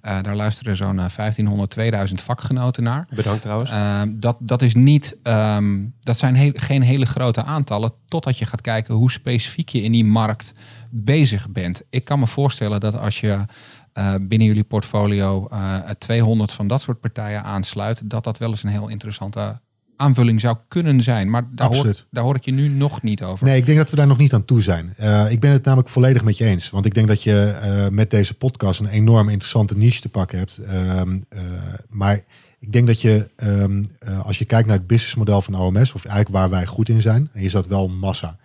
eh, 0.00 0.22
daar 0.22 0.36
luisteren 0.36 0.76
zo'n 0.76 0.98
eh, 0.98 1.08
1500, 1.08 1.70
2000 1.70 2.20
vakgenoten 2.20 2.82
naar. 2.82 3.06
Bedankt 3.14 3.42
trouwens. 3.42 3.70
Uh, 3.70 4.02
dat, 4.08 4.36
dat 4.40 4.62
is 4.62 4.74
niet, 4.74 5.16
ehm, 5.22 5.84
dat 6.00 6.18
zijn 6.18 6.34
heel, 6.34 6.52
geen 6.54 6.82
hele 6.82 7.06
grote 7.06 7.42
aantallen, 7.42 7.92
totdat 8.06 8.38
je 8.38 8.44
gaat 8.44 8.60
kijken 8.60 8.94
hoe 8.94 9.10
specifiek 9.10 9.68
je 9.68 9.82
in 9.82 9.92
die 9.92 10.04
markt 10.04 10.54
bezig 10.90 11.50
bent. 11.50 11.82
Ik 11.90 12.04
kan 12.04 12.18
me 12.18 12.26
voorstellen 12.26 12.80
dat 12.80 12.98
als 12.98 13.20
je 13.20 13.44
eh, 13.92 14.14
binnen 14.20 14.46
jullie 14.46 14.64
portfolio 14.64 15.46
eh 15.46 15.90
200 15.98 16.52
van 16.52 16.66
dat 16.66 16.80
soort 16.80 17.00
partijen 17.00 17.42
aansluit, 17.42 18.10
dat 18.10 18.24
dat 18.24 18.38
wel 18.38 18.50
eens 18.50 18.62
een 18.62 18.70
heel 18.70 18.88
interessante 18.88 19.60
aanvulling 19.96 20.40
zou 20.40 20.56
kunnen 20.68 21.00
zijn. 21.00 21.30
Maar 21.30 21.42
daar, 21.50 21.70
daar 22.10 22.24
hoor 22.24 22.34
ik 22.34 22.44
je 22.44 22.52
nu 22.52 22.68
nog 22.68 23.02
niet 23.02 23.22
over. 23.22 23.46
Nee, 23.46 23.56
ik 23.56 23.66
denk 23.66 23.78
dat 23.78 23.90
we 23.90 23.96
daar 23.96 24.06
nog 24.06 24.18
niet 24.18 24.32
aan 24.34 24.44
toe 24.44 24.62
zijn. 24.62 24.94
Eh, 24.96 25.30
ik 25.30 25.40
ben 25.40 25.50
het 25.50 25.64
namelijk 25.64 25.88
volledig 25.88 26.24
met 26.24 26.36
je 26.36 26.44
eens. 26.44 26.70
Want 26.70 26.86
ik 26.86 26.94
denk 26.94 27.08
dat 27.08 27.22
je 27.22 27.88
met 27.92 28.10
deze 28.10 28.34
podcast 28.34 28.80
een 28.80 28.86
enorm 28.86 29.28
interessante 29.28 29.76
niche 29.76 30.00
te 30.00 30.08
pakken 30.08 30.38
hebt. 30.38 30.58
Ehm, 30.58 31.18
eh, 31.28 31.40
maar 31.88 32.24
ik 32.58 32.72
denk 32.72 32.86
dat 32.86 33.00
je, 33.00 33.30
ehm, 33.36 33.84
eh, 33.98 34.26
als 34.26 34.38
je 34.38 34.44
kijkt 34.44 34.66
naar 34.66 34.76
het 34.76 34.86
businessmodel 34.86 35.42
van 35.42 35.54
OMS, 35.54 35.92
of 35.92 36.04
eigenlijk 36.04 36.36
waar 36.36 36.50
wij 36.50 36.66
goed 36.66 36.88
in 36.88 37.00
zijn, 37.00 37.30
is 37.32 37.52
dat 37.52 37.66
wel 37.66 37.88
massa. 37.88 38.36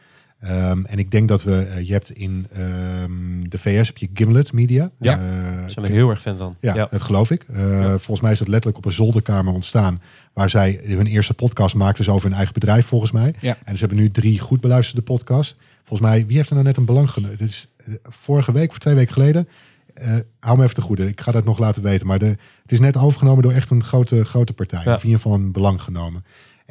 Ehm, 0.43 0.83
en 0.85 0.97
ik 0.97 1.11
denk 1.11 1.27
dat 1.27 1.43
we, 1.43 1.55
eh, 1.57 1.85
je 1.87 1.91
hebt 1.93 2.11
in 2.11 2.47
ehm, 2.51 3.39
de 3.39 3.57
VS 3.59 3.87
heb 3.87 3.97
je 3.97 4.09
Gimlet 4.13 4.53
Media. 4.53 4.91
Ja, 4.99 5.13
Eh, 5.19 5.19
Daar 5.59 5.71
zijn 5.71 5.85
we 5.85 5.91
heel 5.91 6.09
erg 6.09 6.21
fan 6.21 6.37
van. 6.37 6.55
ja, 6.59 6.87
dat 6.91 7.01
geloof 7.01 7.31
ik. 7.31 7.43
Eh, 7.49 7.85
Volgens 7.89 8.21
mij 8.21 8.31
is 8.31 8.39
dat 8.39 8.47
letterlijk 8.47 8.77
op 8.77 8.85
een 8.85 8.91
zolderkamer 8.91 9.53
ontstaan. 9.53 10.01
Waar 10.33 10.49
zij 10.49 10.79
hun 10.83 11.05
eerste 11.07 11.33
podcast 11.33 11.75
maakten, 11.75 12.03
dus 12.05 12.13
over 12.13 12.25
hun 12.27 12.35
eigen 12.35 12.53
bedrijf 12.53 12.85
volgens 12.85 13.11
mij. 13.11 13.33
Ja. 13.39 13.57
En 13.63 13.73
ze 13.73 13.79
hebben 13.85 13.97
nu 13.97 14.11
drie 14.11 14.39
goed 14.39 14.61
beluisterde 14.61 15.01
podcasts. 15.01 15.55
Volgens 15.83 16.09
mij, 16.09 16.25
wie 16.27 16.35
heeft 16.35 16.47
er 16.49 16.53
nou 16.55 16.67
net 16.67 16.77
een 16.77 16.85
belang 16.85 17.09
genomen? 17.09 17.37
Het 17.37 17.47
is 17.49 17.67
vorige 18.03 18.51
week 18.51 18.69
of 18.69 18.77
twee 18.77 18.95
weken 18.95 19.13
geleden. 19.13 19.47
Eh, 19.93 20.15
hou 20.39 20.57
me 20.57 20.63
even 20.63 20.75
te 20.75 20.81
goede. 20.81 21.07
Ik 21.07 21.21
ga 21.21 21.31
dat 21.31 21.45
nog 21.45 21.59
laten 21.59 21.83
weten. 21.83 22.07
Maar 22.07 22.19
de, 22.19 22.25
het 22.61 22.71
is 22.71 22.79
net 22.79 22.97
overgenomen 22.97 23.43
door 23.43 23.51
echt 23.51 23.69
een 23.69 23.83
grote, 23.83 24.25
grote 24.25 24.53
partij. 24.53 24.81
Ja. 24.85 24.93
Of 24.93 24.99
in 25.03 25.07
ieder 25.09 25.21
geval 25.21 25.37
een 25.37 25.51
belang 25.51 25.81
genomen. 25.81 26.23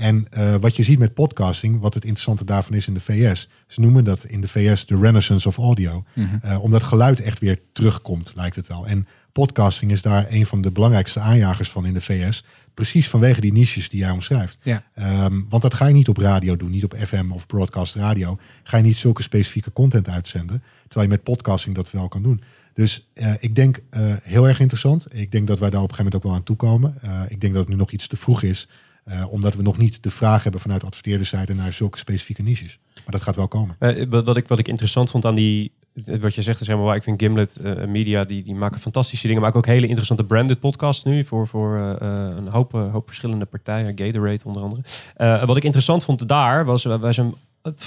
En 0.03 0.27
eh, 0.31 0.55
wat 0.55 0.77
je 0.77 0.83
ziet 0.83 0.99
met 0.99 1.15
podcasting, 1.15 1.81
wat 1.81 1.95
het 1.95 2.03
interessante 2.03 2.45
daarvan 2.45 2.75
is 2.75 2.87
in 2.87 2.95
de 2.95 3.01
VS. 3.01 3.49
Ze 3.67 3.81
noemen 3.81 4.05
dat 4.05 4.25
in 4.25 4.41
de 4.41 4.49
VS 4.49 4.87
de 4.87 4.99
renaissance 5.01 5.49
of 5.49 5.59
audio. 5.59 6.05
Eh, 6.15 6.63
omdat 6.63 6.83
geluid 6.83 7.21
echt 7.21 7.39
weer 7.39 7.59
terugkomt, 7.73 8.33
lijkt 8.35 8.57
het 8.57 8.67
wel. 8.67 8.87
En 8.87 9.07
podcasting 9.33 9.91
is 9.91 10.03
daar 10.03 10.27
een 10.29 10.47
van 10.47 10.61
de 10.61 10.71
belangrijkste 10.71 11.21
aanjagers 11.21 11.71
van 11.71 11.87
in 11.87 11.95
de 11.95 12.01
VS. 12.01 12.45
Precies 12.75 13.09
vanwege 13.09 13.41
die 13.41 13.53
niches 13.53 13.89
die 13.89 14.01
jij 14.01 14.11
omschrijft. 14.11 14.59
Ja. 14.63 14.85
Ehm, 14.95 15.41
want 15.49 15.63
dat 15.63 15.75
ga 15.75 15.87
je 15.87 15.93
niet 15.93 16.09
op 16.09 16.17
radio 16.17 16.57
doen, 16.57 16.71
niet 16.71 16.85
op 16.85 16.95
FM 16.97 17.31
of 17.31 17.47
broadcast 17.47 17.95
radio. 17.95 18.39
Ga 18.63 18.77
je 18.77 18.83
niet 18.83 18.97
zulke 18.97 19.23
specifieke 19.23 19.73
content 19.73 20.09
uitzenden. 20.09 20.63
Terwijl 20.89 21.11
je 21.11 21.17
met 21.17 21.25
podcasting 21.25 21.75
dat 21.75 21.91
wel 21.91 22.09
kan 22.09 22.23
doen. 22.23 22.43
Dus 22.75 23.09
eh, 23.15 23.33
ik 23.41 23.55
denk 23.55 23.81
heel 24.23 24.49
erg 24.49 24.61
interessant. 24.61 25.07
Ik 25.11 25.33
denk 25.33 25.47
dat 25.47 25.59
wij 25.59 25.71
daar 25.71 25.83
op 25.83 25.91
een 25.91 25.95
gegeven 25.95 26.13
moment 26.13 26.15
ook 26.15 26.31
wel 26.31 26.33
aan 26.33 26.43
toekomen. 26.43 26.95
Eh 27.01 27.23
ik 27.29 27.41
denk 27.41 27.53
dat 27.53 27.63
het 27.63 27.73
nu 27.73 27.79
nog 27.79 27.91
iets 27.91 28.07
te 28.07 28.17
vroeg 28.17 28.43
is. 28.43 28.69
Eh, 29.05 29.33
omdat 29.33 29.55
we 29.55 29.63
nog 29.63 29.79
niet 29.79 30.03
de 30.03 30.11
vraag 30.11 30.43
hebben 30.43 30.61
vanuit 30.61 30.85
adverteerderszijde 30.85 31.55
naar 31.55 31.73
zulke 31.73 31.99
specifieke 31.99 32.43
niches. 32.43 32.79
Maar 32.95 33.05
dat 33.07 33.23
gaat 33.23 33.37
wel 33.37 33.49
komen. 33.49 33.77
Eh, 33.79 34.07
wat, 34.09 34.27
wat 34.27 34.37
ik, 34.37 34.49
wat 34.49 34.59
ik 34.59 34.69
interessant 34.69 35.11
vond 35.11 35.25
aan 35.25 35.35
die, 35.35 35.73
wat 36.21 36.35
je 36.35 36.43
zegt, 36.43 36.61
is 36.61 36.67
helemaal 36.67 36.87
waar. 36.87 36.97
Ik 36.97 37.03
vind 37.03 37.23
Gimlet 37.23 37.57
eh, 37.57 37.85
Media, 37.87 38.25
die, 38.25 38.43
die 38.43 38.55
maken 38.55 38.81
fantastische 38.81 39.27
dingen. 39.27 39.43
Maar 39.43 39.55
ook 39.55 39.67
hele 39.67 39.87
interessante 39.87 40.25
branded 40.25 40.61
podcasts 40.61 41.05
nu 41.05 41.25
voor, 41.25 41.47
voor 41.47 41.77
eh, 41.77 41.91
eh, 42.01 42.37
een 42.37 42.49
hoop, 42.49 42.75
eh, 42.75 42.93
hoop 42.93 43.07
verschillende 43.07 43.45
partijen. 43.45 43.99
Gatorade 43.99 44.45
onder 44.45 44.63
andere. 44.63 44.83
Eh, 45.17 45.45
wat 45.45 45.57
ik 45.57 45.65
interessant 45.65 46.05
vond 46.05 46.29
daar, 46.29 46.65
was 46.65 46.85
wij 46.85 47.13
zijn... 47.13 47.35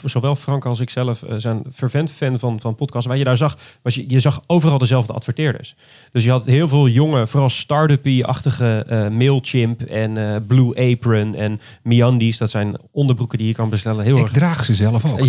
Zowel 0.03 0.35
Frank 0.35 0.65
als 0.65 0.79
ik 0.79 0.89
zelf 0.89 1.23
eh, 1.23 1.35
zijn 1.37 1.63
vervent 1.67 2.11
fan 2.11 2.39
van, 2.39 2.59
van 2.59 2.75
podcasts. 2.75 3.07
Waar 3.07 3.17
je 3.17 3.23
daar 3.23 3.37
zag, 3.37 3.57
was 3.81 3.95
je, 3.95 4.05
je 4.07 4.19
zag 4.19 4.43
overal 4.47 4.77
dezelfde 4.77 5.13
adverteerders. 5.13 5.75
Dus 6.11 6.23
je 6.23 6.31
had 6.31 6.45
heel 6.45 6.67
veel 6.67 6.87
jonge, 6.87 7.27
vooral 7.27 7.49
start-up-achtige 7.49 8.85
eh, 8.87 9.07
Mailchimp 9.07 9.81
en 9.81 10.17
eh, 10.17 10.35
Blue 10.47 10.91
Apron 10.91 11.35
en 11.35 11.61
Meandies. 11.83 12.37
Dat 12.37 12.49
zijn 12.49 12.75
onderbroeken 12.91 13.37
die 13.37 13.47
je 13.47 13.53
kan 13.53 13.69
bestellen. 13.69 14.03
Heel 14.03 14.17
Ik 14.17 14.23
erg 14.23 14.31
draag 14.31 14.65
ze 14.65 14.73
zelf 14.73 15.11
ook, 15.11 15.19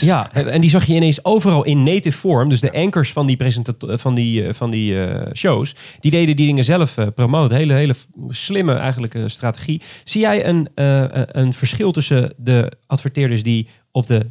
Ja. 0.00 0.30
Ja, 0.32 0.32
en 0.32 0.60
die 0.60 0.70
zag 0.70 0.84
je 0.84 0.94
ineens 0.94 1.24
overal 1.24 1.64
in 1.64 1.82
native 1.82 2.18
vorm. 2.18 2.48
Dus 2.48 2.60
de 2.60 2.72
anchors 2.72 3.12
van 3.12 3.26
die, 3.26 3.36
van 3.78 4.14
die, 4.14 4.52
van 4.52 4.70
die 4.70 4.96
shows, 5.34 5.74
die 6.00 6.10
deden 6.10 6.36
die 6.36 6.46
dingen 6.46 6.64
zelf 6.64 6.94
promoten. 7.14 7.56
Hele, 7.56 7.72
hele 7.72 7.94
slimme 8.28 8.72
eigenlijk 8.72 9.18
strategie. 9.26 9.82
Zie 10.04 10.20
jij 10.20 10.46
een, 10.46 10.68
een 10.74 11.52
verschil 11.52 11.90
tussen 11.90 12.34
de 12.36 12.72
adverteerders 12.86 13.42
die 13.42 13.68
op 13.98 14.06
de 14.06 14.26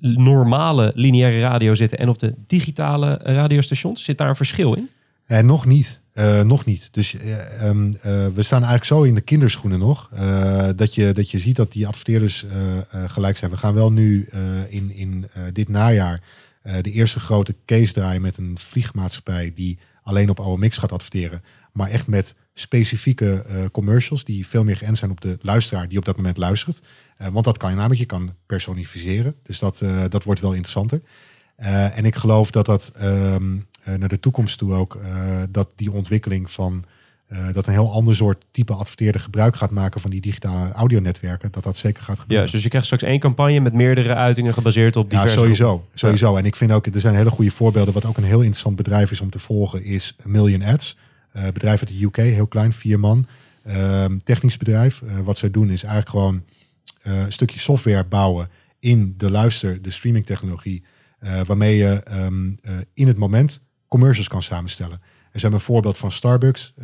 normale 0.00 0.92
lineaire 0.94 1.40
radio 1.40 1.74
zitten 1.74 1.98
en 1.98 2.08
op 2.08 2.18
de 2.18 2.34
digitale 2.46 3.14
radiostations? 3.22 4.04
Zit 4.04 4.18
daar 4.18 4.28
een 4.28 4.36
verschil 4.36 4.74
in? 4.74 4.90
Eh, 5.26 5.38
nog 5.38 5.66
niet. 5.66 6.00
Eh, 6.16 6.40
nog 6.40 6.64
niet. 6.64 6.88
Dus 6.92 7.16
eh, 7.16 7.62
ehm, 7.62 7.92
eh, 7.92 8.26
we 8.34 8.42
staan 8.42 8.62
eigenlijk 8.62 8.84
zo 8.84 9.02
in 9.02 9.14
de 9.14 9.20
kinderschoenen 9.20 9.78
nog. 9.78 10.08
dat, 10.76 10.94
je, 10.94 11.12
dat 11.12 11.30
je 11.30 11.38
ziet 11.38 11.56
dat 11.56 11.72
die 11.72 11.86
adverteerders 11.86 12.44
gelijk 13.06 13.36
zijn. 13.36 13.50
We 13.50 13.56
gaan 13.56 13.74
wel 13.74 13.92
nu 13.92 14.28
in, 14.68 14.90
in 14.90 15.26
dit 15.52 15.68
najaar 15.68 16.20
de 16.80 16.90
eerste 16.90 17.20
grote 17.20 17.54
case 17.66 17.92
draaien 17.92 18.22
met 18.22 18.36
een 18.36 18.58
vliegmaatschappij 18.58 19.52
die 19.54 19.78
alleen 20.02 20.30
op 20.30 20.40
OMX 20.40 20.78
gaat 20.78 20.92
adverteren. 20.92 21.42
Maar 21.76 21.90
echt 21.90 22.06
met 22.06 22.34
specifieke 22.54 23.42
eh, 23.42 23.64
commercials 23.72 24.24
die 24.24 24.46
veel 24.46 24.64
meer 24.64 24.76
geënt 24.76 24.96
zijn 24.96 25.10
op 25.10 25.20
de 25.20 25.38
luisteraar 25.40 25.88
die 25.88 25.98
op 25.98 26.04
dat 26.04 26.16
moment 26.16 26.36
luistert. 26.36 26.82
Eh, 27.16 27.28
want 27.28 27.44
dat 27.44 27.58
kan 27.58 27.70
je 27.70 27.76
namelijk, 27.76 28.00
je 28.00 28.06
kan 28.06 28.34
personificeren. 28.46 29.34
Dus 29.42 29.58
dat, 29.58 29.80
eh, 29.80 30.02
dat 30.08 30.24
wordt 30.24 30.40
wel 30.40 30.52
interessanter. 30.52 31.00
En 31.56 32.04
ik 32.04 32.14
geloof 32.14 32.50
dat 32.50 32.66
dat 32.66 32.92
ehm, 32.96 33.56
eh, 33.82 33.94
naar 33.94 34.08
de 34.08 34.20
toekomst 34.20 34.58
toe 34.58 34.72
ook, 34.72 35.00
dat 35.50 35.72
die 35.76 35.92
ontwikkeling 35.92 36.50
van 36.50 36.84
dat 37.52 37.66
een 37.66 37.72
heel 37.72 37.92
ander 37.92 38.14
soort 38.14 38.44
type 38.50 38.72
adverteerder 38.72 39.20
gebruik 39.20 39.56
gaat 39.56 39.70
maken 39.70 40.00
van 40.00 40.10
die 40.10 40.20
digitale 40.20 40.72
audionetwerken, 40.72 41.52
dat 41.52 41.62
dat 41.62 41.76
zeker 41.76 42.02
gaat 42.02 42.18
gebeuren. 42.20 42.46
Ja, 42.46 42.52
dus 42.52 42.62
je 42.62 42.68
krijgt 42.68 42.86
straks 42.86 43.04
één 43.04 43.20
campagne 43.20 43.60
met 43.60 43.72
meerdere 43.72 44.14
uitingen 44.14 44.52
gebaseerd 44.52 44.96
op 44.96 45.10
Ja, 45.10 45.18
diverse 45.18 45.38
sowieso. 45.38 45.86
sowieso. 45.94 46.36
En 46.36 46.44
ik 46.44 46.56
vind 46.56 46.72
ook, 46.72 46.86
er 46.86 47.00
zijn 47.00 47.14
hele 47.14 47.30
goede 47.30 47.50
voorbeelden. 47.50 47.94
Wat 47.94 48.04
ook 48.04 48.16
een 48.16 48.24
heel 48.24 48.40
interessant 48.40 48.76
bedrijf 48.76 49.10
is 49.10 49.20
om 49.20 49.30
te 49.30 49.38
volgen, 49.38 49.84
is 49.84 50.16
Million 50.24 50.62
Ads. 50.62 50.96
Eh 51.36 51.52
bedrijf 51.52 51.80
uit 51.80 51.88
de 51.88 52.04
UK, 52.04 52.16
heel 52.16 52.46
klein, 52.46 52.72
vier 52.72 53.00
man. 53.00 53.26
Ehm, 53.62 54.16
technisch 54.24 54.56
bedrijf. 54.56 55.02
Eh, 55.02 55.18
wat 55.18 55.36
zij 55.36 55.50
doen 55.50 55.70
is 55.70 55.82
eigenlijk 55.82 56.10
gewoon 56.10 56.42
eh, 57.06 57.24
een 57.24 57.32
stukje 57.32 57.58
software 57.58 58.04
bouwen 58.04 58.48
in 58.78 59.14
de 59.16 59.30
luister, 59.30 59.82
de 59.82 59.90
streamingtechnologie. 59.90 60.82
eh, 61.18 61.40
waarmee 61.40 61.76
je 61.76 62.02
ehm, 62.04 62.50
eh, 62.62 62.72
in 62.94 63.06
het 63.06 63.16
moment 63.16 63.60
commercials 63.88 64.28
kan 64.28 64.42
samenstellen. 64.42 65.00
En 65.02 65.40
ze 65.40 65.40
hebben 65.40 65.58
een 65.58 65.66
voorbeeld 65.66 65.98
van 65.98 66.12
Starbucks, 66.12 66.74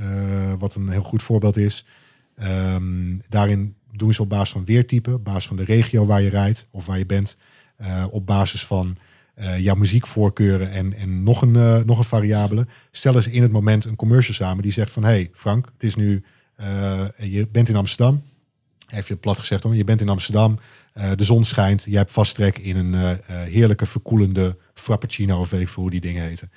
wat 0.58 0.74
een 0.74 0.88
heel 0.88 1.02
goed 1.02 1.22
voorbeeld 1.22 1.56
is. 1.56 1.84
Ehm, 2.36 3.18
daarin 3.28 3.76
doen 3.92 4.12
ze 4.12 4.22
op 4.22 4.28
basis 4.28 4.52
van 4.52 4.64
weertype, 4.64 5.12
op 5.12 5.24
basis 5.24 5.46
van 5.46 5.56
de 5.56 5.64
regio 5.64 6.06
waar 6.06 6.22
je 6.22 6.28
rijdt 6.28 6.66
of 6.70 6.86
waar 6.86 6.98
je 6.98 7.06
bent, 7.06 7.36
op 8.10 8.26
basis 8.26 8.66
van 8.66 8.96
eh, 9.34 9.58
jouw 9.58 9.74
muziekvoorkeuren 9.74 10.70
en, 10.70 10.92
en 10.92 11.22
nog, 11.22 11.42
een, 11.42 11.56
eh, 11.56 11.78
nog 11.78 11.98
een 11.98 12.04
variabele, 12.04 12.66
stellen 12.90 13.22
ze 13.22 13.32
in 13.32 13.42
het 13.42 13.52
moment 13.52 13.84
een 13.84 13.96
commercial 13.96 14.34
samen 14.34 14.62
die 14.62 14.72
zegt 14.72 14.90
van, 14.90 15.04
hey 15.04 15.30
Frank, 15.32 15.68
het 15.72 15.82
is 15.82 15.94
nu, 15.94 16.22
eh, 16.54 17.00
je 17.16 17.46
bent 17.52 17.68
in 17.68 17.76
Amsterdam, 17.76 18.22
even 18.88 19.18
plat 19.18 19.38
gezegd 19.38 19.62
hoor, 19.62 19.74
je 19.74 19.84
bent 19.84 20.00
in 20.00 20.08
Amsterdam, 20.08 20.58
de 21.16 21.24
zon 21.24 21.44
schijnt, 21.44 21.84
je 21.88 21.96
hebt 21.96 22.12
vast 22.12 22.34
trek 22.34 22.58
in 22.58 22.76
een 22.76 23.18
heerlijke 23.26 23.86
verkoelende 23.86 24.58
frappuccino 24.74 25.40
of 25.40 25.50
weet 25.50 25.60
ik 25.60 25.68
veel 25.68 25.82
hoe 25.82 25.90
die 25.90 26.00
dingen 26.00 26.22
heten. 26.22 26.50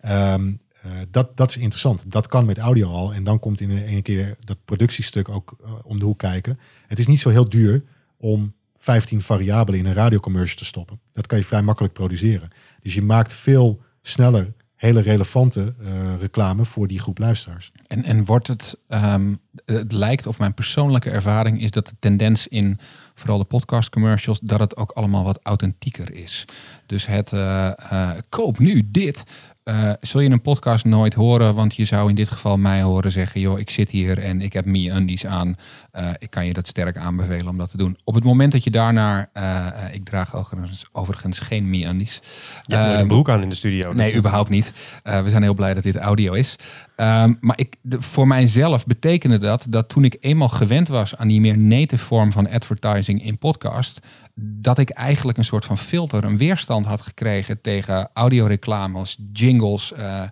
Ehm, 0.00 0.50
eh, 0.82 0.90
dat, 1.10 1.36
dat 1.36 1.50
is 1.50 1.56
interessant. 1.56 2.10
Dat 2.10 2.26
kan 2.26 2.44
met 2.44 2.58
audio 2.58 2.90
al. 2.90 3.14
En 3.14 3.24
dan 3.24 3.38
komt 3.38 3.60
in 3.60 3.70
een, 3.70 3.92
een 3.92 4.02
keer 4.02 4.36
dat 4.44 4.64
productiestuk 4.64 5.28
ook 5.28 5.56
om 5.84 5.98
de 5.98 6.04
hoek 6.04 6.18
kijken. 6.18 6.58
Het 6.86 6.98
is 6.98 7.06
niet 7.06 7.20
zo 7.20 7.28
heel 7.28 7.48
duur 7.48 7.84
om 8.16 8.54
15 8.82 9.22
variabelen 9.22 9.80
in 9.80 9.86
een 9.86 9.94
radiocommercial 9.94 10.56
te 10.56 10.64
stoppen. 10.64 11.00
Dat 11.12 11.26
kan 11.26 11.38
je 11.38 11.44
vrij 11.44 11.62
makkelijk 11.62 11.94
produceren. 11.94 12.48
Dus 12.80 12.94
je 12.94 13.02
maakt 13.02 13.32
veel 13.32 13.80
sneller 14.00 14.52
hele 14.82 15.00
relevante 15.00 15.74
eh, 15.80 16.14
reclame 16.20 16.64
voor 16.64 16.86
die 16.88 16.98
groep 16.98 17.18
luisteraars. 17.18 17.70
En, 17.86 18.04
en 18.04 18.24
wordt 18.24 18.46
het, 18.46 18.76
ehm, 18.88 19.34
het 19.64 19.92
lijkt 19.92 20.26
of 20.26 20.38
mijn 20.38 20.54
persoonlijke 20.54 21.10
ervaring 21.10 21.60
is 21.60 21.70
dat 21.70 21.86
de 21.86 21.96
tendens 21.98 22.48
in 22.48 22.78
vooral 23.14 23.38
de 23.38 23.44
podcast 23.44 23.90
commercials, 23.90 24.40
dat 24.42 24.60
het 24.60 24.76
ook 24.76 24.90
allemaal 24.90 25.24
wat 25.24 25.40
authentieker 25.42 26.14
is. 26.14 26.44
Dus 26.86 27.06
het 27.06 27.32
eh, 27.32 27.68
eh, 27.68 28.10
koop 28.28 28.58
nu 28.58 28.86
dit. 28.86 29.24
Eh, 29.64 29.90
zul 30.00 30.20
je 30.20 30.30
een 30.30 30.40
podcast 30.40 30.84
nooit 30.84 31.14
horen, 31.14 31.54
want 31.54 31.74
je 31.74 31.84
zou 31.84 32.08
in 32.08 32.14
dit 32.14 32.30
geval 32.30 32.56
mij 32.56 32.82
horen 32.82 33.12
zeggen: 33.12 33.40
joh, 33.40 33.58
ik 33.58 33.70
zit 33.70 33.90
hier 33.90 34.18
en 34.18 34.40
ik 34.40 34.52
heb 34.52 34.64
me 34.64 34.90
undies 34.90 35.26
aan. 35.26 35.54
Eh, 35.90 36.08
ik 36.18 36.30
kan 36.30 36.46
je 36.46 36.52
dat 36.52 36.66
sterk 36.66 36.96
aanbevelen 36.96 37.48
om 37.48 37.58
dat 37.58 37.70
te 37.70 37.76
doen. 37.76 37.96
Op 38.04 38.14
het 38.14 38.24
moment 38.24 38.52
dat 38.52 38.64
je 38.64 38.70
daarnaar, 38.70 39.28
eh, 39.32 39.66
eh, 39.66 39.94
ik 39.94 40.04
draag 40.04 40.36
overigens, 40.36 40.86
overigens 40.92 41.38
geen 41.38 41.70
me 41.70 41.84
undies. 41.84 42.20
Je 42.66 42.74
hebt 42.74 42.90
Ehm, 42.90 43.00
een 43.00 43.06
broek 43.08 43.28
aan 43.28 43.42
in 43.42 43.48
de 43.48 43.54
studio. 43.54 43.92
Nee, 43.92 44.06
Dus- 44.10 44.18
überhaupt 44.18 44.48
niet. 44.50 44.72
We 45.02 45.24
zijn 45.30 45.42
heel 45.42 45.54
blij 45.54 45.74
dat 45.74 45.82
dit 45.82 45.96
audio 45.96 46.32
is. 46.32 46.56
Ehm, 46.96 47.34
maar 47.40 47.58
ik, 47.58 47.76
voor 47.88 48.26
mijzelf 48.26 48.86
betekende 48.86 49.38
dat 49.38 49.66
dat 49.68 49.88
toen 49.88 50.04
ik 50.04 50.16
eenmaal 50.20 50.48
gewend 50.48 50.88
was 50.88 51.16
aan 51.16 51.28
die 51.28 51.40
meer 51.40 51.58
native 51.58 52.04
vorm 52.04 52.32
van 52.32 52.50
advertising 52.50 53.24
in 53.24 53.38
podcast, 53.38 54.00
dat 54.34 54.78
ik 54.78 54.90
eigenlijk 54.90 55.38
een 55.38 55.44
soort 55.44 55.64
van 55.64 55.78
filter, 55.78 56.24
een 56.24 56.36
weerstand 56.36 56.86
had 56.86 57.00
gekregen 57.00 57.60
tegen 57.60 58.10
audioreclames, 58.12 59.18
jingles, 59.32 59.92
eh, 59.92 60.22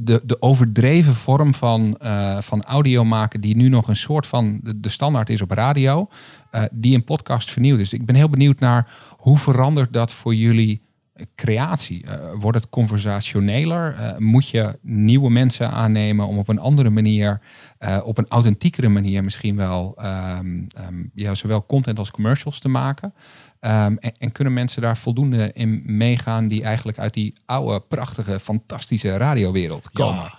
de, 0.00 0.22
de 0.24 0.42
overdreven 0.42 1.14
vorm 1.14 1.54
van, 1.54 1.96
eh, 1.96 2.40
van 2.40 2.62
audio 2.62 3.04
maken 3.04 3.40
die 3.40 3.56
nu 3.56 3.68
nog 3.68 3.88
een 3.88 3.96
soort 3.96 4.26
van 4.26 4.60
de, 4.62 4.80
de 4.80 4.88
standaard 4.88 5.30
is 5.30 5.42
op 5.42 5.50
radio, 5.50 6.08
eh, 6.50 6.62
die 6.72 6.92
in 6.92 7.04
podcast 7.04 7.50
vernieuwd 7.50 7.80
is. 7.80 7.92
Ik 7.92 8.06
ben 8.06 8.14
heel 8.14 8.28
benieuwd 8.28 8.60
naar 8.60 8.90
hoe 9.16 9.38
verandert 9.38 9.92
dat 9.92 10.12
voor 10.12 10.34
jullie 10.34 10.87
creatie? 11.34 12.04
Eh, 12.04 12.14
wordt 12.38 12.58
het 12.58 12.68
conversationeler? 12.68 13.94
Eh, 13.94 14.16
moet 14.16 14.48
je 14.48 14.78
nieuwe 14.82 15.30
mensen 15.30 15.70
aannemen 15.70 16.26
om 16.26 16.38
op 16.38 16.48
een 16.48 16.58
andere 16.58 16.90
manier, 16.90 17.40
eh, 17.78 17.98
op 18.04 18.18
een 18.18 18.28
authentiekere 18.28 18.88
manier 18.88 19.24
misschien 19.24 19.56
wel, 19.56 19.94
ehm, 19.96 20.64
ehm, 20.68 21.04
ja, 21.14 21.34
zowel 21.34 21.66
content 21.66 21.98
als 21.98 22.10
commercials 22.10 22.58
te 22.58 22.68
maken? 22.68 23.14
Ehm, 23.60 23.96
en, 23.98 24.12
en 24.18 24.32
kunnen 24.32 24.52
mensen 24.52 24.82
daar 24.82 24.96
voldoende 24.96 25.52
in 25.52 25.82
meegaan 25.84 26.48
die 26.48 26.62
eigenlijk 26.62 26.98
uit 26.98 27.14
die 27.14 27.34
oude, 27.46 27.80
prachtige, 27.80 28.40
fantastische 28.40 29.16
radiowereld 29.16 29.90
komen? 29.90 30.34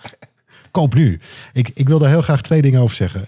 Koop 0.71 0.93
nu. 0.93 1.19
Ik, 1.53 1.69
ik 1.73 1.87
wil 1.87 1.99
daar 1.99 2.09
heel 2.09 2.21
graag 2.21 2.41
twee 2.41 2.61
dingen 2.61 2.81
over 2.81 2.95
zeggen. 2.95 3.23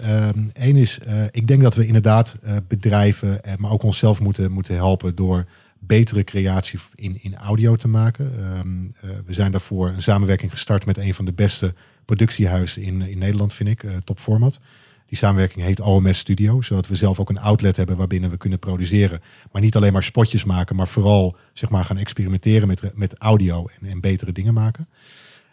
Eén 0.53 0.75
is, 0.75 0.99
ik 1.31 1.47
denk 1.47 1.61
dat 1.61 1.75
we 1.75 1.85
inderdaad 1.85 2.37
bedrijven, 2.67 3.41
maar 3.57 3.71
ook 3.71 3.83
onszelf 3.83 4.21
moeten, 4.21 4.51
moeten 4.51 4.75
helpen 4.75 5.15
door 5.15 5.45
betere 5.83 6.23
creatie 6.23 6.79
in, 6.95 7.17
in 7.21 7.35
audio 7.35 7.75
te 7.75 7.87
maken. 7.87 8.31
Ehm, 8.37 8.83
eh, 8.83 9.19
we 9.25 9.33
zijn 9.33 9.51
daarvoor 9.51 9.89
een 9.89 10.01
samenwerking 10.01 10.51
gestart 10.51 10.85
met 10.85 10.97
een 10.97 11.13
van 11.13 11.25
de 11.25 11.33
beste 11.33 11.73
productiehuizen 12.05 12.81
in, 12.81 13.01
in 13.01 13.17
Nederland, 13.17 13.53
vind 13.53 13.69
ik, 13.69 13.83
eh, 13.83 13.97
Top 13.97 14.19
Format. 14.19 14.59
Die 15.05 15.17
samenwerking 15.17 15.65
heet 15.65 15.79
OMS 15.79 16.17
Studio, 16.17 16.61
zodat 16.61 16.87
we 16.87 16.95
zelf 16.95 17.19
ook 17.19 17.29
een 17.29 17.39
outlet 17.39 17.77
hebben 17.77 17.97
waarbinnen 17.97 18.29
we 18.29 18.37
kunnen 18.37 18.59
produceren. 18.59 19.21
Maar 19.51 19.61
niet 19.61 19.75
alleen 19.75 19.93
maar 19.93 20.03
spotjes 20.03 20.43
maken, 20.43 20.75
maar 20.75 20.87
vooral 20.87 21.35
zeg 21.53 21.69
maar, 21.69 21.85
gaan 21.85 21.97
experimenteren 21.97 22.67
met, 22.67 22.95
met 22.95 23.17
audio 23.17 23.65
en, 23.79 23.89
en 23.89 23.99
betere 23.99 24.31
dingen 24.31 24.53
maken. 24.53 24.87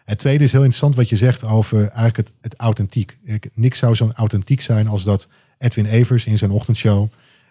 Het 0.05 0.19
tweede 0.19 0.43
is 0.43 0.51
heel 0.51 0.61
interessant 0.61 0.95
wat 0.95 1.09
je 1.09 1.15
zegt 1.15 1.43
over 1.43 1.79
eigenlijk 1.79 2.17
het, 2.17 2.33
het 2.41 2.55
authentiek. 2.55 3.17
Ik, 3.23 3.49
niks 3.53 3.79
zou 3.79 3.95
zo 3.95 4.11
authentiek 4.15 4.61
zijn 4.61 4.87
als 4.87 5.03
dat 5.03 5.27
Edwin 5.57 5.85
Evers 5.85 6.25
in 6.25 6.37
zijn 6.37 6.51
ochtendshow 6.51 7.07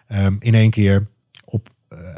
ehm, 0.07 0.35
in 0.39 0.53
één 0.53 0.69
keer 0.69 0.95
eh, 0.95 1.01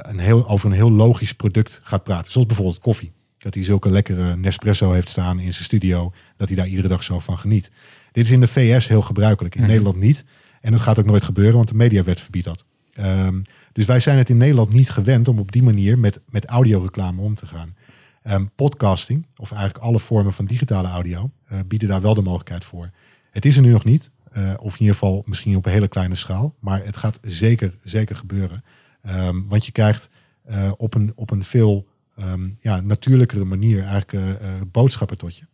een 0.01 0.19
heel, 0.19 0.47
over 0.47 0.69
een 0.69 0.75
heel 0.75 0.91
logisch 0.91 1.33
product 1.33 1.79
gaat 1.83 2.03
praten. 2.03 2.31
Zoals 2.31 2.47
bijvoorbeeld 2.47 2.79
koffie. 2.79 3.11
Dat 3.37 3.53
hij 3.53 3.63
zulke 3.63 3.89
lekkere 3.89 4.35
Nespresso 4.35 4.91
heeft 4.91 5.09
staan 5.09 5.39
in 5.39 5.51
zijn 5.53 5.63
studio, 5.63 6.11
dat 6.37 6.47
hij 6.47 6.57
daar 6.57 6.67
iedere 6.67 6.87
dag 6.87 7.03
zo 7.03 7.19
van 7.19 7.39
geniet. 7.39 7.71
Dit 8.11 8.23
is 8.25 8.31
in 8.31 8.39
de 8.39 8.47
VS 8.47 8.87
heel 8.87 9.01
gebruikelijk, 9.01 9.55
in 9.55 9.61
Mhm. 9.61 9.69
Nederland 9.69 9.97
niet. 9.97 10.25
En 10.61 10.73
het 10.73 10.81
gaat 10.81 10.99
ook 10.99 11.05
nooit 11.05 11.23
gebeuren, 11.23 11.55
want 11.55 11.67
de 11.67 11.75
mediawet 11.75 12.21
verbiedt 12.21 12.45
dat. 12.45 12.65
Ehm, 12.93 13.41
dus 13.73 13.85
wij 13.85 13.99
zijn 13.99 14.17
het 14.17 14.29
in 14.29 14.37
Nederland 14.37 14.73
niet 14.73 14.89
gewend 14.89 15.27
om 15.27 15.39
op 15.39 15.51
die 15.51 15.63
manier 15.63 15.99
met, 15.99 16.21
met 16.29 16.45
audioreclame 16.45 17.21
om 17.21 17.35
te 17.35 17.45
gaan. 17.45 17.75
Ehm, 18.21 18.45
podcasting, 18.55 19.25
of 19.37 19.51
eigenlijk 19.51 19.83
alle 19.83 19.99
vormen 19.99 20.33
van 20.33 20.45
digitale 20.45 20.87
audio, 20.87 21.31
eh, 21.47 21.59
bieden 21.67 21.89
daar 21.89 22.01
wel 22.01 22.13
de 22.13 22.21
mogelijkheid 22.21 22.63
voor. 22.63 22.89
Het 23.31 23.45
is 23.45 23.55
er 23.55 23.61
nu 23.61 23.71
nog 23.71 23.83
niet, 23.83 24.11
eh, 24.31 24.53
of 24.61 24.73
in 24.73 24.79
ieder 24.79 24.93
geval 24.93 25.23
misschien 25.25 25.55
op 25.55 25.65
een 25.65 25.71
hele 25.71 25.87
kleine 25.87 26.15
schaal, 26.15 26.55
maar 26.59 26.85
het 26.85 26.97
gaat 26.97 27.19
zeker, 27.21 27.75
zeker 27.83 28.15
gebeuren. 28.15 28.63
Ehm, 29.01 29.41
want 29.45 29.65
je 29.65 29.71
krijgt 29.71 30.09
eh, 30.43 30.71
op, 30.77 30.93
een, 30.93 31.11
op 31.15 31.31
een 31.31 31.43
veel 31.43 31.87
ehm, 32.15 32.49
ja, 32.59 32.79
natuurlijkere 32.79 33.43
manier 33.43 33.79
eigenlijk 33.79 34.13
eh, 34.13 34.29
eh, 34.29 34.61
boodschappen 34.71 35.17
tot 35.17 35.37
je. 35.37 35.45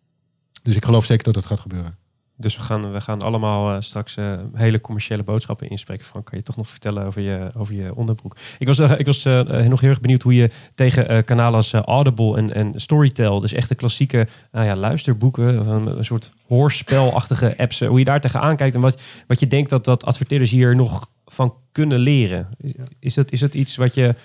Dus 0.64 0.76
ik 0.76 0.86
geloof 0.86 1.06
zeker 1.06 1.24
dat 1.24 1.34
dat 1.34 1.45
gaat 1.45 1.60
gebeuren. 1.60 1.98
Dus 2.39 2.56
we 2.56 2.62
gaan, 2.62 2.91
we 2.91 3.02
gaan 3.02 3.22
allemaal 3.22 3.82
straks 3.82 4.16
hele 4.54 4.82
commerciële 4.82 5.24
boodschappen 5.24 5.70
inspreken. 5.70 6.06
Van, 6.06 6.24
kan 6.24 6.38
je 6.38 6.43
toch 6.43 6.56
nog 6.56 6.70
vertellen 6.70 7.06
over 7.06 7.22
je, 7.22 7.52
over 7.56 7.74
je 7.74 7.95
onderbroek? 7.95 8.38
Ik 8.60 8.68
was, 8.68 8.80
ik 8.80 9.06
was 9.06 9.24
nog 9.24 9.82
heel 9.82 9.89
erg 9.89 10.00
benieuwd 10.00 10.22
hoe 10.22 10.36
je 10.36 10.50
tegen 10.74 11.26
kanalen 11.26 11.56
als 11.56 11.74
Audible 11.74 12.38
en, 12.38 12.54
en 12.54 12.80
Storytel, 12.80 13.39
dus 13.39 13.54
echt 13.54 13.70
de 13.70 13.76
klassieke 13.76 14.28
nou 14.52 14.66
ja, 14.66 14.76
luisterboeken, 14.76 15.70
een, 15.70 15.98
een 15.98 16.06
soort 16.06 16.32
hoorspelachtige 16.48 17.58
apps, 17.58 17.80
hoe 17.80 18.00
je 18.00 18.06
daar 18.06 18.22
tegenaan 18.22 18.56
kijkt 18.56 18.76
en 18.76 18.82
wat, 18.82 19.02
wat 19.28 19.39
je 19.39 19.48
denkt 19.48 19.70
dat, 19.70 19.86
dat 19.86 20.06
adverteerders 20.06 20.52
hier 20.52 20.76
nog 20.76 21.08
van 21.28 21.54
kunnen 21.72 22.00
leren. 22.00 22.48
Is, 22.58 22.74
is, 23.00 23.14
dat, 23.14 23.32
is 23.32 23.40
dat 23.40 23.54
iets 23.54 23.76
wat 23.76 23.94
je, 23.94 24.16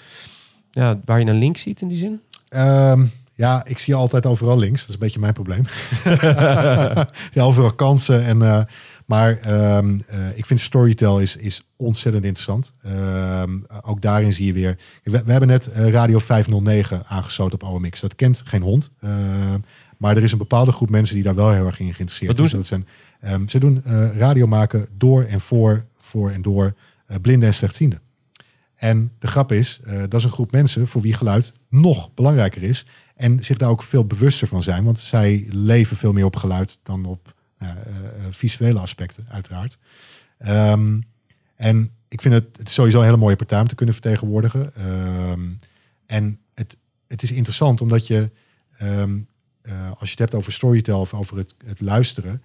ja, 0.71 1.01
waar 1.05 1.21
je 1.21 1.27
een 1.27 1.39
link 1.39 1.57
ziet 1.57 1.81
in 1.81 1.89
die 1.89 1.99
zin? 1.99 2.21
Ehm, 2.49 3.05
ja, 3.35 3.65
ik 3.65 3.79
zie 3.79 3.95
altijd 3.95 4.27
overal 4.27 4.59
links. 4.59 4.81
Dat 4.81 4.89
is 4.89 4.95
een 4.95 5.01
beetje 5.01 5.21
mijn 5.21 5.33
probleem. 5.33 5.65
ja, 7.37 7.43
overal 7.43 7.73
kansen. 7.73 8.25
En, 8.25 8.43
eh, 8.43 8.61
maar 9.07 9.39
ehm, 9.39 9.99
eh, 10.09 10.39
ik 10.39 10.47
vind 10.47 10.61
Storytel 10.61 11.21
is, 11.21 11.37
is 11.37 11.63
ontzettend 11.77 12.25
interessant. 12.25 12.71
Ehm, 12.83 13.59
ook 13.81 14.03
daarin 14.03 14.33
zie 14.33 14.47
je 14.47 14.53
weer... 14.53 14.79
We, 15.03 15.23
we 15.25 15.31
hebben 15.31 15.49
net 15.49 15.67
eh, 15.67 15.89
Radio 15.89 16.19
509 16.19 17.03
aangesloten 17.07 17.61
op 17.61 17.69
OMX. 17.69 18.01
Dat 18.01 18.15
kent 18.15 18.43
geen 18.45 18.63
hond. 18.63 18.91
Maar 19.99 20.17
er 20.17 20.23
is 20.23 20.33
een 20.33 20.39
bepaalde 20.39 20.73
groep 20.73 20.91
mensen 20.91 21.15
die 21.15 21.25
daar 21.25 21.35
wel 21.35 21.51
heel 21.51 21.67
erg 21.67 21.81
in 21.81 21.95
geïnteresseerd 21.95 22.27
Wat 22.27 22.37
doen 22.37 22.61
is. 22.61 22.67
ze? 22.67 22.77
Dat 22.77 22.87
zijn, 23.21 23.49
ze 23.49 23.59
doen 23.59 23.83
radio 24.19 24.47
maken 24.47 24.89
door 24.99 25.23
en 25.23 25.41
voor, 25.41 25.85
voor 25.99 26.31
en 26.31 26.43
door 26.43 26.75
blinden 27.21 27.49
en 27.49 27.55
slechtzienden. 27.55 28.01
En 28.75 29.13
de 29.19 29.27
grap 29.27 29.53
is, 29.53 29.81
eh, 29.85 29.99
dat 30.01 30.15
is 30.15 30.25
een 30.25 30.31
groep 30.31 30.53
mensen 30.53 30.89
voor 30.89 31.01
wie 31.01 31.15
geluid 31.15 31.53
nog 31.69 32.15
belangrijker 32.15 32.63
is. 32.63 32.87
En 33.17 33.45
zich 33.45 33.57
daar 33.57 33.69
ook 33.69 33.83
veel 33.83 34.07
bewuster 34.07 34.49
van 34.49 34.63
zijn. 34.63 34.85
Want 34.85 34.99
zij 34.99 35.47
leven 35.49 35.97
veel 35.97 36.13
meer 36.13 36.25
op 36.25 36.37
geluid 36.37 36.79
dan 36.83 37.05
op 37.05 37.35
eh, 37.63 37.71
eh, 37.71 37.77
visuele 38.31 38.79
aspecten, 38.79 39.25
uiteraard. 39.29 39.79
Ehm, 40.39 41.01
en 41.57 41.91
ik 42.09 42.21
vind 42.21 42.35
het, 42.35 42.57
het 42.57 42.69
sowieso 42.69 42.99
een 42.99 43.05
hele 43.05 43.17
mooie 43.17 43.37
partij 43.37 43.61
om 43.61 43.67
te 43.67 43.75
kunnen 43.75 43.95
vertegenwoordigen. 43.95 44.75
Ehm, 44.75 45.51
en 46.07 46.41
het, 46.55 46.77
het 47.07 47.23
is 47.23 47.33
interessant 47.33 47.81
omdat 47.81 48.07
je, 48.07 48.31
ehm, 48.79 49.19
eh, 49.63 49.91
als 49.91 50.01
je 50.01 50.11
het 50.11 50.19
hebt 50.19 50.35
over 50.35 50.53
storytel 50.53 51.01
of 51.01 51.15
over 51.15 51.37
het, 51.37 51.55
het 51.65 51.81
luisteren, 51.81 52.43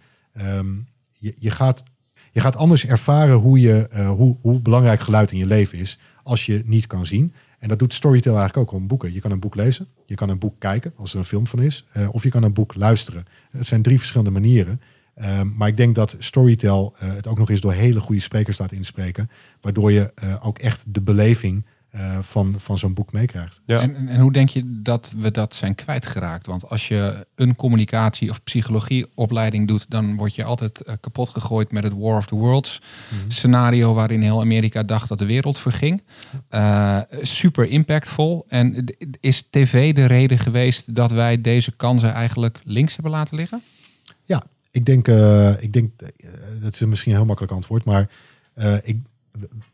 je, 1.11 1.36
je, 1.39 1.51
gaat, 1.51 1.84
je 2.32 2.39
gaat 2.39 2.55
anders 2.55 2.86
ervaren 2.86 3.36
hoe, 3.36 3.59
je, 3.59 3.88
eh, 3.88 4.09
hoe, 4.09 4.38
hoe 4.41 4.59
belangrijk 4.59 4.99
geluid 4.99 5.32
in 5.32 5.38
je 5.38 5.45
leven 5.45 5.78
is 5.78 5.99
als 6.23 6.45
je 6.45 6.61
niet 6.65 6.88
kan 6.88 7.05
zien. 7.05 7.34
En 7.59 7.69
dat 7.69 7.80
doet 7.80 7.93
Storytel 7.93 8.38
eigenlijk 8.38 8.69
ook 8.69 8.80
om 8.80 8.88
boeken. 8.88 9.13
Je 9.13 9.19
kan 9.19 9.32
een 9.32 9.39
boek 9.39 9.55
lezen, 9.55 9.88
je 10.05 10.15
kan 10.15 10.30
een 10.30 10.39
boek 10.39 10.59
kijken 10.59 10.93
als 10.95 11.13
er 11.13 11.19
een 11.19 11.25
film 11.25 11.47
van 11.47 11.61
is, 11.61 11.86
eh, 11.91 12.07
of 12.11 12.23
je 12.23 12.30
kan 12.30 12.43
een 12.43 12.53
boek 12.53 12.75
luisteren. 12.75 13.25
Het 13.51 13.65
zijn 13.65 13.82
drie 13.82 13.97
verschillende 13.97 14.32
manieren. 14.32 14.82
Ehm, 15.15 15.47
maar 15.55 15.67
ik 15.67 15.78
denk 15.78 15.95
dat 15.95 16.15
Storytel 16.19 16.93
eh, 16.99 17.13
het 17.13 17.28
ook 17.28 17.38
nog 17.38 17.49
eens 17.49 17.61
door 17.61 17.73
hele 17.73 17.99
goede 17.99 18.21
sprekers 18.21 18.57
laat 18.57 18.71
inspreken, 18.71 19.30
waardoor 19.61 19.91
je 19.91 20.11
ook 20.41 20.59
echt 20.59 20.84
de 20.88 21.01
beleving 21.01 21.65
eh, 21.97 22.17
van, 22.21 22.55
van 22.57 22.77
zo'n 22.77 22.93
boek 22.93 23.11
meekrijgt. 23.11 23.61
Ja. 23.65 23.79
En, 23.81 24.07
en- 24.07 24.19
hoe 24.19 24.31
denk 24.31 24.49
je 24.49 24.63
dat 24.81 25.11
we 25.17 25.31
dat 25.31 25.55
zijn 25.55 25.75
kwijtgeraakt? 25.75 26.45
Want 26.45 26.69
als 26.69 26.87
je 26.87 27.27
een 27.35 27.55
communicatie- 27.55 28.29
of 28.29 28.43
psychologieopleiding 28.43 29.67
doet, 29.67 29.85
dan 29.89 30.15
word 30.15 30.35
je 30.35 30.43
altijd 30.43 30.83
eh, 30.83 30.95
kapot 30.99 31.29
gegooid 31.29 31.71
met 31.71 31.83
het 31.83 31.93
War 31.93 32.17
of 32.17 32.25
the 32.25 32.35
Worlds 32.35 32.81
scenario 33.27 33.93
waarin 33.93 34.21
heel 34.21 34.41
Amerika 34.41 34.83
dacht 34.83 35.09
dat 35.09 35.17
de 35.17 35.25
wereld 35.25 35.57
verging. 35.57 36.03
Eh, 36.49 36.99
super 37.21 37.65
impactvol. 37.65 38.45
En 38.47 38.83
is 39.19 39.47
tv 39.49 39.93
de 39.93 40.05
reden 40.05 40.39
geweest 40.39 40.95
dat 40.95 41.11
wij 41.11 41.41
deze 41.41 41.71
kansen 41.71 42.13
eigenlijk 42.13 42.59
links 42.63 42.93
hebben 42.93 43.11
laten 43.11 43.37
liggen? 43.37 43.61
Ja, 44.23 44.43
ik 44.71 44.85
denk, 44.85 45.07
eh, 45.07 45.63
ik 45.63 45.73
denk 45.73 45.91
dat 46.61 46.73
is 46.73 46.79
misschien 46.79 47.11
een 47.11 47.17
heel 47.17 47.27
makkelijk 47.27 47.53
antwoord, 47.53 47.85
maar 47.85 48.09
eh, 48.53 48.75
ik, 48.83 48.97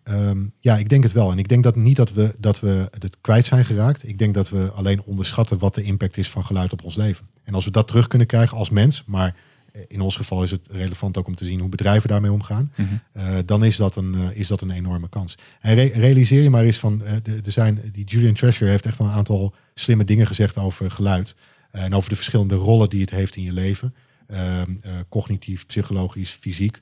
ehm, 0.04 0.44
ja, 0.60 0.78
ik 0.78 0.90
denk 0.90 1.04
het 1.04 1.12
wel. 1.12 1.32
En 1.32 1.38
ik 1.38 1.48
denk 1.48 1.64
dat 1.64 1.76
niet 1.76 1.96
dat 1.96 2.14
we, 2.14 2.36
dat 2.40 2.60
we 2.60 2.88
het 3.00 3.18
kwijt 3.22 3.46
zijn 3.46 3.66
geraakt. 3.66 4.08
Ik 4.08 4.18
denk 4.20 4.34
dat 4.34 4.50
we 4.50 4.72
alleen 4.76 5.02
onderschatten 5.04 5.58
wat 5.60 5.76
de 5.76 5.84
impact 5.84 6.18
is 6.18 6.30
van 6.30 6.46
geluid 6.46 6.72
op 6.74 6.84
ons 6.84 6.96
leven. 6.96 7.26
En 7.44 7.54
als 7.54 7.66
we 7.66 7.72
dat 7.72 7.88
terug 7.88 8.08
kunnen 8.08 8.28
krijgen 8.28 8.58
als 8.58 8.70
mens, 8.70 9.04
maar 9.06 9.36
eh, 9.72 9.82
in 9.88 10.02
ons 10.02 10.16
geval 10.16 10.44
is 10.44 10.52
het 10.52 10.68
relevant 10.72 11.18
ook 11.18 11.28
om 11.28 11.36
te 11.36 11.46
zien 11.46 11.60
hoe 11.60 11.70
bedrijven 11.70 12.10
daarmee 12.10 12.32
omgaan, 12.32 12.72
eh, 13.12 13.36
dan 13.46 13.64
is 13.66 13.76
dat, 13.76 13.96
een, 13.96 14.16
eh, 14.16 14.38
is 14.40 14.48
dat 14.48 14.62
een 14.62 14.72
enorme 14.72 15.10
kans. 15.10 15.36
En 15.62 15.76
re- 15.76 15.92
realiseer 15.94 16.42
je 16.44 16.50
maar 16.50 16.64
eens 16.64 16.78
van, 16.80 17.04
eh, 17.04 17.14
de- 17.24 17.40
er 17.46 17.52
zijn, 17.52 17.82
die 17.92 18.06
Julian 18.06 18.34
Treasure 18.34 18.70
heeft 18.70 18.86
echt 18.86 18.98
wel 18.98 19.08
een 19.08 19.14
aantal 19.14 19.54
slimme 19.74 20.04
dingen 20.04 20.28
gezegd 20.28 20.58
over 20.58 20.92
geluid. 20.92 21.36
en 21.72 21.94
over 21.96 22.10
de 22.10 22.16
verschillende 22.16 22.56
rollen 22.56 22.90
die 22.90 23.02
het 23.02 23.10
heeft 23.10 23.36
in 23.36 23.44
je 23.44 23.54
leven. 23.54 23.94
Ehm, 24.28 24.42
eh, 24.82 24.92
cognitief, 25.10 25.66
psychologisch, 25.66 26.30
fysiek. 26.30 26.82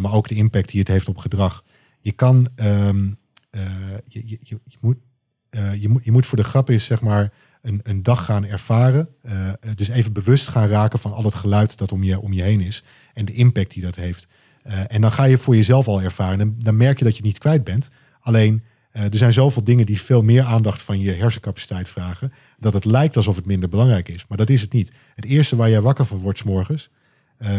maar 0.00 0.12
ook 0.12 0.28
de 0.28 0.34
impact 0.34 0.68
die 0.70 0.78
het 0.80 0.88
heeft 0.88 1.08
op 1.08 1.16
gedrag. 1.18 1.64
Je 2.02 2.12
kan, 2.12 2.48
ehm, 2.54 3.10
eh, 3.50 3.62
je, 4.04 4.38
je, 4.40 4.60
moet, 4.80 4.96
eh, 5.50 5.74
je, 5.82 5.88
moet, 5.88 6.04
je 6.04 6.12
moet 6.12 6.26
voor 6.26 6.38
de 6.38 6.44
grap 6.44 6.70
is 6.70 6.84
zeg 6.84 7.00
maar 7.00 7.32
een, 7.60 7.80
een 7.82 8.02
dag 8.02 8.24
gaan 8.24 8.44
ervaren. 8.44 9.08
eh, 9.22 9.52
dus 9.74 9.88
even 9.88 10.12
bewust 10.12 10.48
gaan 10.48 10.68
raken 10.68 10.98
van 10.98 11.12
al 11.12 11.24
het 11.24 11.34
geluid 11.34 11.78
dat 11.78 11.92
om 11.92 12.02
je, 12.02 12.20
om 12.20 12.32
je 12.32 12.42
heen 12.42 12.60
is. 12.60 12.84
En 13.14 13.24
de 13.24 13.32
impact 13.32 13.70
die 13.70 13.82
dat 13.82 13.94
heeft. 13.94 14.28
En 14.86 15.00
dan 15.00 15.12
ga 15.12 15.24
je 15.24 15.38
voor 15.38 15.56
jezelf 15.56 15.88
al 15.88 16.02
ervaren. 16.02 16.40
En 16.40 16.56
dan 16.58 16.76
merk 16.76 16.98
je 16.98 17.04
dat 17.04 17.16
je 17.16 17.22
niet 17.22 17.38
kwijt 17.38 17.64
bent. 17.64 17.90
Alleen, 18.20 18.62
er 18.92 19.16
zijn 19.16 19.32
zoveel 19.32 19.64
dingen 19.64 19.86
die 19.86 20.00
veel 20.00 20.22
meer 20.22 20.42
aandacht 20.42 20.82
van 20.82 21.00
je 21.00 21.12
hersencapaciteit 21.12 21.88
vragen. 21.88 22.32
Dat 22.58 22.72
het 22.72 22.84
lijkt 22.84 23.16
alsof 23.16 23.36
het 23.36 23.46
minder 23.46 23.68
belangrijk 23.68 24.08
is. 24.08 24.24
Maar 24.28 24.38
dat 24.38 24.50
is 24.50 24.60
het 24.60 24.72
niet. 24.72 24.92
Het 25.14 25.24
eerste 25.24 25.56
waar 25.56 25.70
jij 25.70 25.80
wakker 25.80 26.06
van 26.06 26.18
wordt 26.18 26.38
's 26.38 26.42
morgens, 26.42 26.90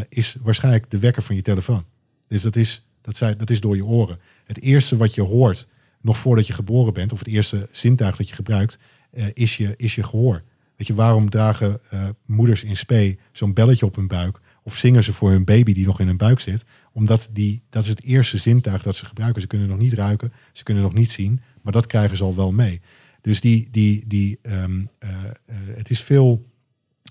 is 0.09 0.35
waarschijnlijk 0.41 0.91
de 0.91 0.99
wekker 0.99 1.23
van 1.23 1.35
je 1.35 1.41
telefoon. 1.41 1.85
Dus 2.27 2.41
dat 2.41 2.55
is, 2.55 2.87
dat, 3.01 3.15
zei, 3.15 3.35
dat 3.35 3.49
is 3.49 3.59
door 3.59 3.75
je 3.75 3.85
oren. 3.85 4.19
Het 4.43 4.61
eerste 4.61 4.97
wat 4.97 5.13
je 5.13 5.21
hoort, 5.21 5.67
nog 6.01 6.17
voordat 6.17 6.47
je 6.47 6.53
geboren 6.53 6.93
bent, 6.93 7.11
of 7.11 7.19
het 7.19 7.27
eerste 7.27 7.67
zintuig 7.71 8.15
dat 8.15 8.29
je 8.29 8.35
gebruikt, 8.35 8.79
eh, 9.11 9.25
is, 9.33 9.57
je, 9.57 9.73
is 9.77 9.95
je 9.95 10.03
gehoor. 10.03 10.43
Weet 10.75 10.87
je, 10.87 10.93
waarom 10.93 11.29
dragen 11.29 11.79
eh, 11.89 12.03
moeders 12.25 12.63
in 12.63 12.75
spe 12.75 13.17
zo'n 13.31 13.53
belletje 13.53 13.85
op 13.85 13.95
hun 13.95 14.07
buik? 14.07 14.39
Of 14.63 14.77
zingen 14.77 15.03
ze 15.03 15.13
voor 15.13 15.31
hun 15.31 15.43
baby 15.43 15.73
die 15.73 15.85
nog 15.85 15.99
in 15.99 16.07
hun 16.07 16.17
buik 16.17 16.39
zit? 16.39 16.65
Omdat 16.91 17.29
die, 17.33 17.61
dat 17.69 17.83
is 17.83 17.89
het 17.89 18.03
eerste 18.03 18.37
zintuig 18.37 18.83
dat 18.83 18.95
ze 18.95 19.05
gebruiken. 19.05 19.41
Ze 19.41 19.47
kunnen 19.47 19.67
nog 19.67 19.77
niet 19.77 19.93
ruiken, 19.93 20.33
ze 20.51 20.63
kunnen 20.63 20.83
nog 20.83 20.93
niet 20.93 21.11
zien, 21.11 21.41
maar 21.61 21.73
dat 21.73 21.87
krijgen 21.87 22.17
ze 22.17 22.23
al 22.23 22.35
wel 22.35 22.51
mee. 22.51 22.81
Dus 23.21 23.41
die, 23.41 23.67
die, 23.71 24.03
die, 24.07 24.39
ehm, 24.41 24.85
eh, 24.99 25.09
het 25.55 25.89
is 25.89 26.01
veel, 26.01 26.45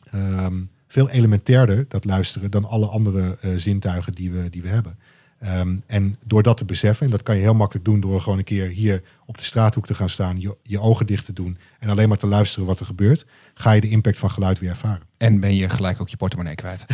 ehm, 0.05 0.61
veel 0.87 1.11
elementairder, 1.11 1.85
dat 1.89 2.05
luisteren, 2.05 2.51
dan 2.51 2.64
alle 2.64 2.87
andere 2.87 3.39
zintuigen 3.57 4.12
die 4.12 4.30
we, 4.30 4.51
die 4.51 4.62
we 4.62 4.68
hebben. 4.68 4.99
Ehm, 5.43 5.76
en 5.86 6.16
door 6.26 6.43
dat 6.43 6.57
te 6.57 6.64
beseffen, 6.64 7.07
en 7.07 7.12
dat 7.12 7.22
kan 7.22 7.36
je 7.36 7.43
heel 7.43 7.55
makkelijk 7.55 7.84
doen 7.84 8.01
door 8.01 8.20
gewoon 8.20 8.38
een 8.38 8.45
keer 8.45 8.68
hier 8.68 9.03
op 9.33 9.39
de 9.39 9.45
straathoek 9.45 9.87
te 9.87 9.95
gaan 9.95 10.09
staan, 10.09 10.41
je, 10.41 10.57
je 10.62 10.80
ogen 10.80 11.07
dicht 11.07 11.24
te 11.24 11.33
doen 11.33 11.59
en 11.78 11.89
alleen 11.89 12.09
maar 12.09 12.18
te 12.18 12.26
luisteren 12.26 12.66
wat 12.66 12.80
er 12.80 12.87
gebeurt, 12.87 13.26
ga 13.55 13.70
je 13.72 13.80
de 13.80 13.89
impact 13.89 14.18
van 14.18 14.30
geluid 14.30 14.59
weer 14.59 14.70
ervaren. 14.70 15.03
En 15.18 15.41
ben 15.41 15.57
je 15.57 15.68
gelijk 15.68 16.01
ook 16.01 16.09
je 16.09 16.16
portemonnee 16.16 16.55
kwijt. 16.55 16.87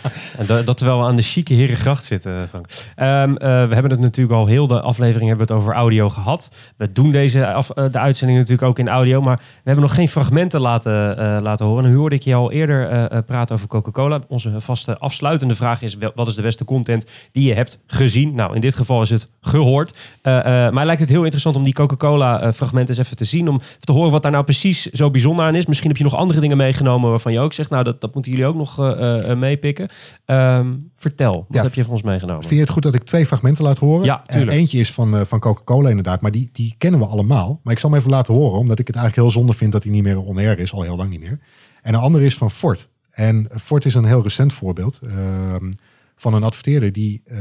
En 0.38 0.46
dat, 0.46 0.66
dat 0.66 0.76
terwijl 0.76 0.98
we 0.98 1.04
aan 1.04 1.16
de 1.16 1.22
chique 1.22 1.54
Herengracht 1.54 2.04
zitten, 2.04 2.48
Frank. 2.48 2.66
Ehm, 2.96 3.34
eh, 3.34 3.48
we 3.48 3.74
hebben 3.74 3.90
het 3.90 4.00
natuurlijk 4.00 4.36
al 4.36 4.46
heel 4.46 4.66
de 4.66 4.80
aflevering 4.80 5.28
hebben 5.28 5.46
we 5.46 5.52
het 5.52 5.62
over 5.62 5.74
audio 5.74 6.08
gehad. 6.08 6.56
We 6.76 6.92
doen 6.92 7.10
deze 7.10 7.52
af, 7.52 7.70
eh, 7.70 7.84
de 7.90 7.98
uitzending 7.98 8.38
natuurlijk 8.38 8.68
ook 8.68 8.78
in 8.78 8.88
audio, 8.88 9.20
maar 9.20 9.36
we 9.36 9.42
hebben 9.64 9.84
nog 9.84 9.94
geen 9.94 10.08
fragmenten 10.08 10.60
laten, 10.60 11.18
eh, 11.18 11.36
laten 11.42 11.66
horen. 11.66 11.84
En 11.84 11.90
nu 11.90 11.96
hoorde 11.96 12.14
ik 12.14 12.22
je 12.22 12.34
al 12.34 12.52
eerder 12.52 13.08
praten 13.22 13.54
over 13.54 13.68
Coca-Cola. 13.68 14.20
Onze 14.28 14.60
vaste 14.60 14.98
afsluitende 14.98 15.54
vraag 15.54 15.82
is: 15.82 15.96
wat 16.14 16.26
is 16.26 16.34
de 16.34 16.42
beste 16.42 16.64
content 16.64 17.06
die 17.32 17.48
je 17.48 17.54
hebt 17.54 17.78
gezien? 17.86 18.34
Nou, 18.34 18.54
in 18.54 18.60
dit 18.60 18.74
geval 18.74 19.02
is 19.02 19.10
het 19.10 19.30
gehoord. 19.40 19.98
Eh, 20.44 20.66
eh, 20.66 20.72
mij 20.72 20.84
lijkt 20.84 21.00
het 21.00 21.10
heel 21.10 21.22
interessant 21.22 21.56
om 21.56 21.62
die 21.62 21.72
Coca-Cola-fragmenten 21.72 22.94
eens 22.96 23.04
even 23.04 23.16
te 23.16 23.24
zien, 23.24 23.48
om 23.48 23.60
te 23.80 23.92
horen 23.92 24.10
wat 24.10 24.22
daar 24.22 24.32
nou 24.32 24.44
precies 24.44 24.86
zo 24.86 25.10
bijzonder 25.10 25.44
aan 25.44 25.54
is. 25.54 25.66
Misschien 25.66 25.88
heb 25.88 25.98
je 25.98 26.04
nog 26.04 26.16
andere 26.16 26.40
dingen 26.40 26.56
meegenomen 26.56 27.10
waarvan 27.10 27.32
je 27.32 27.40
ook 27.40 27.52
zegt, 27.52 27.70
nou, 27.70 27.84
dat, 27.84 28.00
dat 28.00 28.14
moeten 28.14 28.32
jullie 28.32 28.46
ook 28.46 28.54
nog 28.54 28.78
eh, 28.78 29.30
eh, 29.30 29.38
meepikken. 29.38 29.88
Ehm, 30.24 30.74
vertel, 30.96 31.32
wat 31.32 31.56
Ja, 31.56 31.62
heb 31.62 31.74
je 31.74 31.82
voor 31.84 31.92
ons 31.92 32.02
meegenomen? 32.02 32.42
Vind 32.42 32.54
je 32.54 32.60
het 32.60 32.70
goed 32.70 32.82
dat 32.82 32.94
ik 32.94 33.02
twee 33.02 33.26
fragmenten 33.26 33.64
laat 33.64 33.78
horen? 33.78 34.04
Ja, 34.04 34.22
Eh, 34.26 34.46
eentje 34.46 34.78
is 34.78 34.92
van, 34.92 35.16
eh, 35.16 35.24
van 35.24 35.38
Coca-Cola 35.38 35.88
inderdaad, 35.88 36.20
maar 36.20 36.30
die, 36.30 36.48
die 36.52 36.74
kennen 36.78 37.00
we 37.00 37.06
allemaal. 37.06 37.60
Maar 37.62 37.72
ik 37.72 37.78
zal 37.78 37.90
hem 37.90 37.98
even 37.98 38.10
laten 38.10 38.34
horen, 38.34 38.58
omdat 38.58 38.78
ik 38.78 38.86
het 38.86 38.96
eigenlijk 38.96 39.26
heel 39.26 39.40
zonde 39.40 39.56
vind 39.56 39.72
dat 39.72 39.82
hij 39.82 39.92
niet 39.92 40.02
meer 40.02 40.22
on-air 40.22 40.58
is, 40.58 40.72
al 40.72 40.82
heel 40.82 40.96
lang 40.96 41.10
niet 41.10 41.20
meer. 41.20 41.40
En 41.82 41.94
een 41.94 42.00
andere 42.00 42.24
is 42.24 42.34
van 42.34 42.50
Ford. 42.50 42.88
En 43.10 43.48
Ford 43.60 43.84
is 43.84 43.94
een 43.94 44.04
heel 44.04 44.22
recent 44.22 44.52
voorbeeld 44.52 44.98
ehm, 45.02 45.72
van 46.16 46.34
een 46.34 46.42
adverteerder 46.42 46.92
die, 46.92 47.22
eh, 47.24 47.38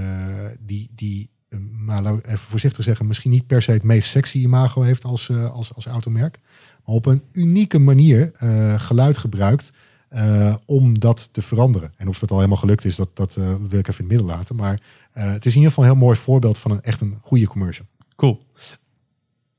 die, 0.59 0.89
die 0.95 1.29
eh, 1.29 1.38
maar 1.71 2.01
laten 2.01 2.21
we 2.21 2.27
even 2.27 2.39
voorzichtig 2.39 2.83
zeggen, 2.83 3.07
misschien 3.07 3.31
niet 3.31 3.47
per 3.47 3.61
se 3.61 3.71
het 3.71 3.83
meest 3.83 4.09
sexy 4.09 4.37
imago 4.37 4.81
heeft 4.81 5.03
als, 5.03 5.29
eh, 5.29 5.51
als, 5.51 5.75
als 5.75 5.85
automerk. 5.85 6.39
Maar 6.85 6.95
op 6.95 7.05
een 7.05 7.23
unieke 7.31 7.79
manier 7.79 8.31
eh, 8.33 8.79
geluid 8.79 9.17
gebruikt 9.17 9.71
eh, 10.09 10.55
om 10.65 10.99
dat 10.99 11.29
te 11.33 11.41
veranderen. 11.41 11.93
En 11.97 12.07
of 12.07 12.19
dat 12.19 12.31
al 12.31 12.35
helemaal 12.35 12.57
gelukt 12.57 12.85
is, 12.85 12.95
dat, 12.95 13.15
dat 13.15 13.35
eh, 13.35 13.55
wil 13.55 13.79
ik 13.79 13.87
even 13.87 14.03
in 14.03 14.09
het 14.09 14.17
midden 14.17 14.37
laten. 14.37 14.55
Maar 14.55 14.79
eh, 15.11 15.31
het 15.31 15.45
is 15.45 15.51
in 15.51 15.57
ieder 15.57 15.69
geval 15.69 15.83
een 15.83 15.89
heel 15.89 15.99
mooi 16.05 16.17
voorbeeld 16.17 16.57
van 16.57 16.71
een 16.71 16.81
echt 16.81 17.01
een 17.01 17.17
goede 17.21 17.47
commercial. 17.47 17.85
Cool. 18.15 18.45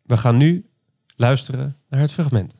We 0.02 0.16
gaan 0.16 0.36
nu 0.36 0.66
luisteren 1.16 1.76
naar 1.88 2.00
het 2.00 2.12
fragment. 2.12 2.54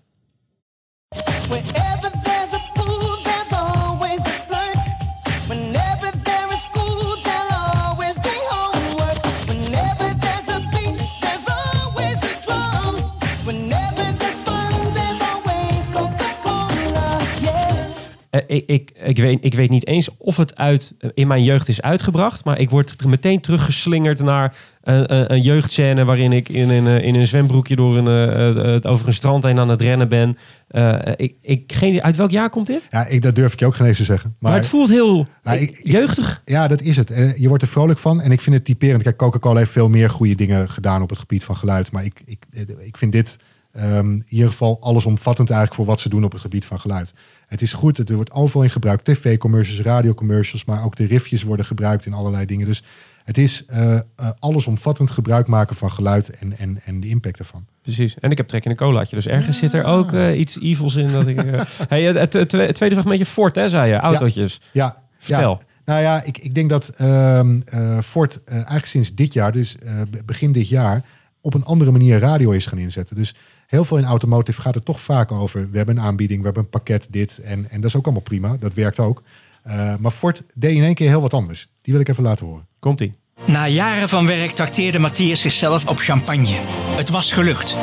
Ik, 18.46 18.64
ik, 18.66 18.90
ik, 19.04 19.18
weet, 19.18 19.38
ik 19.40 19.54
weet 19.54 19.70
niet 19.70 19.86
eens 19.86 20.08
of 20.18 20.36
het 20.36 20.56
uit, 20.56 20.94
eh, 20.98 21.10
in 21.14 21.26
mijn 21.26 21.42
jeugd 21.44 21.68
is 21.68 21.82
uitgebracht. 21.82 22.44
Maar 22.44 22.58
ik 22.58 22.70
word 22.70 23.04
meteen 23.06 23.40
teruggeslingerd 23.40 24.22
naar 24.22 24.56
een, 24.82 25.14
een, 25.14 25.32
een 25.32 25.40
jeugdscène... 25.42 26.04
waarin 26.04 26.32
ik 26.32 26.48
in 26.48 26.70
een, 26.70 26.86
eh, 26.86 27.04
in 27.06 27.14
een 27.14 27.26
zwembroekje 27.26 27.76
door 27.76 27.96
een, 27.96 28.06
eh, 28.06 28.74
eh, 28.74 28.80
over 28.92 29.06
een 29.06 29.12
strand 29.12 29.42
heen 29.44 29.58
aan 29.58 29.68
het 29.68 29.80
rennen 29.80 30.08
ben. 30.08 30.36
Eh, 30.68 30.98
ik, 31.16 31.34
ik, 31.40 31.72
geen, 31.72 32.02
uit 32.02 32.16
welk 32.16 32.30
jaar 32.30 32.50
komt 32.50 32.66
dit? 32.66 32.86
Ja, 32.90 33.06
ik, 33.06 33.22
dat 33.22 33.34
durf 33.36 33.52
ik 33.52 33.58
je 33.58 33.66
ook 33.66 33.74
geen 33.74 33.86
eens 33.86 33.96
te 33.96 34.04
zeggen. 34.04 34.36
Maar, 34.38 34.50
Maar, 34.50 34.60
het 34.60 34.68
voelt 34.70 34.88
heel 34.88 35.26
Nou, 35.42 35.56
eh, 35.56 35.62
ik- 35.62 35.70
ik- 35.78 35.86
jeugdig. 35.86 36.42
ja, 36.44 36.68
dat 36.68 36.80
is 36.80 36.96
het. 36.96 37.10
Eh, 37.10 37.36
je 37.36 37.48
wordt 37.48 37.62
er 37.62 37.68
vrolijk 37.68 37.98
van. 37.98 38.20
En 38.20 38.30
ik 38.32 38.40
vind 38.40 38.56
het 38.56 38.64
typerend. 38.64 39.02
Kijk, 39.02 39.16
Coca-Cola 39.16 39.58
heeft 39.58 39.70
veel 39.70 39.88
meer 39.88 40.10
goede 40.10 40.34
dingen 40.34 40.70
gedaan 40.70 41.02
op 41.02 41.10
het 41.10 41.18
gebied 41.18 41.44
van 41.44 41.56
geluid. 41.56 41.92
Maar 41.92 42.04
ik, 42.04 42.20
ik, 42.24 42.44
eh, 42.50 42.62
ik 42.86 42.96
vind 42.96 43.12
dit 43.12 43.36
ehm, 43.72 44.10
in 44.12 44.24
ieder 44.28 44.48
geval 44.48 44.76
allesomvattend 44.80 45.48
eigenlijk 45.50 45.80
voor 45.80 45.88
wat 45.90 46.00
ze 46.00 46.08
doen 46.08 46.24
op 46.24 46.32
het 46.32 46.40
gebied 46.40 46.64
van 46.64 46.80
geluid. 46.80 47.14
Het 47.50 47.62
is 47.62 47.72
goed, 47.72 47.96
het 47.96 48.10
wordt 48.10 48.32
overal 48.32 48.62
in 48.62 48.70
gebruikt. 48.70 49.04
TV-commercials, 49.04 49.80
radiocommercials, 49.80 50.64
maar 50.64 50.84
ook 50.84 50.96
de 50.96 51.06
riffjes 51.06 51.42
worden 51.42 51.66
gebruikt 51.66 52.06
in 52.06 52.12
allerlei 52.12 52.46
dingen. 52.46 52.66
Dus 52.66 52.82
het 53.24 53.38
is 53.38 53.64
eh, 53.66 53.94
eh, 53.96 54.00
allesomvattend 54.38 55.10
gebruik 55.10 55.46
maken 55.46 55.76
van 55.76 55.92
geluid 55.92 56.30
en, 56.30 56.58
en, 56.58 56.80
en 56.84 57.00
de 57.00 57.08
impact 57.08 57.38
ervan. 57.38 57.66
Precies. 57.82 58.14
En 58.20 58.30
ik 58.30 58.36
heb 58.36 58.48
trek 58.48 58.64
in 58.64 58.70
een 58.70 58.76
colaatje. 58.76 59.16
Dus 59.16 59.26
ergens 59.26 59.58
zit 59.58 59.72
er 59.72 59.84
ook 59.84 60.12
eh, 60.12 60.38
iets 60.38 60.60
evils 60.60 60.94
in. 60.94 61.12
Dat 61.12 61.26
ik, 61.26 61.36
hey, 61.88 62.02
het, 62.02 62.32
het, 62.32 62.48
tweede 62.48 62.94
fragmentje 62.94 63.26
Ford, 63.26 63.54
hè, 63.54 63.68
zei 63.68 63.90
je? 63.90 63.96
Autootjes. 63.96 64.60
Ja, 64.72 65.02
Vertel. 65.18 65.58
Ja. 65.60 65.66
Nou 65.84 66.02
ja, 66.02 66.22
ik, 66.22 66.38
ik 66.38 66.54
denk 66.54 66.70
dat 66.70 66.88
ehm 66.88 67.60
eh, 67.64 67.98
Ford 67.98 68.44
eigenlijk 68.44 68.86
sinds 68.86 69.14
dit 69.14 69.32
jaar, 69.32 69.52
dus 69.52 69.76
be- 70.10 70.22
begin 70.24 70.52
dit 70.52 70.68
jaar, 70.68 71.02
op 71.40 71.54
een 71.54 71.64
andere 71.64 71.90
manier 71.90 72.18
radio 72.18 72.50
is 72.50 72.66
gaan 72.66 72.78
inzetten. 72.78 73.16
Dus 73.16 73.34
heel 73.70 73.84
veel 73.84 73.96
in 73.96 74.04
automotive 74.04 74.60
gaat 74.60 74.74
het 74.74 74.84
toch 74.84 75.00
vaak 75.00 75.32
over. 75.32 75.70
We 75.70 75.76
hebben 75.76 75.96
een 75.96 76.02
aanbieding, 76.02 76.38
we 76.38 76.44
hebben 76.44 76.62
een 76.62 76.68
pakket, 76.68 77.06
dit. 77.10 77.38
En, 77.38 77.70
en 77.70 77.80
dat 77.80 77.90
is 77.90 77.96
ook 77.96 78.04
allemaal 78.04 78.22
prima. 78.22 78.56
Dat 78.60 78.74
werkt 78.74 78.98
ook. 78.98 79.22
Eh, 79.62 79.96
maar 79.96 80.10
Ford 80.10 80.42
deed 80.54 80.76
in 80.76 80.82
één 80.82 80.94
keer 80.94 81.08
heel 81.08 81.20
wat 81.20 81.34
anders. 81.34 81.68
Die 81.82 81.92
wil 81.92 82.02
ik 82.02 82.08
even 82.08 82.22
laten 82.22 82.46
horen. 82.46 82.66
Komt-ie. 82.78 83.14
Na 83.46 83.68
jaren 83.68 84.08
van 84.08 84.26
werk 84.26 84.50
trakteerde 84.50 84.98
Matthias 84.98 85.40
zichzelf 85.40 85.86
op 85.86 85.98
champagne. 85.98 86.56
Het 86.96 87.08
was 87.08 87.32
gelukt. 87.32 87.76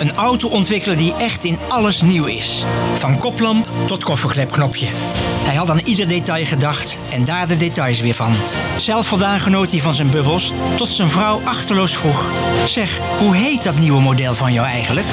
Een 0.00 0.14
auto 0.14 0.48
ontwikkelen 0.48 0.96
die 0.96 1.14
echt 1.14 1.44
in 1.44 1.58
alles 1.68 2.00
nieuw 2.00 2.24
is. 2.24 2.64
Van 2.94 3.18
koplamp 3.18 3.68
tot 3.86 4.04
kofferklepknopje. 4.04 4.86
Hij 5.44 5.54
had 5.54 5.70
aan 5.70 5.80
ieder 5.84 6.08
detail 6.08 6.46
gedacht 6.46 6.98
en 7.10 7.24
daar 7.24 7.46
de 7.46 7.56
details 7.56 8.00
weer 8.00 8.14
van. 8.14 8.34
Zelf 8.76 9.06
voldaan 9.06 9.40
genoot 9.40 9.70
hij 9.70 9.80
van 9.80 9.94
zijn 9.94 10.10
bubbels, 10.10 10.52
tot 10.76 10.92
zijn 10.92 11.08
vrouw 11.08 11.40
achterloos 11.44 11.96
vroeg... 11.96 12.30
Zeg, 12.66 12.98
hoe 13.18 13.36
heet 13.36 13.62
dat 13.62 13.78
nieuwe 13.78 14.00
model 14.00 14.34
van 14.34 14.52
jou 14.52 14.66
eigenlijk? 14.66 15.06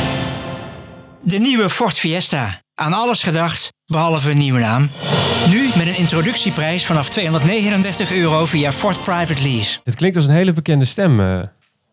De 1.23 1.37
nieuwe 1.37 1.69
Ford 1.69 1.97
Fiesta. 1.99 2.61
Aan 2.75 2.93
alles 2.93 3.23
gedacht, 3.23 3.73
behalve 3.85 4.31
een 4.31 4.37
nieuwe 4.37 4.59
naam. 4.59 4.89
Nu 5.49 5.69
met 5.77 5.87
een 5.87 5.97
introductieprijs 5.97 6.85
vanaf 6.85 7.09
239 7.09 8.11
euro 8.11 8.45
via 8.45 8.71
Ford 8.71 9.03
Private 9.03 9.41
Lease. 9.41 9.79
Dit 9.83 9.95
klinkt 9.95 10.15
als 10.15 10.25
een 10.25 10.33
hele 10.33 10.53
bekende 10.53 10.85
stem. 10.85 11.19
eh. 11.19 11.41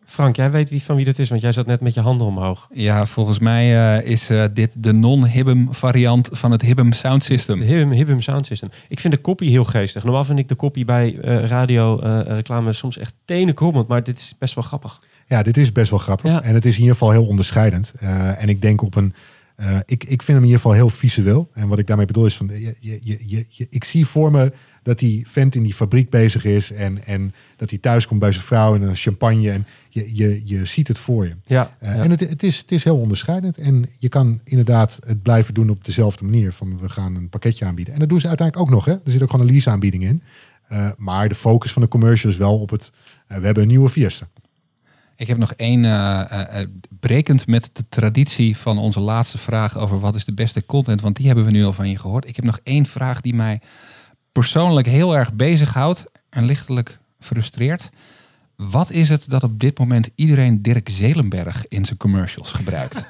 Frank, 0.05 0.35
jij 0.35 0.51
weet 0.51 0.69
wie, 0.69 0.83
van 0.83 0.95
wie 0.95 1.05
dit 1.05 1.19
is, 1.19 1.29
want 1.29 1.41
jij 1.41 1.51
zat 1.51 1.65
net 1.65 1.81
met 1.81 1.93
je 1.93 1.99
handen 2.01 2.27
omhoog. 2.27 2.67
Ja, 2.73 3.05
volgens 3.05 3.39
mij 3.39 3.97
eh, 3.97 4.09
is 4.11 4.29
eh, 4.29 4.43
dit 4.53 4.83
de 4.83 4.93
non-Hibbum 4.93 5.67
variant 5.71 6.29
van 6.31 6.51
het 6.51 6.61
Hibbum 6.61 6.91
Sound 6.93 7.19
De 7.21 7.33
System. 7.33 7.61
Hibbum, 7.61 7.91
Hibbum 7.91 8.21
Sound 8.21 8.45
System. 8.45 8.69
Ik 8.87 8.99
vind 8.99 9.13
de 9.13 9.19
kopie 9.19 9.49
heel 9.49 9.63
geestig. 9.63 10.03
Normaal 10.03 10.23
vind 10.23 10.39
ik 10.39 10.47
de 10.47 10.55
kopie 10.55 10.85
bij 10.85 11.19
eh, 11.21 11.45
radio 11.45 11.99
eh, 11.99 12.19
reclame 12.25 12.73
soms 12.73 12.97
echt 12.97 13.15
tenenkrommend, 13.25 13.87
maar 13.87 14.03
dit 14.03 14.17
is 14.17 14.35
best 14.39 14.55
wel 14.55 14.63
grappig. 14.63 14.99
Ja, 15.29 15.43
dit 15.43 15.57
is 15.57 15.71
best 15.71 15.89
wel 15.89 15.99
grappig. 15.99 16.31
Ja. 16.31 16.41
En 16.43 16.53
het 16.53 16.65
is 16.65 16.73
in 16.73 16.79
ieder 16.79 16.93
geval 16.95 17.11
heel 17.11 17.25
onderscheidend. 17.25 17.93
Eh, 17.99 18.41
en 18.41 18.49
ik 18.49 18.61
denk 18.61 18.81
op 18.81 18.95
een. 18.95 19.13
eh, 19.55 19.77
ik, 19.85 20.03
ik 20.03 20.07
vind 20.07 20.27
hem 20.27 20.37
in 20.37 20.43
ieder 20.43 20.57
geval 20.59 20.73
heel 20.73 20.89
visueel. 20.89 21.49
En 21.53 21.67
wat 21.67 21.79
ik 21.79 21.87
daarmee 21.87 22.05
bedoel 22.05 22.25
is 22.25 22.37
van. 22.37 22.47
Je, 22.53 22.75
je, 22.79 22.99
je, 23.03 23.45
je, 23.49 23.67
ik 23.69 23.83
zie 23.83 24.05
voor 24.05 24.31
me 24.31 24.51
dat 24.83 24.99
die 24.99 25.27
vent 25.29 25.55
in 25.55 25.63
die 25.63 25.73
fabriek 25.73 26.09
bezig 26.09 26.45
is. 26.45 26.71
En, 26.71 27.05
en 27.05 27.33
dat 27.57 27.69
hij 27.69 27.79
thuis 27.79 28.07
komt 28.07 28.19
bij 28.19 28.31
zijn 28.31 28.45
vrouw 28.45 28.75
en 28.75 28.81
een 28.81 28.95
champagne. 28.95 29.51
En 29.51 29.65
je, 29.89 30.15
je, 30.15 30.41
je 30.45 30.65
ziet 30.65 30.87
het 30.87 30.97
voor 30.97 31.25
je. 31.27 31.35
Ja, 31.43 31.75
Eh, 31.79 31.95
ja. 31.95 32.01
En 32.03 32.09
het, 32.09 32.19
het, 32.19 32.43
is, 32.43 32.57
het 32.57 32.71
is 32.71 32.83
heel 32.83 32.97
onderscheidend. 32.99 33.57
En 33.57 33.85
je 33.99 34.09
kan 34.09 34.39
inderdaad 34.43 34.99
het 35.05 35.21
blijven 35.21 35.53
doen 35.53 35.69
op 35.69 35.85
dezelfde 35.85 36.23
manier. 36.25 36.53
Van 36.53 36.77
we 36.79 36.89
gaan 36.89 37.15
een 37.15 37.29
pakketje 37.29 37.65
aanbieden. 37.65 37.93
En 37.93 37.99
dat 37.99 38.09
doen 38.09 38.19
ze 38.19 38.27
uiteindelijk 38.27 38.67
ook 38.67 38.75
nog. 38.75 38.85
Hè? 38.85 38.91
Er 38.91 38.99
zit 39.11 39.21
ook 39.21 39.29
gewoon 39.29 39.45
een 39.45 39.51
lease 39.51 39.69
aanbieding 39.69 40.03
in. 40.03 40.21
Maar 40.97 41.29
de 41.29 41.35
focus 41.35 41.71
van 41.71 41.81
de 41.81 41.87
commercial 41.87 42.31
is 42.31 42.37
wel 42.37 42.59
op 42.59 42.69
het. 42.69 42.91
we 43.27 43.33
hebben 43.33 43.63
een 43.63 43.69
nieuwe 43.69 43.89
Fiesta. 43.89 44.27
Ik 45.19 45.27
heb 45.27 45.37
nog 45.37 45.53
één, 45.53 45.85
eh, 45.85 46.65
brekend 46.99 47.47
met 47.47 47.69
de 47.73 47.83
traditie 47.89 48.57
van 48.57 48.77
onze 48.77 48.99
laatste 48.99 49.37
vraag 49.37 49.77
over 49.77 49.99
wat 49.99 50.15
is 50.15 50.25
de 50.25 50.33
beste 50.33 50.65
content, 50.65 51.01
want 51.01 51.15
die 51.15 51.27
hebben 51.27 51.45
we 51.45 51.51
nu 51.51 51.65
al 51.65 51.73
van 51.73 51.89
je 51.89 51.97
gehoord. 51.97 52.27
Ik 52.27 52.35
heb 52.35 52.45
nog 52.45 52.59
één 52.63 52.85
vraag 52.85 53.21
die 53.21 53.33
mij 53.33 53.61
persoonlijk 54.31 54.87
heel 54.87 55.15
erg 55.15 55.33
bezighoudt 55.33 56.03
en 56.29 56.45
lichtelijk 56.45 56.99
frustreert. 57.19 57.89
Wat 58.55 58.91
is 58.91 59.09
het 59.09 59.29
dat 59.29 59.43
op 59.43 59.59
dit 59.59 59.79
moment 59.79 60.09
iedereen 60.15 60.61
Dirk 60.61 60.89
Zelenberg 60.89 61.67
in 61.67 61.85
zijn 61.85 61.97
commercials 61.97 62.51
gebruikt? 62.51 63.03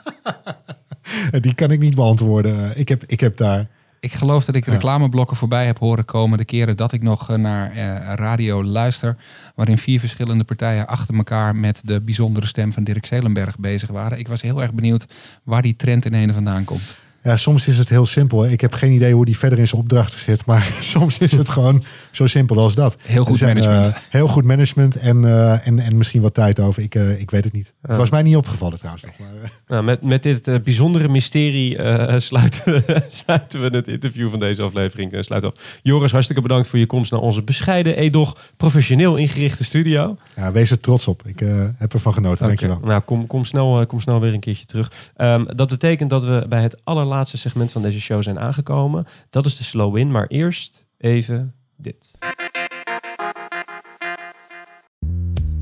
Die 1.42 1.54
kan 1.54 1.72
ik 1.72 1.80
niet 1.80 1.96
beantwoorden. 1.96 2.80
Ik 2.80 2.90
heb, 2.90 3.06
ik 3.06 3.20
heb 3.20 3.38
daar. 3.38 3.68
Ik 4.00 4.14
geloof 4.14 4.46
dat 4.46 4.56
ik 4.56 4.66
reclameblokken 4.66 5.38
voorbij 5.38 5.66
heb 5.66 5.80
horen 5.80 6.06
komen 6.06 6.38
de 6.38 6.46
keren 6.46 6.78
dat 6.78 6.92
ik 6.92 7.02
nog 7.02 7.30
eh, 7.30 7.38
naar 7.38 7.72
eh, 7.72 8.14
radio 8.16 8.64
luister, 8.64 9.18
waarin 9.56 9.78
vier 9.78 10.00
verschillende 10.00 10.44
partijen 10.44 10.88
achter 10.88 11.16
elkaar 11.16 11.56
met 11.56 11.82
de 11.86 12.02
bijzondere 12.02 12.46
stem 12.46 12.74
van 12.74 12.84
Dirk 12.84 13.06
Zelenberg 13.06 13.60
bezig 13.60 13.90
waren. 13.90 14.20
Ik 14.20 14.28
was 14.28 14.42
heel 14.42 14.62
erg 14.62 14.74
benieuwd 14.74 15.06
waar 15.44 15.62
die 15.62 15.76
trend 15.76 16.06
in 16.06 16.14
ene 16.14 16.34
vandaan 16.34 16.64
komt. 16.64 16.94
Ja, 17.24 17.38
soms 17.38 17.68
is 17.68 17.78
het 17.78 17.90
heel 17.90 18.06
simpel. 18.06 18.46
Ik 18.46 18.62
heb 18.62 18.74
geen 18.74 18.92
idee 18.92 19.14
hoe 19.14 19.26
die 19.26 19.38
verder 19.38 19.60
in 19.60 19.68
zijn 19.68 19.82
opdrachten 19.82 20.20
zit. 20.20 20.46
Maar 20.46 20.72
soms 20.96 21.18
is 21.18 21.32
het 21.32 21.50
gewoon 21.50 21.84
zo 22.12 22.26
simpel 22.28 22.58
als 22.58 22.76
dat. 22.76 22.98
Heel 23.02 23.24
goed 23.24 23.32
Er 23.32 23.38
zijn, 23.38 23.58
management. 23.58 23.96
eh, 23.96 24.02
heel 24.10 24.28
goed 24.28 24.44
management 24.44 24.96
en, 24.96 25.26
eh, 25.26 25.68
en, 25.68 25.80
en 25.80 25.98
misschien 25.98 26.22
wat 26.22 26.34
tijd 26.34 26.60
over. 26.60 26.84
Ik, 26.84 26.96
eh, 26.96 27.20
ik 27.20 27.32
weet 27.32 27.44
het 27.44 27.54
niet. 27.54 27.74
Het 27.82 27.98
was 27.98 28.10
mij 28.10 28.22
niet 28.22 28.36
opgevallen 28.36 28.78
trouwens. 28.78 29.04
nog, 29.06 29.14
Maar, 29.20 29.42
eh, 29.44 29.50
Nou, 29.68 29.84
met, 29.84 30.02
met 30.02 30.24
dit 30.24 30.48
eh, 30.48 30.56
bijzondere 30.64 31.08
mysterie 31.08 31.78
eh, 31.78 32.20
sluiten, 32.30 32.62
we, 32.74 33.04
sluiten 33.26 33.62
we 33.62 33.76
het 33.78 33.88
interview 33.88 34.30
van 34.30 34.40
deze 34.40 34.62
aflevering 34.62 35.12
eh, 35.14 35.22
sluiten 35.22 35.52
af. 35.54 35.80
Joris, 35.84 36.12
hartstikke 36.12 36.42
bedankt 36.42 36.68
voor 36.68 36.80
je 36.80 36.86
komst 36.86 37.12
naar 37.12 37.22
onze 37.22 37.44
bescheiden, 37.44 37.98
edoch 37.98 38.38
professioneel 38.58 39.16
ingerichte 39.16 39.64
studio. 39.64 40.18
ja, 40.36 40.52
wees 40.52 40.72
er 40.72 40.80
trots 40.80 41.08
op. 41.08 41.22
Ik 41.26 41.42
eh, 41.42 41.64
heb 41.78 41.94
ervan 41.94 42.14
genoten. 42.14 42.46
Dankjewel. 42.48 42.80
Nou, 42.84 43.02
kom, 43.02 43.28
kom, 43.28 43.44
snel, 43.46 43.80
eh, 43.82 43.88
kom 43.88 44.00
snel 44.00 44.20
weer 44.20 44.34
een 44.34 44.40
keertje 44.40 44.66
terug. 44.66 44.92
Ehm, 45.16 45.46
dat 45.56 45.70
betekent 45.70 46.10
dat 46.10 46.24
we 46.24 46.46
bij 46.50 46.62
het 46.62 46.78
allerlaatste 46.84 47.08
segment 47.24 47.72
van 47.72 47.82
deze 47.82 48.02
show 48.02 48.24
zijn 48.24 48.40
aangekomen. 48.40 49.06
Dat 49.30 49.46
is 49.46 49.58
de 49.58 49.64
slow 49.64 49.98
in, 49.98 50.12
maar 50.12 50.28
eerst 50.28 50.88
even 50.98 51.54
dit. 51.78 52.18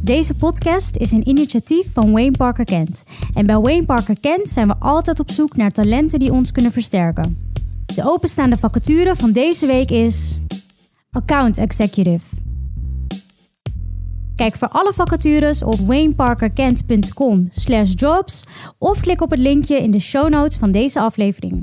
Deze 0.02 0.36
podcast 0.36 0.96
is 0.96 1.12
een 1.12 1.28
initiatief 1.28 1.94
van 1.94 2.12
Wayne 2.12 2.38
Parker 2.38 2.66
Kent. 2.66 3.04
En 3.34 3.46
bij 3.46 3.58
Wayne 3.58 3.86
Parker 3.86 4.20
Kent 4.20 4.50
zijn 4.50 4.68
we 4.68 4.76
altijd 4.80 5.20
op 5.20 5.32
zoek 5.32 5.56
naar 5.56 5.72
talenten 5.72 6.20
die 6.20 6.32
ons 6.32 6.52
kunnen 6.52 6.72
versterken. 6.72 7.52
De 7.86 8.04
openstaande 8.04 8.58
vacature 8.58 9.16
van 9.16 9.32
deze 9.32 9.66
week 9.66 9.92
is 9.92 10.40
Account 11.12 11.58
Executive. 11.58 12.36
Kijk 14.38 14.56
voor 14.56 14.68
alle 14.68 14.94
vacatures 14.94 15.64
op 15.64 15.80
wayneparkerkent.com 15.80 17.48
slash 17.50 17.94
jobs 17.96 18.44
of 18.78 19.00
klik 19.00 19.22
op 19.22 19.30
het 19.30 19.40
linkje 19.40 19.82
in 19.82 19.92
de 19.92 20.00
show 20.00 20.30
notes 20.30 20.58
van 20.58 20.72
deze 20.72 21.00
aflevering. 21.00 21.62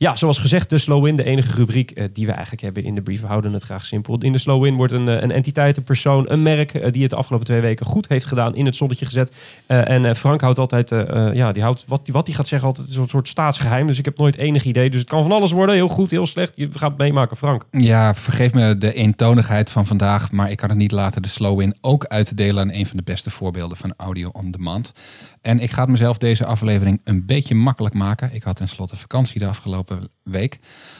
Ja, 0.00 0.16
zoals 0.16 0.38
gezegd, 0.38 0.70
de 0.70 0.78
Slow 0.78 1.06
In, 1.06 1.16
de 1.16 1.24
enige 1.24 1.54
rubriek 1.54 1.90
eh, 1.90 2.04
die 2.12 2.26
we 2.26 2.32
eigenlijk 2.32 2.62
hebben 2.62 2.84
in 2.84 2.94
de 2.94 3.02
brief. 3.02 3.20
We 3.20 3.26
houden 3.26 3.52
het 3.52 3.62
graag 3.62 3.86
simpel. 3.86 4.18
In 4.18 4.32
de 4.32 4.38
Slow 4.38 4.64
In 4.64 4.76
wordt 4.76 4.92
een, 4.92 5.08
eh, 5.08 5.22
een 5.22 5.30
entiteit, 5.30 5.76
een 5.76 5.82
persoon, 5.82 6.30
een 6.30 6.42
merk 6.42 6.74
eh, 6.74 6.92
die 6.92 7.02
het 7.02 7.10
de 7.10 7.16
afgelopen 7.16 7.46
twee 7.46 7.60
weken 7.60 7.86
goed 7.86 8.08
heeft 8.08 8.24
gedaan, 8.24 8.54
in 8.54 8.64
het 8.64 8.76
zonnetje 8.76 9.04
gezet. 9.04 9.32
En 9.66 10.16
Frank 10.16 10.40
houdt 10.40 10.58
altijd, 10.58 10.90
ja, 11.34 11.52
die 11.52 11.62
houdt 11.62 11.84
wat, 11.86 12.08
wat 12.12 12.26
hij 12.26 12.36
gaat 12.36 12.46
zeggen 12.46 12.68
altijd 12.68 12.96
een 12.96 13.08
soort, 13.08 13.28
staatsgeheim. 13.28 13.86
Dus 13.86 13.98
ik 13.98 14.04
heb 14.04 14.18
nooit 14.18 14.36
enig 14.36 14.64
idee. 14.64 14.90
Dus 14.90 15.00
het 15.00 15.08
kan 15.08 15.22
van 15.22 15.32
alles 15.32 15.50
worden, 15.50 15.74
heel 15.74 15.88
goed, 15.88 16.10
heel 16.10 16.26
slecht. 16.26 16.52
Je 16.56 16.68
gaat 16.72 16.98
meemaken, 16.98 17.36
Frank. 17.36 17.64
Ja, 17.70 18.14
vergeef 18.14 18.52
me 18.52 18.78
de 18.78 18.92
eentonigheid 18.92 19.70
van 19.70 19.86
vandaag, 19.86 20.32
maar 20.32 20.50
ik 20.50 20.56
kan 20.56 20.68
het 20.68 20.78
niet 20.78 20.92
laten 20.92 21.22
de 21.22 21.28
slow 21.28 21.60
in 21.60 21.74
ook 21.80 22.04
uit 22.04 22.26
te 22.26 22.34
delen 22.34 22.62
aan 22.62 22.72
een 22.72 22.86
van 22.86 22.96
de 22.96 23.02
beste 23.02 23.30
voorbeelden 23.30 23.76
van 23.76 23.94
audio 23.96 24.28
on 24.32 24.50
demand. 24.50 24.92
En 25.40 25.60
ik 25.60 25.70
ga 25.70 25.80
het 25.80 25.90
mezelf 25.90 26.18
deze 26.18 26.44
aflevering 26.44 27.00
een 27.04 27.26
beetje 27.26 27.54
makkelijk 27.54 27.94
maken. 27.94 28.34
Ik 28.34 28.42
had 28.42 28.56
tenslotte 28.56 28.96
vakantie 28.96 29.40
de 29.40 29.46
afgelopen 29.46 29.87
week. 30.22 30.58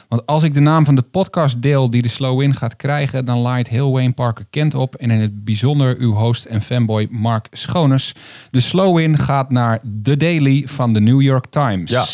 Want 0.09 0.26
als 0.26 0.43
ik 0.43 0.55
de 0.55 0.61
naam 0.61 0.84
van 0.84 0.95
de 0.95 1.03
podcast 1.03 1.62
deel 1.62 1.91
die 1.91 2.03
de 2.03 2.09
slow 2.09 2.43
in 2.43 2.55
gaat 2.55 2.76
krijgen, 2.76 3.24
dan 3.24 3.39
laait 3.39 3.68
heel 3.68 3.93
Wayne 3.93 4.12
Parker 4.12 4.45
Kent 4.51 4.74
op. 4.74 4.95
En 4.95 5.11
in 5.11 5.20
het 5.20 5.45
bijzonder 5.45 5.97
uw 5.99 6.12
host 6.12 6.45
en 6.45 6.62
fanboy 6.62 7.07
Mark 7.11 7.47
Schoners. 7.51 8.12
De 8.51 8.61
slow 8.61 8.99
in 8.99 9.18
gaat 9.18 9.51
naar 9.51 9.80
The 10.03 10.16
Daily 10.16 10.62
van 10.66 10.93
de 10.93 11.01
New 11.01 11.20
York 11.20 11.47
Times. 11.51 11.91
Ja. 11.91 12.07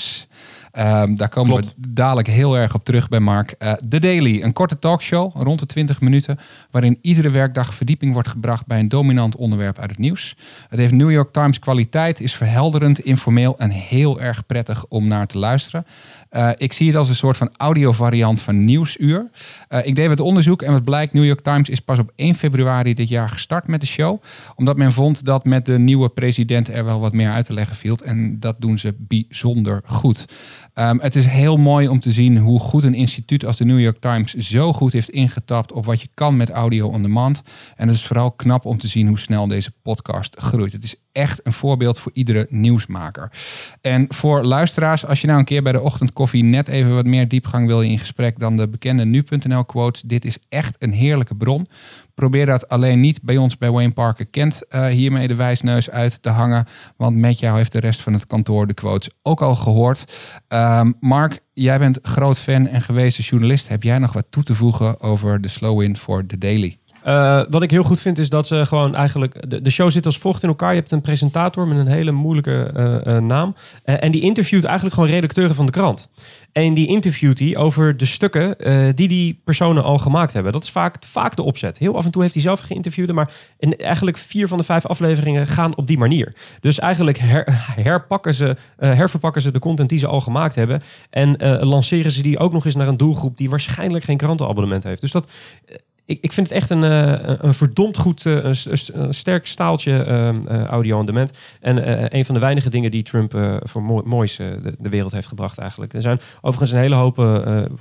Ehm, 0.74 1.14
daar 1.14 1.28
komen 1.28 1.50
Klopt. 1.52 1.74
we 1.80 1.92
dadelijk 1.92 2.28
heel 2.28 2.56
erg 2.56 2.74
op 2.74 2.84
terug 2.84 3.08
bij 3.08 3.20
Mark. 3.20 3.50
Eh 3.50 3.72
The 3.72 3.98
Daily, 3.98 4.42
een 4.42 4.52
korte 4.52 4.78
talkshow 4.78 5.32
rond 5.34 5.58
de 5.58 5.66
20 5.66 6.00
minuten, 6.00 6.38
waarin 6.70 6.98
iedere 7.00 7.30
werkdag 7.30 7.74
verdieping 7.74 8.12
wordt 8.12 8.28
gebracht 8.28 8.66
bij 8.66 8.78
een 8.78 8.88
dominant 8.88 9.36
onderwerp 9.36 9.78
uit 9.78 9.90
het 9.90 9.98
nieuws. 9.98 10.36
Het 10.68 10.78
heeft 10.78 10.92
New 10.92 11.10
York 11.10 11.32
Times 11.32 11.58
kwaliteit, 11.58 12.20
is 12.20 12.34
verhelderend, 12.34 12.98
informeel 12.98 13.58
en 13.58 13.70
heel 13.70 14.20
erg 14.20 14.46
prettig 14.46 14.84
om 14.88 15.08
naar 15.08 15.26
te 15.26 15.38
luisteren. 15.38 15.86
Eh, 16.28 16.50
ik 16.56 16.72
zie 16.72 16.86
het 16.86 16.96
als 16.96 17.08
een 17.08 17.14
soort 17.14 17.36
van 17.36 17.52
audiovariant 17.56 18.40
van 18.40 18.64
Nieuwsuur. 18.64 19.30
Eh, 19.68 19.86
ik 19.86 19.96
deed 19.96 20.08
wat 20.08 20.20
onderzoek 20.20 20.62
en 20.62 20.72
wat 20.72 20.84
blijkt, 20.84 21.12
New 21.12 21.24
York 21.24 21.40
Times 21.40 21.68
is 21.68 21.80
pas 21.80 21.98
op 21.98 22.12
1 22.16 22.34
februari 22.34 22.94
dit 22.94 23.08
jaar 23.08 23.28
gestart 23.28 23.66
met 23.66 23.80
de 23.80 23.86
show. 23.86 24.22
Omdat 24.54 24.76
men 24.76 24.92
vond 24.92 25.24
dat 25.24 25.44
met 25.44 25.66
de 25.66 25.78
nieuwe 25.78 26.08
president 26.08 26.68
er 26.68 26.84
wel 26.84 27.00
wat 27.00 27.12
meer 27.12 27.30
uit 27.30 27.44
te 27.44 27.52
leggen 27.52 27.76
viel. 27.76 27.92
En 28.04 28.40
dat 28.40 28.56
doen 28.58 28.78
ze 28.78 28.94
bijzonder 28.98 29.82
goed. 29.84 30.24
Ehm, 30.74 30.98
het 30.98 31.14
is 31.14 31.26
heel 31.26 31.56
mooi 31.56 31.88
om 31.88 32.00
te 32.00 32.10
zien 32.10 32.38
hoe 32.38 32.60
goed 32.60 32.82
een 32.82 32.94
instituut 32.94 33.44
als 33.44 33.56
de 33.56 33.64
New 33.64 33.80
York 33.80 33.98
Times 33.98 34.34
zo 34.34 34.72
goed 34.72 34.92
heeft 34.92 35.08
ingetapt 35.08 35.72
op 35.72 35.84
wat 35.84 36.00
je 36.00 36.08
kan 36.14 36.36
met 36.36 36.50
audio 36.50 36.88
on 36.88 37.02
demand. 37.02 37.42
En 37.76 37.88
het 37.88 37.96
is 37.96 38.06
vooral 38.06 38.32
knap 38.32 38.64
om 38.64 38.78
te 38.78 38.88
zien 38.88 39.06
hoe 39.06 39.18
snel 39.18 39.46
deze 39.46 39.72
podcast 39.82 40.36
groeit. 40.38 40.72
Het 40.72 40.84
is 40.84 40.96
echt 41.12 41.46
een 41.46 41.52
voorbeeld 41.52 41.98
voor 41.98 42.12
iedere 42.14 42.46
nieuwsmaker. 42.50 43.32
En 43.80 44.06
voor 44.08 44.44
luisteraars, 44.44 45.06
als 45.06 45.20
je 45.20 45.26
nou 45.26 45.38
een 45.38 45.44
keer 45.44 45.62
bij 45.62 45.72
de 45.72 45.80
ochtendkoffie 45.80 46.44
net 46.44 46.68
even 46.68 46.94
wat 46.94 47.06
meer 47.06 47.28
diepgang 47.28 47.66
wil 47.66 47.82
in 47.82 47.98
gesprek 47.98 48.38
dan 48.38 48.56
de 48.56 48.68
bekende 48.68 49.04
nu.nl 49.04 49.64
quotes, 49.64 50.02
dit 50.02 50.24
is 50.24 50.38
echt 50.48 50.76
een 50.78 50.92
heerlijke 50.92 51.36
bron. 51.36 51.68
Probeer 52.14 52.46
dat 52.46 52.68
alleen 52.68 53.00
niet 53.00 53.22
bij 53.22 53.36
ons 53.36 53.58
bij 53.58 53.70
Wayne 53.70 53.92
Parker 53.92 54.26
Kent 54.26 54.66
eh, 54.68 54.86
hiermee 54.86 55.28
de 55.28 55.34
wijsneus 55.34 55.90
uit 55.90 56.22
te 56.22 56.28
hangen. 56.28 56.66
Want 56.96 57.16
met 57.16 57.38
jou 57.38 57.56
heeft 57.56 57.72
de 57.72 57.80
rest 57.80 58.00
van 58.00 58.12
het 58.12 58.26
kantoor 58.26 58.66
de 58.66 58.74
quotes 58.74 59.10
ook 59.22 59.42
al 59.42 59.54
gehoord. 59.54 60.04
Ehm, 60.48 60.92
Mark, 61.00 61.40
jij 61.52 61.78
bent 61.78 61.98
groot 62.02 62.38
fan 62.38 62.66
en 62.66 62.82
gewezen 62.82 63.24
journalist. 63.24 63.68
Heb 63.68 63.82
jij 63.82 63.98
nog 63.98 64.12
wat 64.12 64.30
toe 64.30 64.42
te 64.42 64.54
voegen 64.54 65.00
over 65.00 65.40
de 65.40 65.48
slow-in 65.48 65.96
voor 65.96 66.26
The 66.26 66.38
Daily? 66.38 66.78
Eh, 67.04 67.40
wat 67.50 67.62
ik 67.62 67.70
heel 67.70 67.82
goed 67.82 68.00
vind 68.00 68.18
is 68.18 68.28
dat 68.28 68.46
ze 68.46 68.66
gewoon 68.66 68.94
eigenlijk... 68.94 69.50
De, 69.50 69.62
de 69.62 69.70
show 69.70 69.90
zit 69.90 70.06
als 70.06 70.18
volgt 70.18 70.42
in 70.42 70.48
elkaar. 70.48 70.70
Je 70.70 70.78
hebt 70.78 70.90
een 70.90 71.00
presentator 71.00 71.66
met 71.68 71.78
een 71.78 71.86
hele 71.86 72.10
moeilijke 72.12 72.70
eh, 72.74 73.16
eh, 73.16 73.22
naam. 73.22 73.54
En 73.84 74.10
die 74.10 74.20
interviewt 74.20 74.64
eigenlijk 74.64 74.94
gewoon 74.94 75.10
redacteuren 75.10 75.54
van 75.54 75.66
de 75.66 75.72
krant. 75.72 76.08
En 76.52 76.74
die 76.74 76.86
interviewt 76.86 77.38
hij 77.38 77.56
over 77.56 77.96
de 77.96 78.04
stukken 78.04 78.56
die 78.94 79.08
die 79.08 79.40
personen 79.44 79.82
al 79.82 79.98
gemaakt 79.98 80.32
hebben. 80.32 80.52
Dat 80.52 80.62
is 80.62 80.70
vaak, 80.70 80.96
vaak 81.06 81.36
de 81.36 81.42
opzet. 81.42 81.78
Heel 81.78 81.96
af 81.96 82.04
en 82.04 82.10
toe 82.10 82.22
heeft 82.22 82.34
hij 82.34 82.42
zelf 82.42 82.60
geïnterviewd. 82.60 83.12
Maar 83.12 83.32
in 83.58 83.76
eigenlijk 83.76 84.16
vier 84.16 84.48
van 84.48 84.58
de 84.58 84.64
vijf 84.64 84.86
afleveringen 84.86 85.46
gaan 85.46 85.76
op 85.76 85.86
die 85.86 85.98
manier. 85.98 86.32
Dus 86.60 86.78
eigenlijk 86.78 87.18
her- 87.18 87.64
herpakken 87.76 88.34
ze, 88.34 88.56
herverpakken 88.76 89.42
ze 89.42 89.50
de 89.50 89.58
content 89.58 89.88
die 89.88 89.98
ze 89.98 90.06
al 90.06 90.20
gemaakt 90.20 90.54
hebben. 90.54 90.82
En 91.10 91.36
lanceren 91.64 92.10
ze 92.10 92.22
die 92.22 92.38
ook 92.38 92.52
nog 92.52 92.64
eens 92.64 92.74
naar 92.74 92.88
een 92.88 92.96
doelgroep 92.96 93.36
die 93.36 93.50
waarschijnlijk 93.50 94.04
geen 94.04 94.16
krantenabonnement 94.16 94.84
heeft. 94.84 95.00
Dus 95.00 95.12
dat 95.12 95.30
ik, 96.06 96.18
ik 96.20 96.32
vind 96.32 96.48
het 96.48 96.56
echt 96.56 96.70
een, 96.70 96.84
eh, 96.84 97.34
een 97.38 97.54
verdomd 97.54 97.96
goed, 97.96 98.26
eh, 98.26 98.32
een, 98.44 98.54
een 98.92 99.14
sterk 99.14 99.46
staaltje 99.46 100.02
ehm, 100.02 100.46
eh, 100.46 100.64
audio 100.64 100.98
on 100.98 101.06
demand. 101.06 101.32
En 101.60 102.16
een 102.16 102.24
van 102.24 102.34
de 102.34 102.40
weinige 102.40 102.70
dingen 102.70 102.90
die 102.90 103.02
Trump 103.02 103.58
voor 103.62 103.82
mooi, 103.82 104.02
moois 104.06 104.36
de, 104.36 104.74
de 104.78 104.88
wereld 104.88 105.12
heeft 105.12 105.26
gebracht 105.26 105.58
eigenlijk. 105.58 105.92
Er 105.92 106.02
zijn 106.02 106.20
overigens 106.36 106.70
een 106.70 106.78
hele 106.78 106.94
hoop 106.94 107.16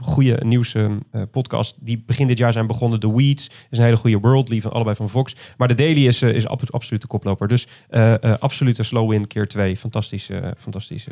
goede 0.01 0.39
nieuws 0.45 0.74
eh, 0.76 0.86
podcasts 1.32 1.78
die 1.82 2.03
begin 2.05 2.28
dit 2.28 2.38
jaar 2.38 2.53
zijn 2.53 2.67
begonnen. 2.67 2.99
The 2.99 3.15
Weeds 3.15 3.49
is 3.69 3.78
een 3.78 3.84
hele 3.84 3.97
goede 3.97 4.19
Worldly 4.19 4.61
van 4.61 4.71
allebei 4.71 4.95
van 4.95 5.09
Fox. 5.09 5.36
Maar 5.57 5.67
de 5.67 5.74
Daily 5.74 6.07
is, 6.07 6.21
is 6.21 6.47
ab- 6.47 6.61
absoluut 6.74 7.01
de 7.01 7.07
koploper. 7.07 7.47
Dus 7.47 7.67
absolute 8.39 8.84
slow 8.84 9.11
in 9.13 9.28
keer 9.28 9.47
2. 9.47 9.78
Fantastisch, 9.78 10.30
fantastisch 10.57 11.07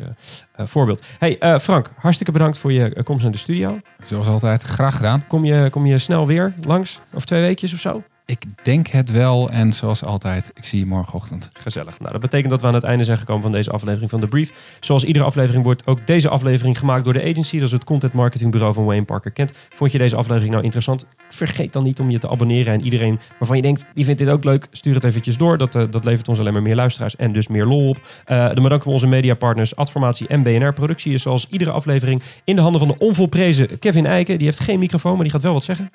voorbeeld. 0.56 1.02
Hey 1.18 1.58
Frank, 1.60 1.92
hartstikke 1.96 2.32
bedankt 2.32 2.58
voor 2.58 2.72
je 2.72 3.02
komst 3.02 3.22
naar 3.22 3.32
de 3.32 3.38
studio. 3.38 3.80
Zoals 3.98 4.26
altijd, 4.26 4.62
graag 4.62 4.96
gedaan. 4.96 5.26
Kom 5.26 5.44
je, 5.44 5.68
kom 5.70 5.86
je 5.86 5.98
snel 5.98 6.26
weer 6.26 6.52
langs? 6.60 7.00
Of 7.14 7.24
twee 7.24 7.40
weekjes 7.40 7.72
of 7.72 7.80
zo? 7.80 8.02
Ik 8.32 8.44
denk 8.62 8.86
het 8.86 9.10
wel 9.10 9.50
en 9.50 9.72
zoals 9.72 10.04
altijd, 10.04 10.50
ik 10.54 10.64
zie 10.64 10.78
je 10.78 10.86
morgenochtend. 10.86 11.50
Gezellig. 11.52 11.98
Nou, 11.98 12.12
dat 12.12 12.20
betekent 12.20 12.50
dat 12.50 12.60
we 12.60 12.66
aan 12.66 12.74
het 12.74 12.82
einde 12.82 13.04
zijn 13.04 13.18
gekomen 13.18 13.42
van 13.42 13.52
deze 13.52 13.70
aflevering 13.70 14.10
van 14.10 14.20
The 14.20 14.28
Brief. 14.28 14.76
Zoals 14.80 15.04
iedere 15.04 15.24
aflevering 15.24 15.64
wordt 15.64 15.86
ook 15.86 16.06
deze 16.06 16.28
aflevering 16.28 16.78
gemaakt 16.78 17.04
door 17.04 17.12
de 17.12 17.22
agency. 17.22 17.56
Dat 17.56 17.66
is 17.66 17.72
het 17.72 17.84
content 17.84 18.12
marketingbureau 18.12 18.74
van 18.74 18.84
Wayne 18.84 19.04
Parker 19.04 19.30
Kent. 19.30 19.52
Vond 19.74 19.92
je 19.92 19.98
deze 19.98 20.16
aflevering 20.16 20.50
nou 20.50 20.62
interessant? 20.62 21.06
Vergeet 21.28 21.72
dan 21.72 21.82
niet 21.82 22.00
om 22.00 22.10
je 22.10 22.18
te 22.18 22.28
abonneren. 22.28 22.72
En 22.72 22.82
iedereen 22.82 23.18
waarvan 23.38 23.56
je 23.56 23.62
denkt, 23.62 23.84
die 23.94 24.04
vindt 24.04 24.20
dit 24.20 24.28
ook 24.28 24.44
leuk, 24.44 24.66
stuur 24.70 24.94
het 24.94 25.04
eventjes 25.04 25.36
door. 25.36 25.58
Dat, 25.58 25.74
eh, 25.74 25.82
dat 25.90 26.04
levert 26.04 26.28
ons 26.28 26.38
alleen 26.38 26.52
maar 26.52 26.62
meer 26.62 26.76
luisteraars 26.76 27.16
en 27.16 27.32
dus 27.32 27.48
meer 27.48 27.64
lol 27.64 27.88
op. 27.88 28.00
Eh, 28.24 28.36
dan 28.36 28.62
bedanken 28.62 28.86
we 28.86 28.92
onze 28.92 29.06
mediapartners 29.06 29.76
Adformatie 29.76 30.26
en 30.26 30.42
BNR. 30.42 30.72
Productie 30.72 31.12
is 31.12 31.22
zoals 31.22 31.46
iedere 31.50 31.70
aflevering 31.70 32.22
in 32.44 32.56
de 32.56 32.62
handen 32.62 32.80
van 32.80 32.88
de 32.88 32.98
onvolprezen 32.98 33.78
Kevin 33.78 34.06
Eiken. 34.06 34.36
Die 34.36 34.46
heeft 34.46 34.60
geen 34.60 34.78
microfoon, 34.78 35.14
maar 35.14 35.22
die 35.22 35.32
gaat 35.32 35.42
wel 35.42 35.52
wat 35.52 35.64
zeggen. 35.64 35.90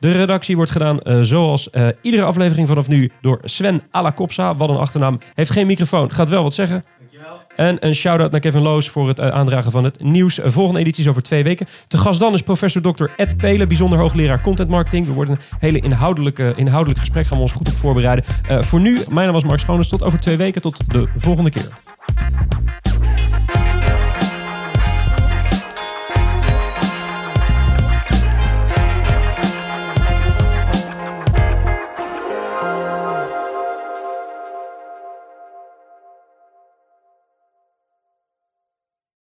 De 0.00 0.10
redactie 0.10 0.56
wordt 0.56 0.70
gedaan 0.70 1.00
eh, 1.00 1.20
zoals 1.20 1.69
eh, 1.70 1.88
iedere 2.02 2.22
aflevering 2.22 2.68
vanaf 2.68 2.88
nu 2.88 3.10
door 3.20 3.40
Sven 3.44 3.82
Alakopsa. 3.90 4.54
Wat 4.54 4.68
een 4.68 4.76
achternaam. 4.76 5.18
Heeft 5.34 5.50
geen 5.50 5.66
microfoon, 5.66 6.12
gaat 6.12 6.28
wel 6.28 6.42
wat 6.42 6.54
zeggen. 6.54 6.84
En 7.56 7.86
een 7.86 7.94
shout-out 7.94 8.30
naar 8.30 8.40
Kevin 8.40 8.62
Loos 8.62 8.88
voor 8.88 9.08
het 9.08 9.18
eh, 9.18 9.28
aandragen 9.28 9.72
van 9.72 9.84
het 9.84 10.02
nieuws. 10.02 10.38
Eh, 10.38 10.50
volgende 10.50 10.80
editie 10.80 11.02
is 11.02 11.10
over 11.10 11.22
twee 11.22 11.42
weken. 11.42 11.66
Te 11.88 11.98
gast 11.98 12.20
dan 12.20 12.34
is 12.34 12.42
professor 12.42 12.82
Dr. 12.82 13.04
Ed 13.16 13.36
Pelen, 13.36 13.68
bijzonder 13.68 13.98
hoogleraar 13.98 14.40
content 14.40 14.68
marketing. 14.68 15.06
We 15.06 15.12
worden 15.12 15.34
een 15.34 15.56
hele 15.58 15.80
inhoudelijke, 15.80 16.52
inhoudelijk 16.56 17.00
gesprek, 17.00 17.26
gaan 17.26 17.36
we 17.36 17.42
ons 17.42 17.52
goed 17.52 17.68
op 17.68 17.76
voorbereiden. 17.76 18.24
Voor 18.48 18.80
nu, 18.80 18.92
mijn 19.08 19.24
naam 19.24 19.32
was 19.32 19.44
Mark 19.44 19.58
Schoones. 19.58 19.88
Tot 19.88 20.02
over 20.02 20.20
twee 20.20 20.36
weken, 20.36 20.62
tot 20.62 20.90
de 20.90 21.08
volgende 21.16 21.50
keer. 21.50 21.68